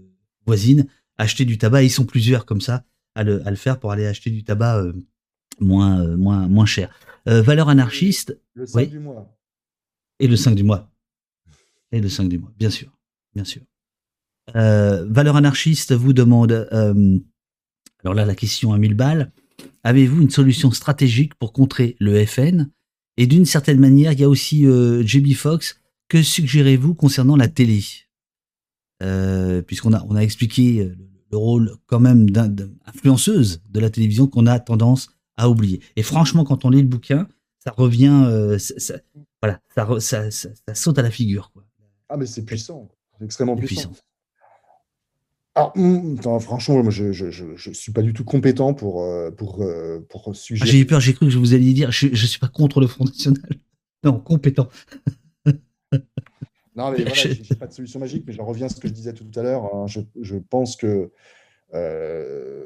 [0.45, 0.87] voisine,
[1.17, 1.83] acheter du tabac.
[1.83, 2.83] Et ils sont plusieurs comme ça
[3.15, 4.93] à le, à le faire pour aller acheter du tabac euh,
[5.59, 6.93] moins, euh, moins, moins cher.
[7.27, 8.35] Valeur anarchiste?
[8.55, 8.87] Le 5 Oui.
[8.87, 9.37] du mois.
[10.19, 10.89] et le 5 du mois.
[11.91, 12.91] Et le 5 du mois, bien sûr.
[13.35, 13.61] Bien sûr.
[14.55, 17.17] Euh, valeur anarchiste vous demande, euh,
[18.03, 19.31] alors là la question à 1000 balles,
[19.83, 22.69] avez-vous une solution stratégique pour contrer le FN
[23.17, 27.47] Et d'une certaine manière, il y a aussi euh, JB Fox, que suggérez-vous concernant la
[27.47, 27.83] télé?
[29.67, 30.91] Puisqu'on a, on a expliqué
[31.31, 35.81] le rôle quand même d'un- d'un- influenceuse de la télévision qu'on a tendance à oublier.
[35.95, 37.27] Et franchement, quand on lit le bouquin,
[37.59, 38.99] ça revient, euh, ça- ça-
[39.41, 39.59] voilà,
[39.99, 40.29] ça,
[40.73, 41.51] saute à la figure.
[41.51, 41.65] Quoi.
[42.09, 42.89] Ah, mais c'est puissant.
[43.17, 43.91] C'est extrêmement puissant.
[45.55, 47.05] Alors, hum, attends, franchement, je
[47.69, 50.71] ne suis pas du tout compétent pour, euh, pour, euh, pour Ah, suggérer.
[50.71, 52.87] J'ai eu peur, j'ai cru que vous alliez dire, je, je suis pas contre le
[52.87, 53.41] Front National.
[54.03, 54.67] Non, compétent.
[56.75, 58.93] Non, mais voilà, Je- pas de solution magique, mais j'en reviens à ce que je
[58.93, 59.65] disais tout à l'heure.
[59.75, 59.85] hein.
[59.85, 61.11] Je, je pense que
[61.75, 62.65] euh,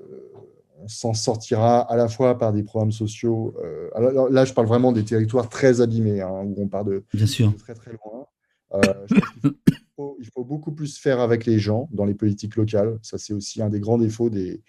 [0.80, 3.53] on s'en sortira à la fois par des programmes sociaux.
[3.64, 7.03] euh, alors là, je parle vraiment des territoires très abîmés, hein, où on part de,
[7.14, 7.52] Bien sûr.
[7.52, 8.28] de très très loin.
[8.76, 9.52] Euh, je pense
[10.20, 12.98] il faut beaucoup plus faire avec les gens dans les politiques locales.
[13.02, 14.62] Ça, c'est aussi un des grands défauts des,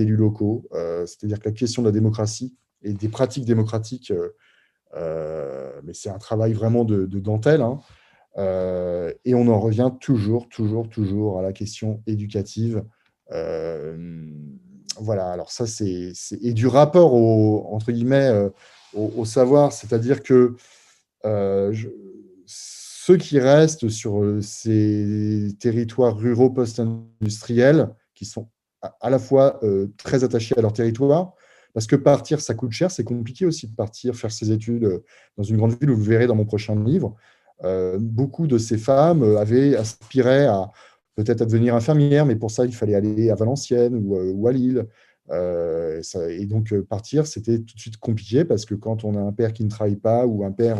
[0.00, 0.66] élus locaux.
[0.72, 4.30] Euh, C'est-à-dire que la question de la démocratie et des pratiques démocratiques, euh,
[4.94, 7.62] euh, mais c'est un travail vraiment de, de dentelle.
[7.62, 7.80] hein.
[9.24, 12.84] Et on en revient toujours, toujours, toujours à la question éducative.
[15.00, 16.12] Voilà, alors ça, c'est.
[16.40, 18.30] Et du rapport au, entre guillemets,
[18.92, 20.56] au, savoir, c'est-à-dire que
[23.06, 28.48] ceux qui restent sur euh, ces territoires ruraux post-industriels, qui sont
[28.80, 31.34] à, la fois euh, très attachés à leur territoire,
[31.74, 35.04] parce que partir, ça coûte cher, c'est compliqué aussi de partir faire ses études euh,
[35.36, 37.14] dans une grande ville, vous verrez dans mon prochain livre.
[37.98, 40.70] Beaucoup de ces femmes avaient aspiré à
[41.14, 44.86] peut-être devenir infirmières, mais pour ça, il fallait aller à Valenciennes ou, à Lille.
[45.30, 49.32] Ça- et donc, partir, c'était tout de suite compliqué parce que quand on a un
[49.32, 50.78] père qui ne travaille pas ou un père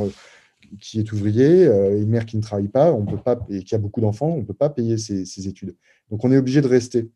[0.80, 3.74] qui est ouvrier, euh, une mère qui ne travaille pas, on peut pas, et qui
[3.74, 5.76] a beaucoup d'enfants, on ne peut pas payer ses, études.
[6.10, 7.10] Donc, on est obligé de rester.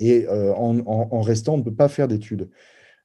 [0.00, 2.48] Et euh, en, restant, on ne peut pas faire d'études.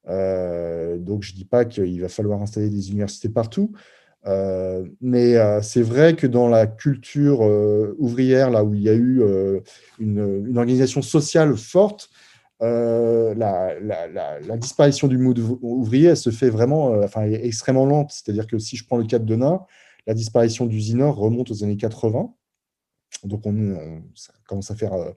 [0.07, 3.71] Euh, donc, je ne dis pas qu'il va falloir installer des universités partout,
[5.01, 7.41] mais c'est vrai que dans la culture
[7.97, 9.21] ouvrière, là où il y a eu
[9.99, 12.09] une organisation sociale forte,
[12.63, 18.11] euh, la, disparition du mouvement ouvrier, se fait vraiment, euh, enfin, est extrêmement lente.
[18.11, 19.65] C'est-à-dire que si je prends le cas de Denain,
[20.07, 22.33] la disparition d'Usinor remonte aux années 80.
[23.25, 25.11] Donc, on, ça commence à faire euh,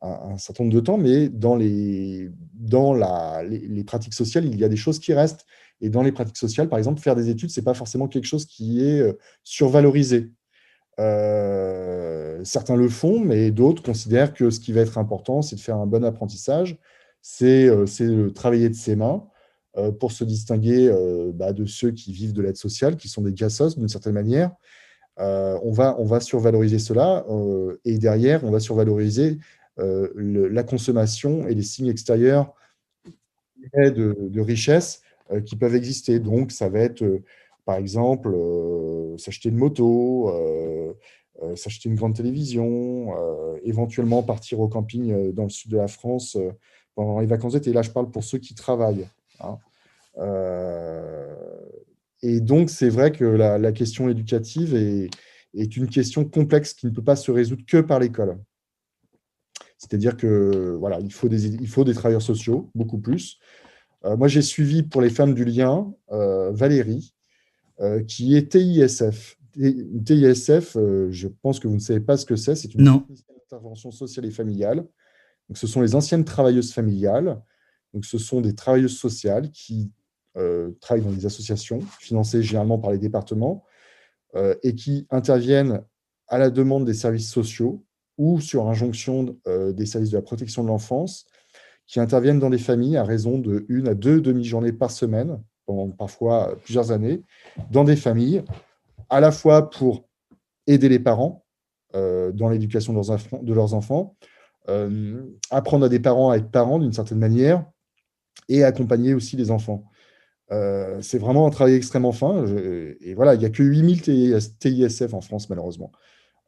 [0.00, 4.64] un, certain nombre de temps, mais dans, les, dans les, les pratiques sociales, il y
[4.64, 5.44] a des choses qui restent.
[5.80, 8.26] Et dans les pratiques sociales, par exemple, faire des études, ce n'est pas forcément quelque
[8.26, 9.02] chose qui est
[9.42, 10.30] survalorisé.
[12.44, 15.76] Certains le font, mais d'autres considèrent que ce qui va être important, c'est de faire
[15.76, 16.78] un bon apprentissage,
[17.22, 19.24] c'est euh, travailler de ses mains
[19.78, 23.22] euh, pour se distinguer euh, bah, de ceux qui vivent de l'aide sociale, qui sont
[23.22, 24.50] des cassos d'une certaine manière.
[25.18, 27.24] On, va, on va survaloriser cela
[27.84, 29.38] et derrière, on va survaloriser
[29.76, 32.54] la consommation et les signes extérieurs
[33.76, 35.02] de, de richesse
[35.44, 36.18] qui peuvent exister.
[36.18, 37.04] Donc, ça va être,
[37.66, 38.34] par exemple,
[39.18, 40.32] s'acheter une moto,
[41.56, 43.14] s'acheter une grande télévision,
[43.62, 46.36] éventuellement partir au camping dans le sud de la France
[46.94, 47.72] pendant les vacances d'été.
[47.72, 49.08] Là, je parle pour ceux qui travaillent.
[49.40, 49.58] hein.
[50.18, 51.34] Euh,
[52.22, 55.10] et donc, c'est vrai que la, la question éducative est,
[55.54, 58.38] est une question complexe qui ne peut pas se résoudre que par l'école.
[59.78, 63.38] C'est-à-dire que voilà, il faut des, il faut des travailleurs sociaux, beaucoup plus.
[64.04, 67.14] Euh, moi, j'ai suivi pour les femmes du lien euh, Valérie,
[68.06, 69.36] qui est TISF.
[69.54, 70.76] TISF,
[71.10, 72.54] je pense que vous ne savez pas ce que c'est.
[72.54, 72.84] C'est une
[73.50, 74.86] d'intervention sociale et familiale.
[75.54, 77.40] Ce sont les anciennes travailleuses familiales.
[78.02, 79.92] Ce sont des travailleuses sociales qui
[80.38, 83.64] euh, travaillent dans des associations financées généralement par les départements
[84.34, 85.82] euh, et qui interviennent
[86.26, 87.84] à la demande des services sociaux
[88.16, 91.26] ou sur injonction euh, des services de la protection de l'enfance,
[91.86, 95.90] qui interviennent dans des familles à raison de une à deux demi-journées par semaine, pendant
[95.90, 97.22] parfois plusieurs années,
[97.70, 98.42] dans des familles,
[99.10, 100.08] à la fois pour
[100.66, 101.44] aider les parents
[101.92, 104.16] dans l'éducation de leurs enfants,
[105.50, 107.64] apprendre à des parents à être parents d'une certaine manière,
[108.48, 109.84] et accompagner aussi les enfants.
[110.50, 112.44] Euh, c'est vraiment un travail extrêmement fin.
[113.00, 115.90] Et voilà, il n'y a que 8000 TIS TISF en France, malheureusement.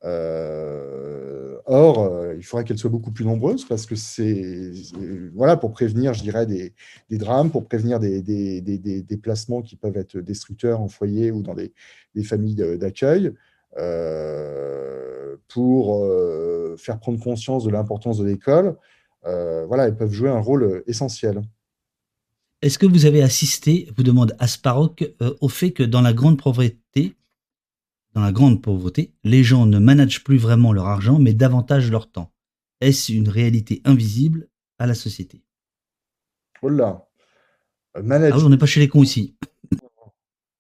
[0.05, 4.71] Euh, or, euh, il faudrait qu'elles soient beaucoup plus nombreuses parce que c'est
[5.35, 6.75] voilà, pour prévenir, je dirais, des,
[7.13, 11.55] drames, pour prévenir des, des, des, déplacements qui peuvent être destructeurs en foyer ou dans
[11.55, 11.73] des,
[12.23, 13.33] familles d'accueil, euh,
[15.49, 18.77] pour euh, faire prendre conscience de l'importance de l'école.
[19.25, 21.43] Euh, voilà, elles peuvent jouer un rôle essentiel.
[22.63, 26.41] Est-ce que vous avez assisté, vous demande Asparoc, euh, au fait que dans la grande
[26.41, 27.15] pauvreté,
[28.15, 32.11] dans la grande pauvreté, les gens ne managent plus vraiment leur argent, mais davantage leur
[32.11, 32.33] temps?
[32.81, 34.49] Est-ce une réalité invisible
[34.79, 35.43] à la société?
[36.63, 37.07] Oh là,
[37.95, 39.37] Ah oui, on n'est pas chez les cons ici.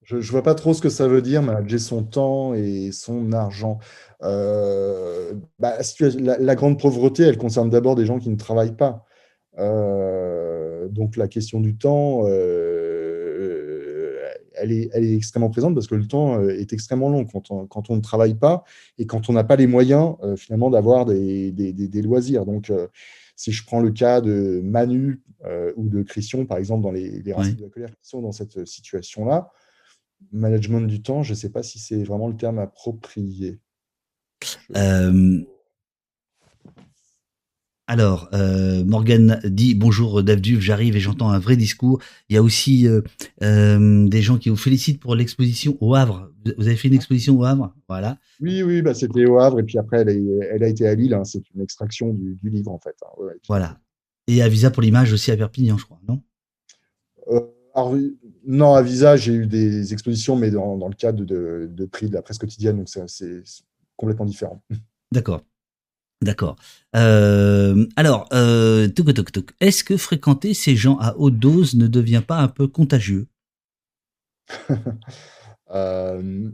[0.04, 3.32] Je ne vois pas trop ce que ça veut dire, manager son temps et son
[3.32, 3.78] argent.
[4.22, 5.78] Euh, bah,
[6.18, 9.04] la, grande pauvreté, elle concerne d'abord des gens qui ne travaillent pas.
[9.58, 14.20] Euh, donc la question du temps, euh,
[14.56, 17.66] elle est, elle est extrêmement présente parce que le temps est extrêmement long quand on,
[17.66, 18.64] quand on ne travaille pas
[18.98, 22.44] et quand on n'a pas les moyens finalement d'avoir des, des- des- des loisirs.
[22.46, 22.70] Donc
[23.36, 27.20] si je prends le cas de Manu euh, ou de Christian, par exemple, dans les,
[27.20, 29.50] les racines de la colère qui sont dans cette situation-là,
[30.32, 33.60] management du temps, je ne sais pas si c'est vraiment le terme approprié.
[34.76, 35.40] Euh,
[37.86, 42.00] alors, euh, Morgan dit bonjour Dave Duve, j'arrive et j'entends un vrai discours.
[42.30, 43.02] Il y a aussi euh,
[43.42, 46.30] euh, des gens qui vous félicitent pour l'exposition au Havre.
[46.56, 48.18] Vous avez fait une exposition au Havre, voilà.
[48.40, 50.94] Oui, oui, bah, c'était au Havre et puis après, elle, est- elle a été à
[50.94, 51.12] Lille.
[51.12, 52.96] hein, c'est une extraction du, du livre, en fait.
[53.02, 53.78] hein, ouais, Voilà.
[54.28, 56.22] Et à Visa pour l'image aussi à Perpignan, je crois, non?
[57.28, 57.40] Euh,
[57.74, 57.94] alors,
[58.46, 62.08] non, à Visa, j'ai eu des expositions, mais dans, dans le cadre de, de prix
[62.08, 63.42] de la presse quotidienne, donc c'est
[63.96, 64.62] complètement différent.
[65.12, 65.42] D'accord.
[66.22, 66.56] D'accord.
[66.96, 68.88] Euh, alors, euh,
[69.60, 73.26] est-ce que fréquenter ces gens à haute dose ne devient pas un peu contagieux?
[75.70, 76.50] Euh,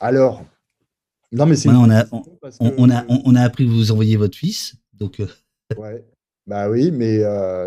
[0.00, 0.44] alors,
[1.32, 3.34] non, mais c'est on a, bonne on, question parce on- que- on a, on, on
[3.34, 5.20] a appris que vous envoyez votre fils, donc
[5.76, 6.02] Ouais,
[6.46, 7.18] bah oui, mais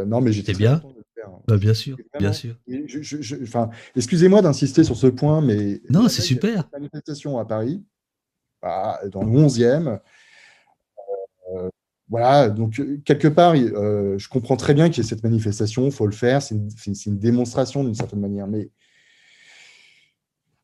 [0.07, 0.79] non, mais j'étais bien.
[0.79, 0.98] content
[1.29, 1.37] faire.
[1.37, 1.43] hein.
[1.47, 2.19] bah, bien sûr, Vraiment.
[2.19, 2.55] bien sûr.
[2.67, 6.35] Mais je- je- je- enfin, excusez-moi d'insister sur ce point, mais Non, c'est veille, il
[6.35, 6.55] y a super.
[6.73, 7.83] une manifestation à Paris,
[8.61, 9.99] à- dans le 11e.
[11.55, 11.69] euh,
[12.09, 15.85] voilà, donc euh, quelque part, euh, je comprends très bien qu'il y ait cette manifestation,
[15.85, 18.69] il faut le faire, c'est une, démonstration d'une certaine manière, mais,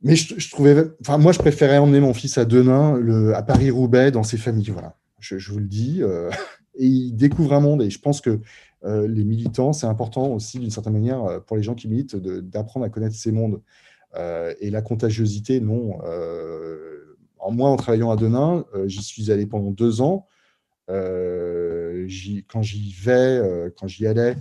[0.01, 3.43] mais je, je trouvais, enfin, moi, je préférais emmener mon fils à Denain, le, à
[3.43, 6.29] Paris-Roubaix, dans ses familles, voilà, je, je vous le dis, euh,
[6.77, 8.39] et il découvre un monde, et je pense que
[8.85, 12.15] euh, les militants, c'est important aussi, d'une certaine manière, euh, pour les gens qui militent,
[12.15, 13.61] d'apprendre à connaître ces mondes.
[14.15, 15.99] Euh, et la contagiosité, non.
[17.52, 20.27] Moi, en travaillant à Denain, j'y suis allé pendant deux ans.
[20.88, 20.95] Quand
[22.07, 24.35] j'y vais, quand j'y allais,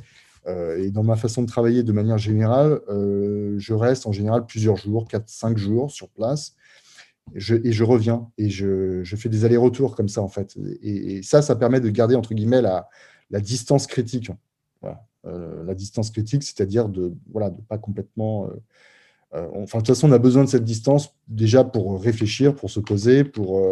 [0.47, 5.07] et dans ma façon de travailler de manière générale, je reste en général plusieurs jours,
[5.07, 6.57] 4-5 jours sur place.
[7.35, 7.41] Et
[7.73, 10.57] je, reviens et je, je fais des allers-retours comme ça, en fait.
[10.83, 12.89] Et, ça, ça permet de garder, entre guillemets, la,
[13.31, 14.31] la distance critique.
[14.81, 15.05] Voilà.
[15.27, 18.47] Euh, la distance critique, c'est-à-dire de voilà, de pas complètement.
[18.47, 18.51] euh,
[19.35, 22.71] euh, enfin, de toute façon, on a besoin de cette distance déjà pour réfléchir, pour
[22.71, 23.67] se poser, pour,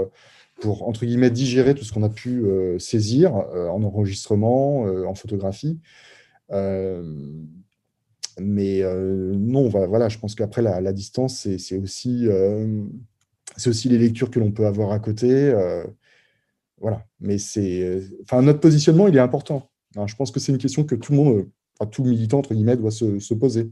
[0.60, 2.44] pour entre guillemets digérer tout ce qu'on a pu
[2.78, 5.78] saisir en enregistrement, en photographie.
[8.40, 12.26] Mais non, voilà, je pense qu'après la, distance, c'est aussi,
[13.56, 15.30] c'est aussi les lectures que l'on peut avoir à côté.
[15.30, 15.84] euh,
[16.80, 19.70] voilà, mais c'est, euh, enfin, notre positionnement, il est important.
[19.96, 22.38] Hein, je pense que c'est une question que tout le monde, euh, enfin, tout militant
[22.38, 23.70] entre guillemets, doit se, se poser.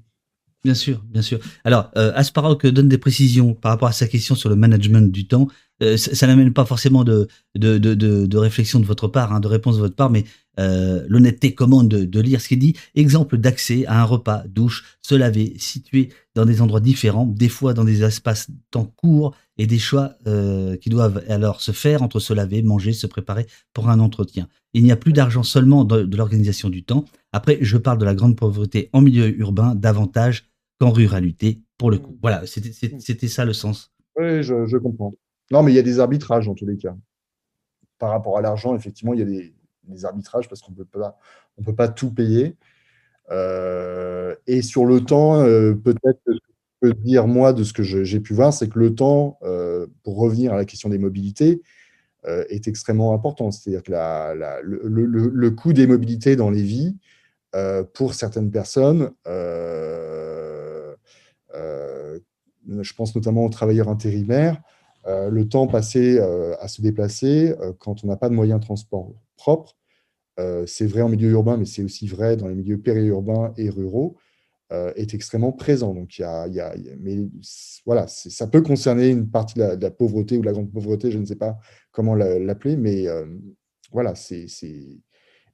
[0.63, 1.41] Bien sûr, bien sûr.
[1.65, 2.13] Alors, euh,
[2.71, 5.49] donne des précisions par rapport à sa question sur le management du temps.
[5.97, 7.27] Ça n'amène pas forcément de,
[7.57, 10.25] de, de, de, de réflexion de votre part, hein, de réponse de votre part, mais
[10.59, 12.77] euh, l'honnêteté commande de, lire ce qu'il dit.
[12.95, 17.73] Exemple d'accès à un repas, douche, se laver, situé dans des endroits différents, des fois
[17.73, 22.19] dans des espaces temps courts et des choix euh, qui doivent alors se faire entre
[22.19, 24.49] se laver, manger, se préparer pour un entretien.
[24.75, 27.05] Il n'y a plus d'argent seulement de, l'organisation du temps.
[27.33, 30.51] Après, je parle de la grande pauvreté en milieu urbain davantage
[30.81, 32.19] qu'en ruralité, pour le coup.
[32.23, 33.93] Voilà, c'était ça le sens.
[34.17, 35.15] Oui, je, je comprends.
[35.51, 36.97] Non, mais il y a des arbitrages dans tous les cas.
[37.99, 39.53] Par rapport à l'argent, effectivement, il y a des,
[39.91, 40.73] des arbitrages parce qu'on
[41.59, 42.57] on peut pas tout payer.
[43.31, 46.39] Euh, et sur le temps, euh, peut-être je
[46.81, 50.17] peux dire moi de ce que j'ai pu voir, c'est que le temps, euh, pour
[50.17, 51.63] revenir à la question des mobilités,
[52.51, 53.51] est extrêmement important.
[53.51, 56.99] C'est-à-dire que la- le, le- le- coût des mobilités dans les vies,
[57.95, 59.11] pour certaines personnes,
[62.79, 64.61] je pense notamment aux travailleurs intérimaires,
[65.07, 69.75] le temps passé à se déplacer quand on n'a pas de moyens de transport propres,
[69.75, 69.80] euh,
[70.67, 74.17] c'est vrai en milieu urbain, mais c'est aussi vrai dans les milieux périurbains et ruraux,
[74.73, 75.95] euh, est extrêmement présent.
[75.95, 77.19] Donc, il y a, y a- mais
[77.87, 81.19] voilà, ça peut concerner une partie de la, pauvreté ou de la grande pauvreté, je
[81.19, 81.59] ne sais pas
[81.93, 83.27] comment la- l'appeler, mais euh,
[83.93, 84.47] voilà, c'est,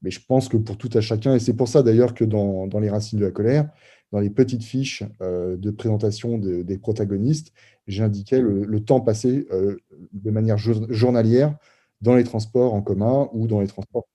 [0.03, 2.67] mais je pense que pour tout à chacun, et c'est pour ça d'ailleurs que dans,
[2.67, 3.71] dans les racines de la colère,
[4.13, 7.53] dans les petites fiches euh, de présentation de- des protagonistes,
[7.87, 9.77] j'indiquais le, le temps passé euh,
[10.13, 11.57] de manière jour- journalière
[12.03, 14.07] dans les transports en commun ou dans les transports.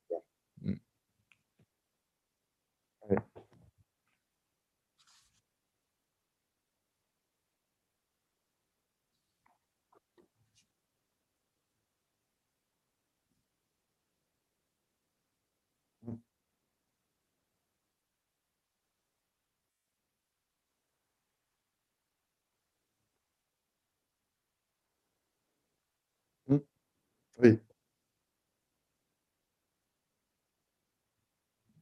[27.41, 27.59] Oui.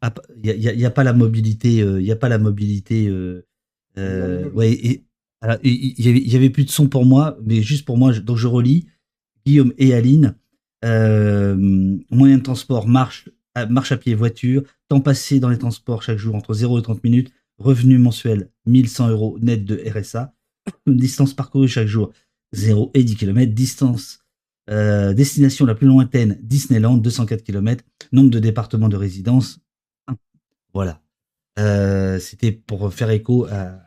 [0.02, 1.82] Ah, Il n'y a, y a- pas la mobilité.
[1.82, 3.08] euh, Il y a pas la mobilité.
[3.08, 3.46] euh,
[3.98, 4.56] euh, mobilité.
[4.58, 5.06] ouais, et,
[5.42, 7.86] alors, il il y, avait, il y avait plus de son pour moi, mais juste
[7.86, 8.88] pour moi, je- donc je relis.
[9.46, 10.36] Guillaume et Aline.
[10.86, 11.58] euh,
[12.10, 14.64] moyen de transport, marche, à- marche à pied, voiture.
[14.88, 17.32] Temps passé dans les transports chaque jour entre 0 et 30 minutes.
[17.58, 20.34] Revenu mensuel 1100 euros net de RSA.
[20.88, 22.14] Distance parcourue chaque jour
[22.54, 23.54] 0 et 10 km.
[23.54, 24.24] Distance
[24.70, 27.84] euh, destination la plus lointaine Disneyland 204 km.
[28.12, 29.60] Nombre de départements de résidence
[30.74, 31.02] voilà.
[31.58, 33.80] Euh, C'était pour faire écho à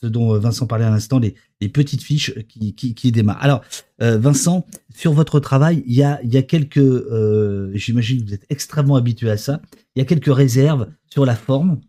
[0.00, 1.34] ce dont Vincent parlait à l'instant, les,
[1.68, 3.42] petites fiches qui, qui, démarrent.
[3.42, 3.64] Alors,
[4.02, 8.96] euh, Vincent, sur votre travail, il y a, quelques, euh, j'imagine que vous êtes extrêmement
[8.96, 9.62] habitué à ça,
[9.94, 11.80] il y a quelques réserves sur la forme,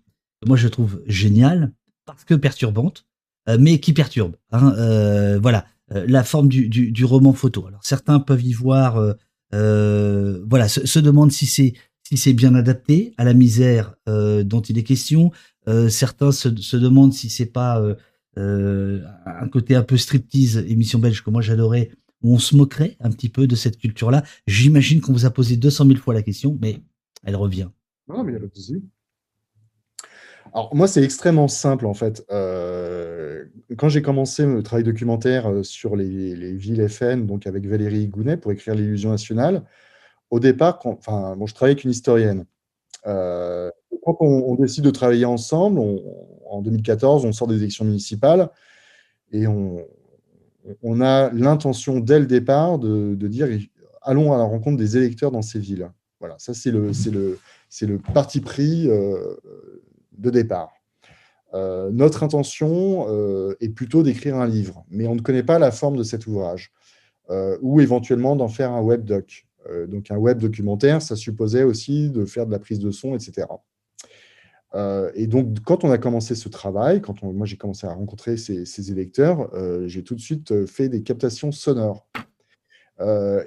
[0.41, 1.73] que moi je trouve géniale,
[2.05, 3.05] parce que perturbante,
[3.49, 4.37] euh, mais qui perturbe.
[4.51, 4.73] hein.
[4.77, 7.67] Euh, voilà, Euh, la forme du, du, roman photo.
[7.67, 9.13] Alors, certains peuvent y voir, euh,
[9.53, 11.73] euh, voilà, se, demandent si c'est
[12.07, 15.31] si c'est bien adapté à la misère euh, dont il est question.
[15.67, 17.95] Euh, certains se, demandent si c'est pas euh,
[18.37, 21.89] euh, un côté un peu striptease, émission belge que moi j'adorais,
[22.21, 24.23] où on se moquerait un petit peu de cette culture-là.
[24.45, 26.81] J'imagine qu'on vous a posé 200 000 fois la question, mais
[27.23, 27.69] elle revient.
[28.07, 28.79] Non, mais il y a.
[30.53, 32.23] Alors, moi, c'est extrêmement simple, en fait.
[32.31, 32.94] Euh,
[33.77, 38.07] quand j'ai commencé le travail documentaire euh, sur les, les villes FN, donc avec Valérie
[38.07, 39.63] Gounet, pour écrire L'illusion nationale,
[40.29, 42.45] au départ, enfin, je travaillais avec une historienne.
[43.07, 43.71] Euh,
[44.03, 45.79] quand on, décide de travailler ensemble,
[46.45, 48.49] en 2014, on sort des élections municipales
[49.31, 49.85] et on,
[51.01, 53.47] a l'intention dès le départ de, dire
[54.01, 55.89] allons à la rencontre des électeurs dans ces villes.
[56.19, 59.35] Voilà, ça c'est le parti pris euh,
[60.17, 60.73] de départ.
[61.55, 65.71] Euh, notre intention euh, est plutôt d'écrire un livre, mais on ne connaît pas la
[65.71, 66.73] forme de cet ouvrage,
[67.29, 69.47] euh, ou éventuellement d'en faire un web doc.
[69.69, 73.15] Euh, donc un web documentaire, ça supposait aussi de faire de la prise de son,
[73.15, 73.47] etc.
[75.15, 78.91] Et donc, quand on a commencé ce travail, quand moi j'ai commencé à rencontrer ces,
[78.91, 79.49] électeurs,
[79.87, 82.05] j'ai tout de suite fait des captations sonores.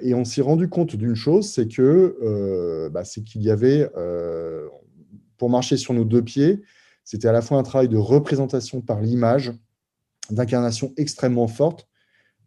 [0.01, 3.87] Et on s'est rendu compte d'une chose, c'est que bah, c'est qu'il y avait,
[5.37, 6.63] pour marcher sur nos deux pieds,
[7.09, 9.51] c'était à la fois un travail de représentation par l'image,
[10.29, 11.87] d'incarnation extrêmement forte,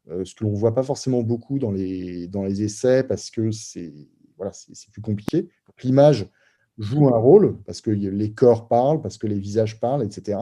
[0.08, 3.92] euh, ce que l'on ne voit pas forcément beaucoup dans les, essais parce que c'est
[4.92, 5.48] plus compliqué.
[5.82, 6.30] L'image
[6.78, 10.38] joue un rôle parce que les corps parlent, parce que les visages parlent, etc.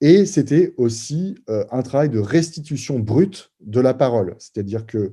[0.00, 5.12] Et c'était aussi euh, un travail de restitution brute de la parole, c'est-à-dire que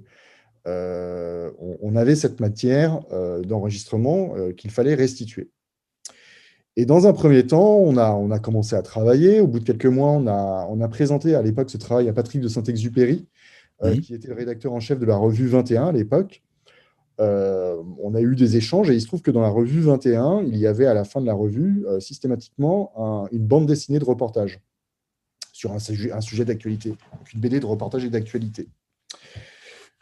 [0.68, 3.02] euh, on, avait cette matière
[3.44, 5.52] d'enregistrement qu'il fallait restituer.
[6.78, 9.40] Et dans un premier temps, on a, on a commencé à travailler.
[9.42, 12.14] Au bout de quelques mois, on a, on a présenté à l'époque ce travail à
[12.14, 13.28] Patrick de Saint-Exupéry,
[13.84, 16.42] euh, qui était le rédacteur en chef de la revue 21 à l'époque.
[17.20, 20.44] Euh, on a eu des échanges et il se trouve que dans la revue 21,
[20.48, 24.00] il y avait à la fin de la revue euh, systématiquement un- une bande dessinée
[24.00, 24.60] de reportage
[25.52, 26.94] sur un, sujet- un sujet d'actualité,
[27.34, 28.70] une BD de reportage et d'actualité.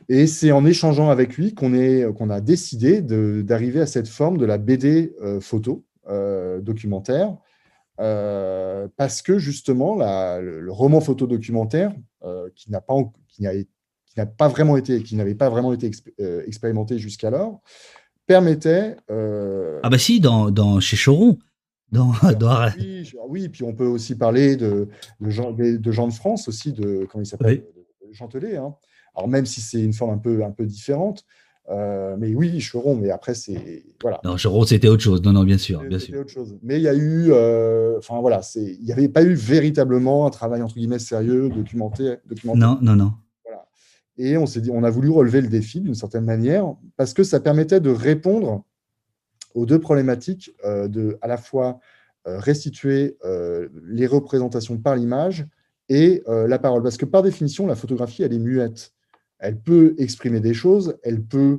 [0.08, 4.58] Et c'est en échangeant avec lui qu'on a décidé d'arriver à cette forme de la
[4.58, 7.36] BD photo euh, documentaire,
[8.00, 11.94] euh, parce que justement, la- le, le roman photo documentaire,
[12.24, 12.96] euh, qui n'a pas,
[13.28, 17.62] qui n'a- pas vraiment été, qui n'avait pas vraiment été exp- euh, expérimenté jusqu'alors,
[18.26, 18.96] permettait.
[19.84, 21.38] Ah bah si, dans, dans, chez Choron,
[21.92, 24.88] dans, dans- oui, oui, puis on peut aussi parler de,
[25.20, 27.64] de, Jean, de de Jean de France aussi, de comment il s'appelle,
[28.08, 28.76] de Jean Telet, hein.
[29.16, 31.26] Alors même si c'est une forme un peu, un peu différente,
[31.70, 34.20] euh, mais oui, Cheron, mais après c'est voilà.
[34.24, 35.22] dans Choron, c'était autre chose.
[35.22, 36.20] Non, non, bien sûr, bien sûr.
[36.20, 36.58] autre chose.
[36.64, 40.26] Mais il y a eu, euh, enfin voilà, c'est, il n'y avait pas eu véritablement
[40.26, 42.60] un travail entre guillemets sérieux, documenté, documenté.
[42.60, 43.14] Non, non, non.
[44.18, 47.24] Et on s'est dit, on a voulu relever le défi d'une certaine manière parce que
[47.24, 48.66] ça permettait de répondre
[49.54, 51.80] aux deux problématiques euh, de à la fois
[52.26, 53.18] restituer
[53.88, 55.48] les représentations par l'image
[55.88, 56.84] et la parole.
[56.84, 58.94] Parce que par définition, la photographie, elle est muette.
[59.40, 61.58] Elle peut exprimer des choses, elle peut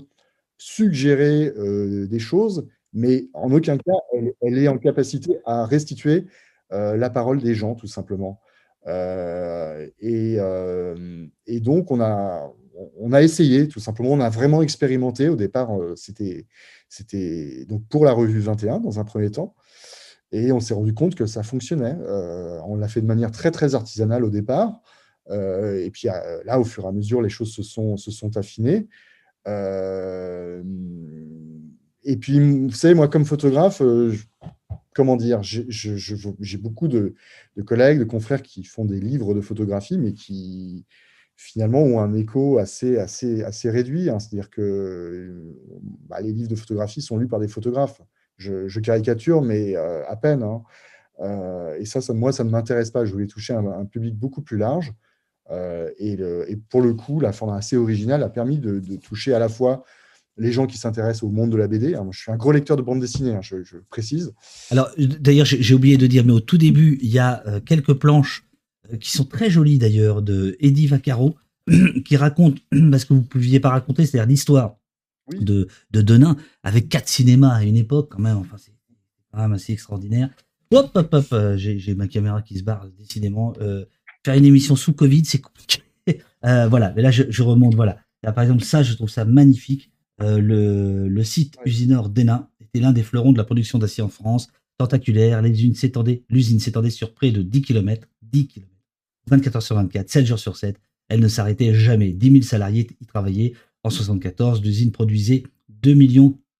[0.58, 3.96] suggérer des choses, mais en aucun cas,
[4.42, 6.26] elle, est en capacité à restituer
[6.70, 8.40] la parole des gens, tout simplement.
[8.86, 10.36] et,
[11.46, 12.52] et, donc, on a,
[12.98, 15.28] on essayé, tout simplement, on a vraiment expérimenté.
[15.28, 16.46] Au départ, c'était
[17.88, 19.54] pour la revue 21 dans un premier temps.
[20.32, 21.96] Et on s'est rendu compte que ça fonctionnait.
[22.66, 24.80] on l'a fait de manière très, très artisanale au départ.
[25.30, 26.08] Et puis
[26.44, 28.88] là, au fur et à mesure, les choses se sont, se sont affinées.
[29.46, 30.62] Euh,
[32.04, 34.14] et puis, vous savez, moi, comme photographe, euh,
[34.94, 37.14] comment dire, j'ai beaucoup de,
[37.66, 40.86] collègues, de confrères qui font des livres de photographie, mais qui
[41.36, 44.10] finalement ont un écho assez, assez, assez réduit.
[44.10, 44.18] Hein.
[44.18, 45.54] C'est-à-dire que
[46.08, 48.00] bah, les livres de photographie sont lus par des photographes.
[48.36, 50.42] Je, caricature, mais euh, à peine.
[50.42, 50.62] Hein.
[51.78, 53.04] et ça, moi, ça ne m'intéresse pas.
[53.04, 54.94] Je voulais toucher un public beaucoup plus large.
[55.50, 59.48] Euh, et, pour le coup, la forme assez originale a permis de, toucher à la
[59.48, 59.84] fois
[60.36, 61.96] les gens qui s'intéressent au monde de la BD.
[62.10, 63.56] je suis un gros lecteur de bande dessinée, hein, je,
[63.90, 64.32] précise.
[64.70, 67.94] Alors, d'ailleurs, j'ai oublié de dire, mais au tout début, il y a euh, quelques
[67.94, 68.46] planches
[68.92, 71.36] euh, qui sont très jolies d'ailleurs de Eddie Vaccaro
[72.04, 74.76] qui raconte ce que vous ne pouviez pas raconter, c'est-à-dire l'histoire
[75.40, 78.38] de, de Denain avec quatre cinémas à une époque, quand même.
[78.38, 78.72] Enfin, c'est
[79.32, 80.30] quand même assez extraordinaire.
[80.72, 83.52] Hop, hop, hop, j'ai ma caméra qui se barre, décidément
[84.24, 85.82] faire une émission sous Covid, c'est compliqué.
[86.46, 87.74] Euh, voilà, mais là, je, remonte.
[87.74, 87.98] Voilà.
[88.22, 89.90] par exemple, ça, je trouve ça magnifique.
[90.22, 94.48] Euh, le, site usineur d'Ena était l'un des fleurons de la production d'acier en France.
[94.78, 98.08] Tentaculaire, l'usine s'étendait, l'usine s'étendait sur près de 10 km.
[98.22, 98.72] 10 km.
[99.28, 100.80] 24 heures sur 24, 7 jours sur 7.
[101.10, 102.12] Elle ne s'arrêtait jamais.
[102.12, 103.52] 10 000 salariés y travaillaient.
[103.84, 105.94] En 74, l'usine produisait 2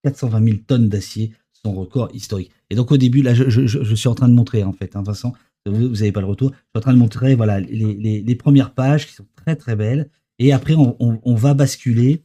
[0.03, 2.51] 420 000 tonnes d'acier, son record historique.
[2.70, 5.32] Et donc au début, là, je, suis en train de montrer, en fait, hein, Vincent,
[5.66, 6.51] vous n'avez pas le retour.
[6.51, 10.11] Je suis en train de montrer voilà, les, premières pages qui sont très très belles.
[10.39, 12.23] Et après, on, va basculer.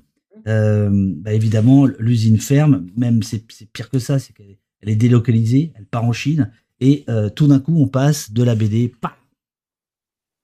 [0.48, 4.58] Euh, bah, évidemment, l'usine ferme, même c'est pire que ça, c'est qu'elle
[4.90, 6.52] est délocalisée, elle part en Chine.
[6.80, 8.94] Et euh, tout d'un coup, on passe de la BD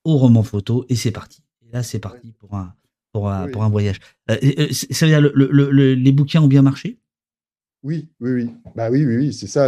[0.04, 1.44] au roman photo et c'est parti.
[1.62, 2.74] Et là, c'est parti pour un,
[3.12, 4.00] pour un, pour un voyage.
[4.30, 7.01] Euh, ça veut dire le, les bouquins ont bien marché?
[7.84, 8.50] Oui, oui, oui.
[8.76, 9.68] Bah oui, oui, oui, c'est ça.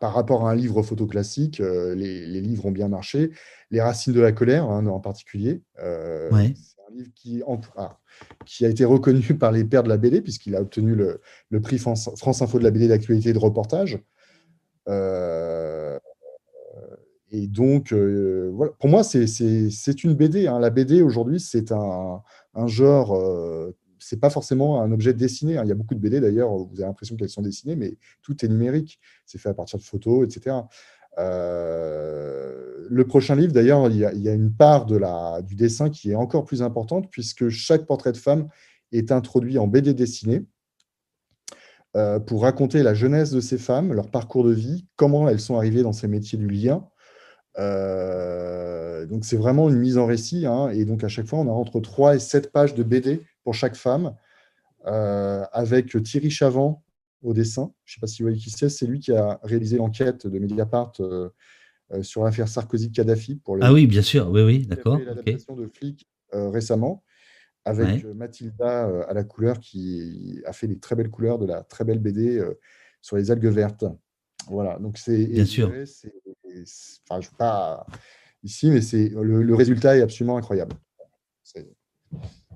[0.00, 3.30] par rapport à un livre photo classique, euh, les, livres ont bien marché.
[3.70, 5.62] Les Racines de la colère, hein, en particulier.
[5.82, 7.42] Euh, c'est un livre qui,
[7.76, 7.98] ah,
[8.44, 11.78] qui, a été reconnu par les pères de la BD, puisqu'il a obtenu le, prix
[11.78, 12.10] France,
[12.42, 13.98] Info de la BD d'actualité et de reportage.
[14.88, 15.98] Euh,
[17.30, 18.72] et donc, voilà.
[18.78, 20.46] pour moi, c'est une BD.
[20.46, 20.60] Hein.
[20.60, 22.22] La BD, aujourd'hui, c'est un,
[22.54, 23.18] un, genre
[24.04, 25.56] c'est pas forcément un objet dessiné.
[25.56, 25.62] Hein.
[25.64, 28.44] Il y a beaucoup de BD d'ailleurs, vous avez l'impression qu'elles sont dessinées, mais tout
[28.44, 29.00] est numérique.
[29.24, 30.56] C'est fait à partir de photos, etc.
[31.18, 36.10] Euh, le prochain livre, d'ailleurs, il, y a une part de la, du dessin qui
[36.10, 38.48] est encore plus importante, puisque chaque portrait de femme
[38.92, 40.44] est introduit en BD dessinée
[41.96, 45.56] euh, pour raconter la jeunesse de ces femmes, leur parcours de vie, comment elles sont
[45.56, 46.86] arrivées dans ces métiers du lien.
[47.58, 50.68] Euh, donc c'est vraiment une mise en récit, hein.
[50.70, 53.54] et donc à chaque fois on a entre 3 et 7 pages de BD pour
[53.54, 54.16] chaque femme,
[54.86, 56.82] euh, avec Thierry Chavant
[57.22, 57.72] au dessin.
[57.84, 60.26] Je ne sais pas si vous voyez qui c'est, c'est lui qui a réalisé l'enquête
[60.26, 61.30] de Mediapart euh,
[61.92, 63.40] euh, sur l'affaire Sarkozy-Kadhafi.
[63.60, 64.98] Ah oui, bien sûr, oui, oui, d'accord.
[64.98, 67.04] L'adaptation de Flic récemment,
[67.64, 71.84] avec Mathilda à la couleur qui a fait des très belles couleurs de la très
[71.84, 72.44] belle BD
[73.00, 73.84] sur les algues vertes.
[74.48, 75.26] Voilà, donc c'est.
[75.26, 75.68] Bien sûr.
[75.68, 77.86] Enfin, je ne pas
[78.42, 80.74] ici, mais c'est le, le, résultat est absolument incroyable.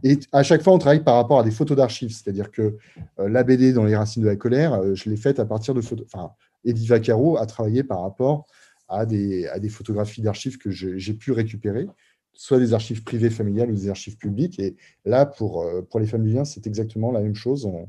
[0.02, 2.10] Et à chaque fois, on travaille par rapport à des photos d'archives.
[2.10, 2.76] C'est-à-dire que
[3.18, 5.74] euh, la BD dans les racines de la colère, euh, je l'ai faite à partir
[5.74, 6.06] de photos.
[6.12, 6.32] Enfin,
[6.64, 8.46] Eddie Vaccaro a travaillé par rapport
[8.88, 11.86] à des, photographies d'archives que j'ai pu récupérer,
[12.32, 14.58] soit des archives privées familiales ou des archives publiques.
[14.58, 17.66] Et là, pour, euh, les femmes du lien, c'est exactement la même chose.
[17.66, 17.88] On,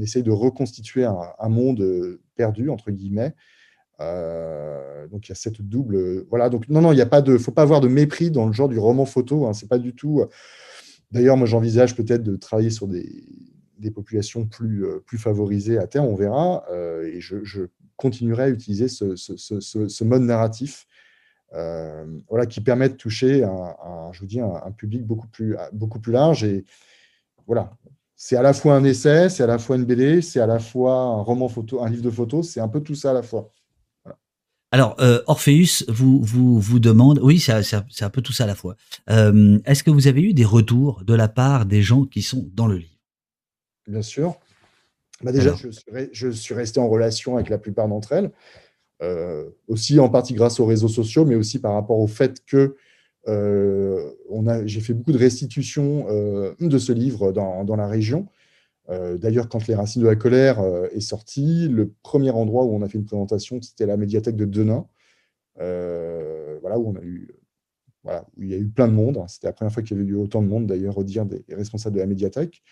[0.00, 3.34] essaye de reconstituer un, un, monde perdu, entre guillemets,
[4.00, 6.24] euh, donc il y a cette double.
[6.28, 7.36] Voilà, donc non, non, il n'y a pas de.
[7.38, 9.46] faut pas avoir de mépris dans le genre du roman photo.
[9.46, 10.24] Hein, c'est pas du tout.
[11.10, 13.24] D'ailleurs, moi j'envisage peut-être de travailler sur des,
[13.78, 16.64] des, populations plus, euh, plus favorisées à terme, on verra.
[16.70, 17.66] Euh, et je,
[17.96, 20.86] continuerai à utiliser ce, mode narratif.
[21.50, 26.12] voilà, qui permet de toucher un, je vous dis, un, public beaucoup plus, beaucoup plus
[26.12, 26.44] large.
[26.44, 26.64] Et
[27.48, 27.76] voilà,
[28.14, 30.60] c'est à la fois un essai, c'est à la fois une BD, c'est à la
[30.60, 33.22] fois un roman photo, un livre de photos, c'est un peu tout ça à la
[33.22, 33.50] fois.
[34.70, 38.54] Alors, euh, Orpheus vous, vous, vous demande, oui, c'est un peu tout ça à la
[38.54, 38.76] fois.
[39.08, 42.48] Euh, est-ce que vous avez eu des retours de la part des gens qui sont
[42.52, 42.98] dans le livre?
[43.86, 44.38] Bien sûr.
[45.22, 45.54] Bah déjà,
[46.12, 48.30] je suis, resté en relation avec la plupart d'entre elles.
[49.00, 52.76] Euh, aussi en partie grâce aux réseaux sociaux, mais aussi par rapport au fait que
[53.26, 56.06] j'ai fait beaucoup de restitutions
[56.60, 58.28] de ce livre dans, dans la région.
[58.88, 62.88] D'ailleurs, quand Les Racines de la colère est sorti, le premier endroit où on a
[62.88, 64.86] fait une présentation, c'était la médiathèque de Denain,
[65.56, 67.28] voilà, où on a eu
[68.04, 69.22] voilà, il y a eu plein de monde.
[69.28, 71.96] C'était la première fois qu'il y avait eu autant de monde, d'ailleurs, redire des responsables
[71.96, 72.62] de la médiathèque,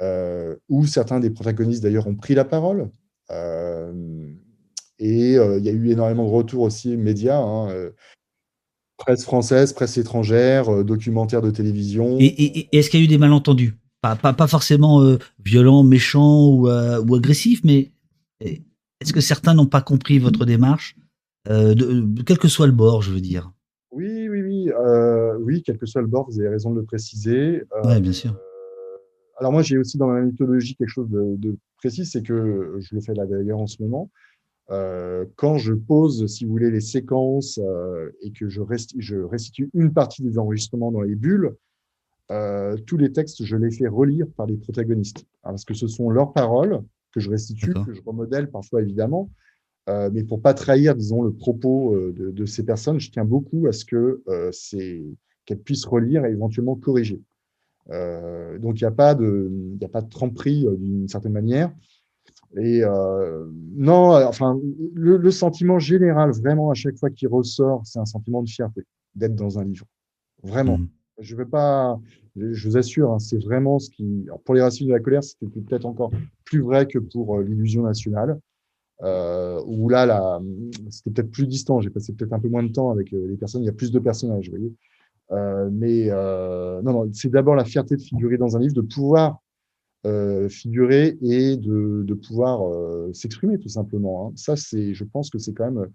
[0.00, 2.90] euh, où certains des protagonistes, d'ailleurs, ont pris la parole.
[3.30, 4.32] Euh,
[4.98, 7.90] et euh, il y a eu énormément de retours aussi médias, hein,
[8.96, 12.16] presse française, presse étrangère, documentaires de télévision.
[12.20, 13.74] Et, est-ce qu'il y a eu des malentendus?
[14.00, 15.02] Pas, pas, forcément
[15.44, 17.92] violents, méchants ou, ou agressifs, mais
[18.40, 20.96] est-ce que certains n'ont pas compris votre démarche,
[21.46, 23.52] de, quel que soit le bord, je veux dire
[23.90, 26.84] oui, oui, oui, euh, oui, quel que soit le bord, vous avez raison de le
[26.84, 27.62] préciser.
[27.72, 28.38] Euh, oui, bien sûr.
[29.36, 33.00] alors moi, j'ai aussi dans ma mythologie quelque chose de, précis, c'est que je le
[33.00, 34.10] fais là d'ailleurs en ce moment.
[34.70, 37.58] Euh, quand je pose, si vous voulez, les séquences
[38.22, 38.60] et que je,
[38.98, 41.54] je, restitue une partie des enregistrements dans les bulles,
[42.86, 45.24] tous les textes, je les fais relire par les protagonistes.
[45.42, 46.82] parce que ce sont leurs paroles
[47.12, 49.30] que je restitue, que je remodèle parfois évidemment,
[49.88, 53.66] euh, mais pour pas trahir, disons, le propos euh, de, ces personnes, je tiens beaucoup
[53.66, 54.50] à ce que euh,
[55.46, 57.22] qu'elles puissent relire et éventuellement corriger.
[57.88, 59.50] donc il n'y a pas de,
[59.80, 61.72] il a pas de tremperie d'une certaine manière.
[62.56, 62.82] Et
[63.76, 64.58] non, enfin,
[64.94, 68.82] le, sentiment général, vraiment, à chaque fois qu'il ressort, c'est un sentiment de fierté
[69.14, 69.86] d'être dans un livre.
[70.42, 70.78] Vraiment.
[70.78, 70.88] Mmh.
[71.20, 71.98] Je veux pas,
[72.36, 74.26] je vous assure, hein, c'est vraiment ce qui.
[74.44, 76.10] pour les racines de la colère, c'était peut-être encore
[76.44, 78.38] plus vrai que pour l'illusion nationale
[79.02, 80.40] euh, où là, là
[80.90, 81.80] c'était peut-être plus distant.
[81.80, 83.62] J'ai passé peut-être un peu moins de temps avec euh, les personnes.
[83.62, 84.72] Il y a plus de personnages, vous voyez.
[85.30, 88.80] Euh, mais euh, non, non, c'est d'abord la fierté de figurer dans un livre, de
[88.80, 89.40] pouvoir
[90.06, 94.28] euh, figurer et de, de pouvoir euh, s'exprimer tout simplement.
[94.28, 94.32] Hein.
[94.36, 95.88] Ça, je pense que c'est quand même.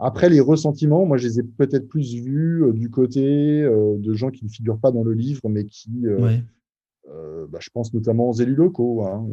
[0.00, 4.44] Après, les ressentiments, moi, je les ai peut-être plus vus du côté de gens qui
[4.44, 6.42] ne figurent pas dans le livre, mais qui, ouais.
[7.06, 9.04] bah, je pense notamment aux élus locaux.
[9.04, 9.28] Hein.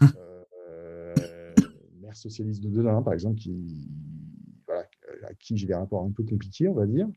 [2.14, 3.88] socialiste de Denain, par exemple, qui,
[4.66, 4.86] voilà,
[5.24, 7.08] à qui j'ai des rapports un peu compliqués, on va dire.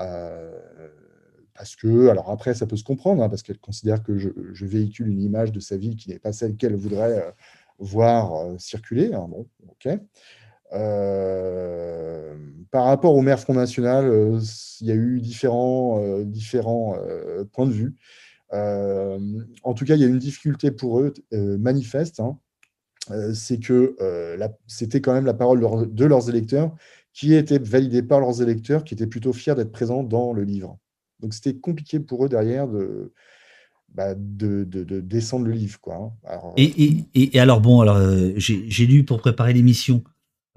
[0.00, 0.88] Euh,
[1.54, 4.30] parce que, alors après, ça peut se comprendre, hein, parce qu'elle considère que je,
[4.64, 7.30] véhicule une image de sa ville qui n'est pas celle qu'elle voudrait euh,
[7.78, 9.12] voir euh, circuler.
[9.12, 9.88] Hein, bon, ok.
[10.70, 14.38] Par rapport au maire Front National,
[14.80, 16.96] il y a eu différents, différents
[17.52, 17.94] points de vue.
[18.52, 22.20] en tout cas, il y a une difficulté pour eux manifeste.
[22.20, 22.38] Hein,
[23.10, 25.60] euh, c'est que euh, c'était quand même la parole
[25.92, 26.74] de leurs électeurs
[27.12, 30.78] qui était validée par leurs électeurs, qui étaient plutôt fiers d'être présents dans le livre.
[31.20, 33.12] Donc c'était compliqué pour eux derrière de,
[33.92, 34.64] bah, de,
[35.00, 35.80] descendre le livre.
[35.80, 36.12] Quoi.
[36.24, 36.38] Hein.
[36.56, 37.98] Et, et, alors bon, alors
[38.36, 40.04] j'ai lu pour préparer l'émission,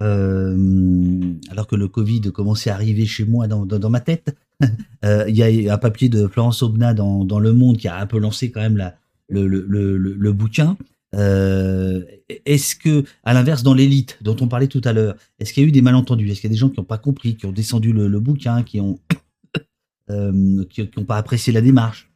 [0.02, 4.36] alors que le Covid commençait à arriver chez moi dans, ma tête,
[5.04, 8.08] il y a un papier de Florence Aubenas dans, dans, Le Monde qui a un
[8.08, 8.96] peu lancé quand même la,
[9.30, 10.78] le, le, le bouquin.
[11.14, 12.04] Euh,
[12.46, 15.66] est-ce que, à l'inverse, dans l'élite dont on parlait tout à l'heure, est-ce qu'il y
[15.66, 16.30] a eu des malentendus?
[16.30, 18.64] Est-ce qu'il y a des gens qui n'ont pas compris, qui ont descendu le, bouquin,
[18.64, 19.00] qui ont
[20.10, 22.10] euh, qui n'ont pas apprécié la démarche?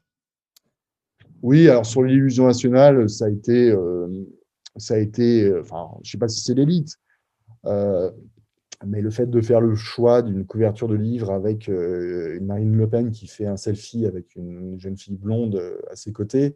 [1.41, 4.07] Oui, alors sur l'illusion nationale, ça a été, euh,
[4.78, 6.98] ça a été, enfin, je sais pas si c'est l'élite,
[8.85, 12.89] mais le fait de faire le choix d'une couverture de livre avec une Marine Le
[12.89, 16.55] Pen qui fait un selfie avec une jeune fille blonde à ses côtés,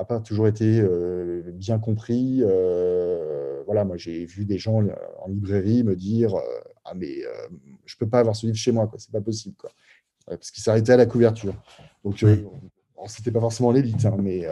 [0.00, 2.40] n'a pas toujours été euh, bien compris.
[2.42, 4.82] Euh, voilà, moi j'ai vu des gens
[5.22, 6.40] en librairie me dire euh,
[6.84, 7.18] ah mais
[7.84, 9.70] je peux pas avoir ce livre chez moi, quoi, c'est pas possible, quoi,
[10.26, 11.54] parce qu'il s'arrêtait à la couverture.
[12.04, 12.44] Donc ce
[13.06, 14.46] c'était pas forcément l'élite, hein, mais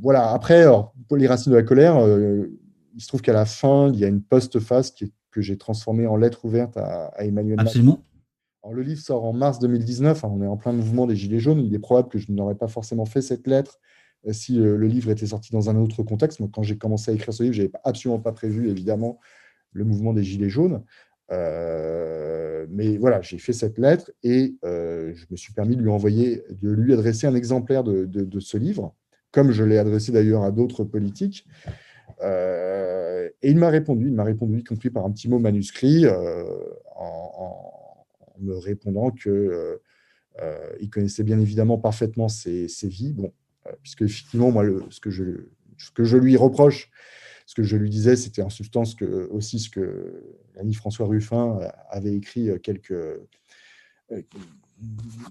[0.00, 0.32] voilà.
[0.32, 0.64] Après,
[1.08, 1.96] pour les racines de la colère,
[2.94, 4.94] il se trouve qu'à la fin, il y a une post-face
[5.30, 8.04] que j'ai transformée en lettre ouverte à, à Emmanuel Absolument
[8.72, 11.60] le livre sort en mars 2019, hein, on est en plein mouvement des Gilets jaunes.
[11.60, 13.78] Il est probable que je n'aurais pas forcément fait cette lettre
[14.26, 16.40] euh, si euh, le livre était sorti dans un autre contexte.
[16.52, 19.18] quand j'ai commencé à écrire ce livre, je n'avais absolument pas prévu, évidemment,
[19.72, 20.82] le mouvement des Gilets jaunes.
[21.32, 26.42] Euh, mais voilà, j'ai fait cette lettre et je me suis permis de lui envoyer,
[26.50, 28.94] de lui adresser un exemplaire de, ce livre,
[29.32, 31.46] comme je l'ai adressé d'ailleurs à d'autres politiques.
[32.22, 36.06] Et il m'a répondu, il m'a répondu, y compris par un petit mot manuscrit,
[36.96, 37.74] en
[38.36, 39.76] en me répondant que euh,
[40.42, 43.12] euh, il connaissait bien évidemment parfaitement ses, vies.
[43.12, 43.32] Bon,
[43.66, 45.24] euh, puisque effectivement, moi, ce, que je,
[45.94, 46.90] que je lui reproche,
[47.46, 51.60] ce que je lui disais, c'était en substance que, aussi ce que l'ami François Ruffin
[51.90, 52.94] avait écrit quelques.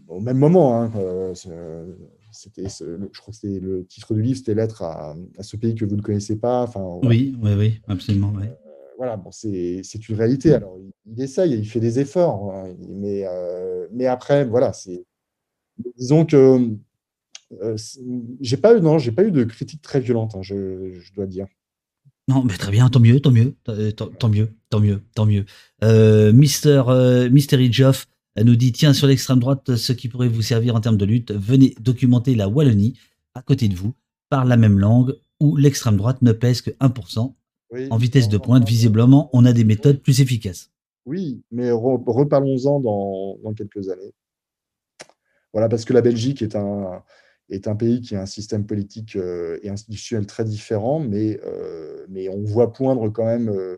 [0.07, 0.91] au même moment, hein,
[2.33, 5.75] c'était, je crois que c'était le titre du livre, c'était Lettre à, à, ce pays
[5.75, 6.63] que vous ne connaissez pas.
[6.63, 8.33] Enfin, oui, oui, oui, absolument.
[8.97, 10.53] voilà, bon, c'est c'est une réalité.
[10.53, 15.05] Alors, il, il essaye, il fait des efforts, hein, mais, euh, mais après, voilà, c'est.
[15.97, 16.69] Disons que
[17.61, 17.77] euh,
[18.41, 21.25] j'ai pas eu, non, j'ai pas eu de critiques très violentes, hein, je, je dois
[21.25, 21.47] dire.
[22.29, 23.91] Non, mais très bien, tant mieux, tant mieux, tant, euh,
[24.29, 25.45] mieux, tant mieux, tant mieux.
[25.83, 30.27] Euh, Mister, euh, Mystery Joff elle nous dit tiens, sur l'extrême droite, ce qui pourrait
[30.27, 32.97] vous servir en termes de lutte, venez documenter la Wallonie
[33.35, 33.93] à côté de vous,
[34.29, 37.33] par la même langue, où l'extrême droite ne pèse que 1%.
[37.71, 40.69] Oui, En vitesse de pointe, en- visiblement, on a des méthodes plus efficaces.
[41.05, 44.13] Oui, mais re- reparlons-en dans, dans quelques années.
[45.51, 47.03] Voilà, parce que la Belgique est un,
[47.49, 52.05] est un pays qui a un système politique euh, et institutionnel très différent, mais, euh,
[52.09, 53.49] mais on voit poindre quand même.
[53.49, 53.77] euh,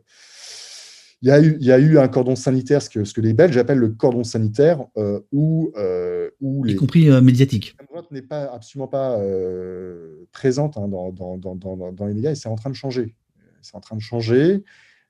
[1.21, 3.21] il y, a eu, il y a eu un cordon sanitaire, ce que, ce que
[3.21, 7.75] les Belges appellent le cordon sanitaire, euh, où, euh, où Y les, compris euh, médiatique.
[8.11, 12.35] n'est pas absolument pas euh, présente hein, dans, dans, dans, dans, dans les médias et
[12.35, 13.15] c'est en train de changer.
[13.61, 14.63] C'est en train de changer.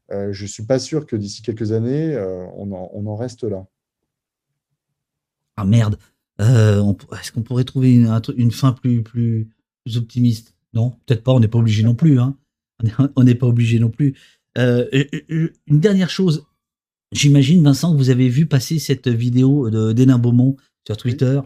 [0.10, 2.16] Je ne suis pas sûr que d'ici quelques années,
[2.56, 3.66] on, en, on en reste là.
[5.58, 5.98] Ah merde.
[6.40, 9.50] Est-ce qu'on pourrait trouver une, fin plus, plus,
[9.84, 10.56] plus optimiste?
[10.74, 11.34] Non, peut-être pas.
[11.34, 12.20] On n'est pas obligé non plus.
[12.20, 12.38] Hein.
[13.16, 14.16] On n'est pas obligé non plus.
[14.58, 14.86] Euh,
[15.30, 16.46] une dernière chose.
[17.12, 20.56] J'imagine, Vincent, que vous avez vu passer cette vidéo de- d'Hénin Beaumont
[20.86, 21.40] sur Twitter,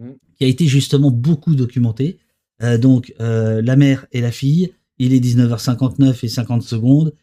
[0.00, 0.10] Mm.
[0.36, 2.18] qui a été justement beaucoup documentée.
[2.62, 7.14] Euh, donc, euh, la mère et la fille, il est 19h59 et 50 secondes,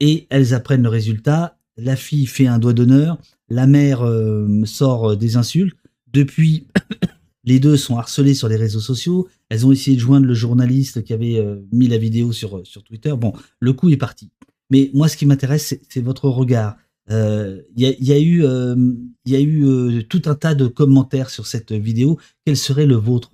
[0.00, 1.58] et elles apprennent le résultat.
[1.76, 3.18] La fille fait un doigt d'honneur,
[3.48, 4.02] la mère
[4.64, 5.76] sort des insultes.
[6.12, 6.66] Depuis,
[7.44, 9.28] les deux sont harcelés sur les réseaux sociaux.
[9.48, 13.14] Elles ont essayé de joindre le journaliste qui avait mis la vidéo sur, sur Twitter.
[13.18, 14.30] Bon, le coup est parti.
[14.70, 16.76] Mais moi, ce qui m'intéresse, c'est- votre regard.
[17.10, 18.76] Euh, Il y, a, eu, euh,
[19.28, 22.18] euh, tout un tas de commentaires sur cette vidéo.
[22.44, 23.32] Quel serait le vôtre?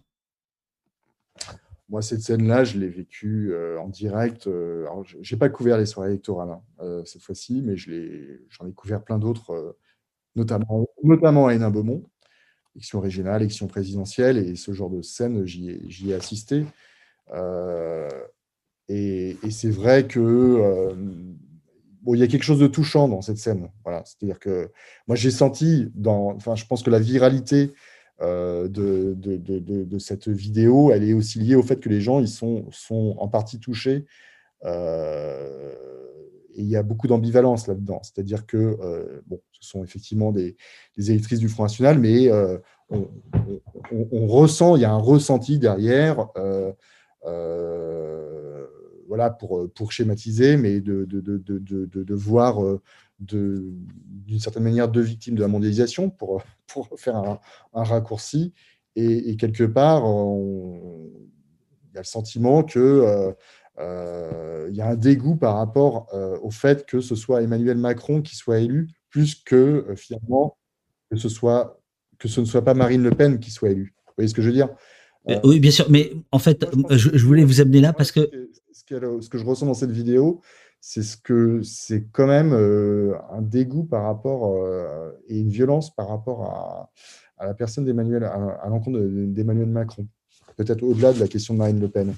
[1.88, 4.48] Moi, cette scène-là, je l'ai vécue en direct.
[4.48, 9.18] je n'ai pas couvert les soirées électorales hein, cette fois-ci, mais j'en ai, couvert plein
[9.18, 9.76] d'autres,
[10.34, 12.02] notamment, notamment à Hénin-Beaumont,
[12.74, 16.64] élection régionale, élection présidentielle, et ce genre de scène, j'y ai assisté.
[18.88, 20.94] Et c'est vrai que euh,
[22.02, 23.68] bon, il y a quelque chose de touchant dans cette scène.
[23.84, 24.70] Voilà, c'est-à-dire que
[25.06, 27.72] moi j'ai senti dans, enfin, je pense que la viralité
[28.22, 32.20] euh, de, de, de, cette vidéo, elle est aussi liée au fait que les gens
[32.20, 34.06] ils sont, sont en partie touchés.
[34.64, 35.74] Euh,
[36.54, 38.00] et il y a beaucoup d'ambivalence là-dedans.
[38.02, 40.56] C'est-à-dire que bon, ce sont effectivement des,
[40.96, 42.30] des électrices du Front National, mais
[42.90, 46.28] on, ressent, il y a un ressenti derrière.
[49.08, 51.40] Voilà, pour, pour schématiser, mais de, de, de,
[52.04, 52.80] de, voir euh,
[53.18, 57.40] d'une certaine manière deux victimes de la mondialisation, pour, pour faire un,
[57.74, 58.52] un raccourci.
[58.94, 63.32] Et, et quelque part, il y a le sentiment que euh,
[63.78, 67.76] euh, il y a un dégoût par rapport euh, au fait que ce soit Emmanuel
[67.76, 70.56] Macron qui soit élu, plus que euh, finalement
[71.10, 71.80] que ce, soit,
[72.18, 73.94] que ce ne soit pas Marine Le Pen qui soit élue.
[74.06, 74.70] Vous voyez ce que je veux dire?
[75.28, 75.88] Euh, Oui, bien sûr.
[75.90, 79.28] Mais en fait, je voulais vous amener là parce ce que que- ce que, ce
[79.28, 80.40] que je ressens dans cette vidéo,
[80.80, 85.94] c'est ce que c'est quand même euh, un dégoût par rapport euh, et une violence
[85.94, 86.90] par rapport à,
[87.38, 90.06] à la personne d'Emmanuel, à, à l'encontre de- d'Emmanuel Macron.
[90.56, 92.14] Peut-être au-delà de la question de Marine Le Pen.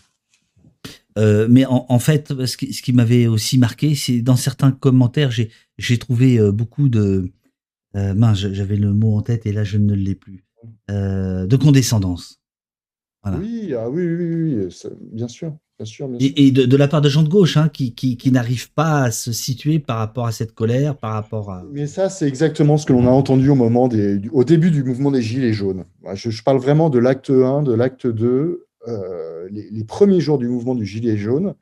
[1.17, 5.99] Euh, mais en, en fait, ce qui, m'avait aussi marqué, c'est dans certains commentaires, j'ai
[5.99, 7.33] trouvé euh, beaucoup de.
[7.97, 10.45] Euh, mince, j'avais le mot en tête et là je ne l'ai plus.
[10.91, 12.41] Euh, de condescendance.
[13.23, 13.39] Voilà.
[13.39, 14.69] Oui, ah oui, oui, oui,
[15.13, 16.33] bien sûr, bien sûr, bien sûr.
[16.37, 18.73] Et, et de, de la part de gens de gauche, hein, qui, qui, qui n'arrivent
[18.73, 21.65] pas à se situer par rapport à cette colère, par rapport à.
[21.73, 24.83] Mais ça, c'est exactement ce que l'on a entendu au, moment des, au début du
[24.85, 25.85] mouvement des Gilets jaunes.
[26.15, 30.39] Je, je parle vraiment de l'acte 1, de l'acte 2, euh, les, les premiers jours
[30.39, 31.55] du mouvement du Gilet jaune.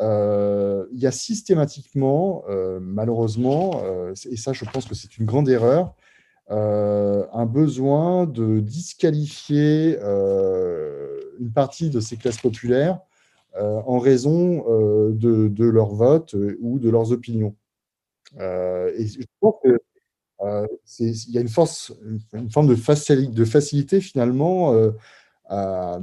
[0.00, 3.82] euh, il y a systématiquement, euh, malheureusement,
[4.30, 5.94] et ça, je pense que c'est une grande erreur,
[6.50, 12.98] euh, un besoin de disqualifier euh, une partie de ces classes populaires
[13.58, 17.54] en raison euh, de, de leur vote euh, ou de leurs opinions.
[18.38, 19.78] Euh, et je pense que
[20.40, 20.66] euh,
[20.98, 21.92] il y a une, force,
[22.32, 24.90] une forme de, facili- de facilité finalement euh,
[25.48, 26.00] à,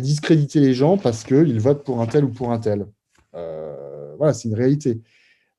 [0.00, 2.86] discréditer les gens parce qu'ils votent pour un tel ou pour un tel.
[3.34, 5.00] Euh, voilà, c'est une réalité.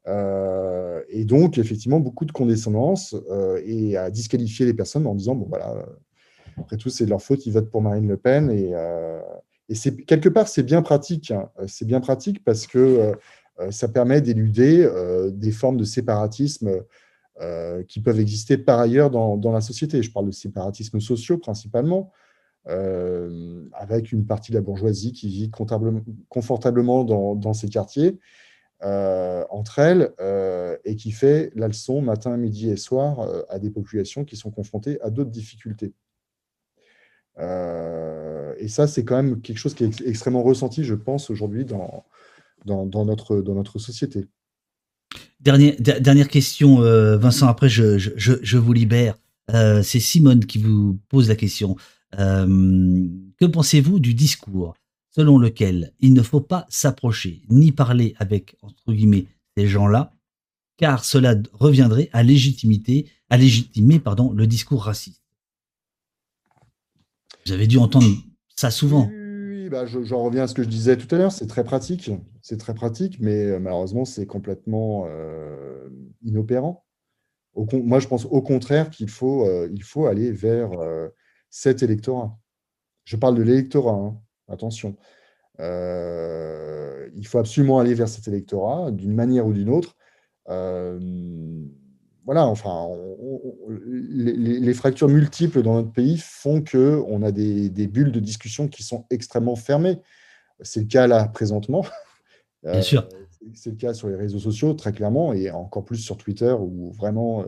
[0.07, 5.35] Euh, et donc, effectivement, beaucoup de condescendance euh, et à disqualifier les personnes en disant,
[5.35, 5.85] bon voilà, euh,
[6.57, 8.49] après tout, c'est leur faute, ils votent pour Marine Le Pen.
[8.51, 9.19] Et, euh,
[10.07, 11.31] quelque part, c'est bien pratique.
[11.31, 11.49] hein.
[11.67, 13.13] C'est bien pratique parce que euh,
[13.59, 16.83] euh, ça permet d'éluder euh, des formes de séparatisme
[17.39, 20.01] euh, qui peuvent exister par ailleurs dans, la société.
[20.03, 22.11] Je parle de séparatisme sociaux principalement,
[22.67, 25.51] euh, avec une partie de la bourgeoisie qui vit
[26.29, 28.19] confortablement dans, dans ces quartiers,
[28.83, 33.69] euh, entre elles, euh, et qui fait la leçon matin, midi et soir à des
[33.69, 35.93] populations qui sont confrontées à d'autres difficultés.
[37.41, 42.05] Et ça, c'est quand même quelque chose qui est extrêmement ressenti, je pense, aujourd'hui dans,
[42.65, 44.27] notre, société.
[45.39, 46.81] Dernière, question,
[47.17, 49.17] Vincent, après je, vous libère.
[49.49, 51.75] c'est Simone qui vous pose la question.
[52.19, 53.07] Euh,
[53.39, 54.75] que pensez-vous du discours
[55.09, 59.27] selon lequel il ne faut pas s'approcher ni parler avec, entre guillemets,
[59.57, 60.11] ces gens-là,
[60.77, 65.21] car cela reviendrait à, légitimité, à légitimer pardon, le discours raciste?
[67.45, 68.07] Vous avez dû entendre
[68.55, 69.09] ça souvent.
[69.11, 72.11] Oui, bah j'en reviens à ce que je disais tout à l'heure, c'est très pratique,
[72.41, 75.89] c'est très pratique, mais euh, malheureusement c'est complètement euh,
[76.23, 76.85] inopérant.
[77.55, 80.69] Moi je pense au contraire qu'il faut, il faut aller vers
[81.49, 82.39] cet électorat.
[83.03, 84.17] Je parle de l'électorat, hein.
[84.47, 84.95] attention.
[85.59, 89.95] Euh, il faut absolument aller vers cet électorat d'une manière ou d'une autre.
[90.49, 90.99] Euh,
[92.25, 92.87] voilà, enfin,
[93.67, 99.05] les, fractures multiples dans notre pays font qu'on a des, bulles de discussion qui sont
[99.09, 99.97] extrêmement fermées.
[100.61, 101.85] C'est le cas là présentement.
[102.63, 103.07] Bien sûr.
[103.13, 103.17] Euh,
[103.55, 106.91] c'est le cas sur les réseaux sociaux, très clairement, et encore plus sur Twitter, où
[106.91, 107.43] vraiment,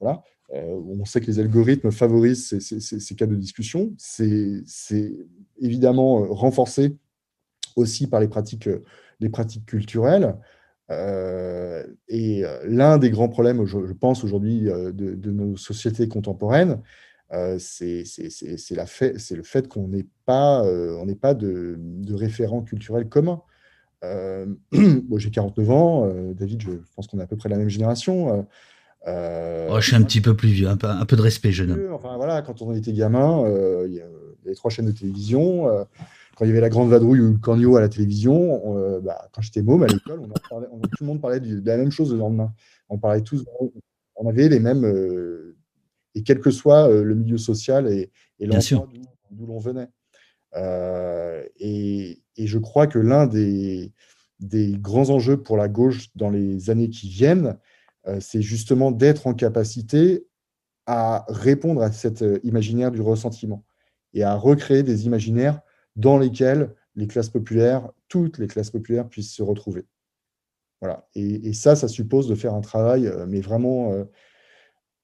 [0.00, 0.22] voilà.
[0.54, 3.92] Euh, on sait que les algorithmes favorisent ces, cas de discussion.
[3.98, 4.64] C'est
[5.60, 6.96] évidemment euh, renforcé
[7.76, 8.82] aussi par les pratiques, euh,
[9.20, 10.36] les pratiques culturelles.
[10.90, 16.80] Et l'un des grands problèmes, je, pense, aujourd'hui de, nos sociétés contemporaines,
[17.58, 20.64] c'est le fait qu'on n'ait pas,
[21.20, 23.42] pas de, de référents culturels communs.
[24.72, 28.46] J'ai 49 ans, David, je pense qu'on est à peu près la même génération.
[29.06, 31.92] Euh, oh, je suis un petit peu plus vieux, un peu, de respect, jeune homme.
[31.92, 35.68] Enfin voilà, quand on était gamin, euh, il y avait trois chaînes de télévision.
[36.38, 39.28] Euh, quand il y avait la Grande Vadrouille ou le Cornio à la télévision, bah,
[39.32, 40.20] quand j'étais môme à l'école,
[40.50, 42.52] tout le monde parlait de, la même chose le lendemain.
[42.88, 43.44] On parlait tous,
[44.16, 44.84] on avait les mêmes,
[46.14, 48.88] et quel que soit le milieu social et, et l'endroit
[49.30, 49.88] d'où l'on venait.
[51.58, 53.92] Et, et, je crois que l'un des,
[54.40, 57.58] des grands enjeux pour la gauche dans les années qui viennent,
[58.06, 60.26] euh, c'est justement d'être en capacité
[60.86, 63.64] à répondre à cet euh, imaginaire du ressentiment
[64.14, 65.60] et à recréer des imaginaires
[65.98, 69.84] dans lesquels les classes populaires, toutes les classes populaires puissent se retrouver.
[70.80, 71.06] Voilà.
[71.14, 73.92] Et, ça, ça suppose de faire un travail, euh, mais vraiment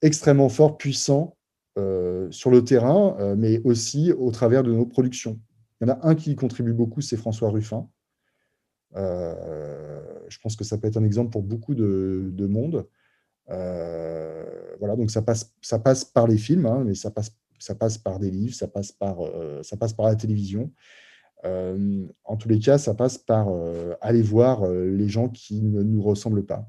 [0.01, 1.37] extrêmement fort, puissant
[2.31, 5.41] sur le terrain, mais aussi au travers de nos productions.
[5.81, 7.89] Il y en a un qui contribue beaucoup, c'est François Ruffin.
[8.95, 12.87] je pense que ça peut être un exemple pour beaucoup de monde.
[13.51, 17.74] Euh, voilà, donc ça passe, ça passe par les films, hein, mais ça passe, ça
[17.74, 20.70] passe par des livres, ça passe par, euh, ça passe par la télévision.
[21.44, 23.48] Euh, en tous les cas, ça passe par
[24.01, 26.68] aller voir les gens qui ne nous ressemblent pas.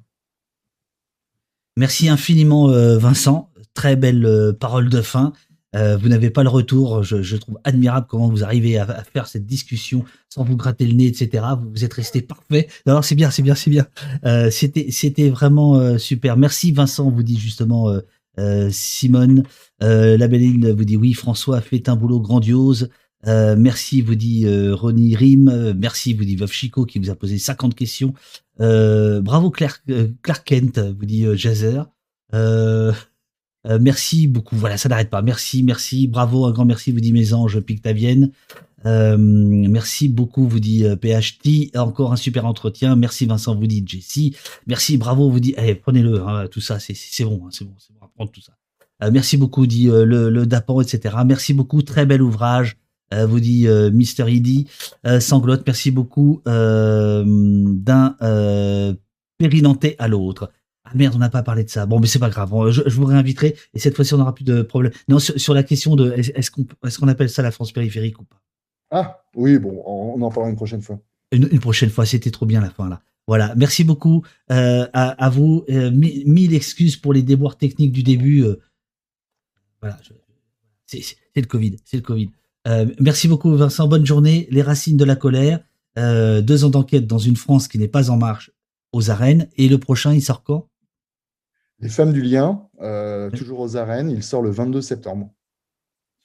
[1.77, 2.67] Merci infiniment,
[2.97, 3.49] Vincent.
[3.73, 5.33] Très belle parole de fin.
[5.75, 7.03] Euh, vous n'avez pas le retour.
[7.03, 11.07] Je, trouve admirable comment vous arrivez à, faire cette discussion sans vous gratter le nez,
[11.07, 11.43] etc.
[11.73, 12.67] Vous, êtes resté parfait.
[12.85, 13.85] Alors c'est bien, c'est bien, c'est bien.
[14.25, 16.37] Euh, c'était, c'était vraiment euh, super.
[16.37, 17.89] Merci Vincent, vous dit justement
[18.69, 19.43] Simone.
[19.79, 22.89] la Belline vous dit oui, François fait un boulot grandiose.
[23.25, 25.73] merci, vous dit Ronnie Rim.
[25.77, 28.13] merci, vous dit Veuve Chico qui vous a posé 50 questions.
[28.59, 29.83] bravo Clark
[30.45, 31.85] Kent, vous dit Jazer.
[33.65, 34.55] Euh, merci beaucoup.
[34.55, 35.21] Voilà, ça n'arrête pas.
[35.21, 36.07] Merci, merci.
[36.07, 38.31] Bravo, un grand merci, vous dit mes anges Pictavienne.
[38.85, 41.75] Euh, merci beaucoup, vous dit euh, PHT.
[41.77, 42.95] Encore un super entretien.
[42.95, 44.35] Merci Vincent, vous dit Jessie.
[44.67, 45.53] Merci, bravo, vous dit.
[45.57, 46.21] Allez, prenez-le.
[46.21, 46.93] Hein, tout ça, c'est
[47.23, 48.07] bon, hein, c'est bon, c'est bon.
[48.15, 48.53] Prendre tout ça.
[49.11, 51.15] merci beaucoup, dit le, le Dapan, etc.
[51.25, 52.77] Merci beaucoup, très bel ouvrage.
[53.11, 54.67] vous dit Mister Eddy.
[55.19, 56.41] Sanglotte, merci beaucoup.
[56.45, 58.15] D'un
[59.37, 60.49] périnanté à l'autre.
[60.85, 61.85] Ah merde, on n'a pas parlé de ça.
[61.87, 62.51] Bon, mais c'est pas grave.
[62.69, 64.93] Je, vous réinviterai et cette fois-ci, on n'aura plus de problème.
[65.09, 68.23] Non, sur, la question de est-ce qu'on est qu'on appelle ça la France périphérique ou
[68.23, 68.39] pas?
[68.91, 70.99] Ah oui, bon, on en parlera une prochaine fois.
[71.31, 73.01] Une, prochaine fois, c'était trop bien la fin là.
[73.27, 75.65] Voilà, merci beaucoup euh, à, vous.
[75.69, 78.43] Euh, mille excuses pour les déboires techniques du début.
[78.43, 78.59] Euh.
[79.81, 79.97] voilà,
[80.85, 81.01] c'est
[81.35, 82.29] le Covid, c'est le Covid.
[82.99, 84.47] merci beaucoup Vincent, bonne journée.
[84.51, 85.59] Les racines de la colère,
[85.97, 88.51] deux ans d'enquête dans une France qui n'est pas en marche
[88.93, 89.49] aux arènes.
[89.57, 90.69] Et le prochain, il sort quand?
[91.79, 92.67] Les Femmes du Lien,
[93.33, 94.11] toujours aux arènes.
[94.11, 95.33] Il sort le 22 septembre.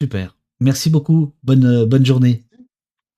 [0.02, 0.36] Super.
[0.60, 1.32] Merci beaucoup.
[1.42, 2.44] Bonne, bonne journée.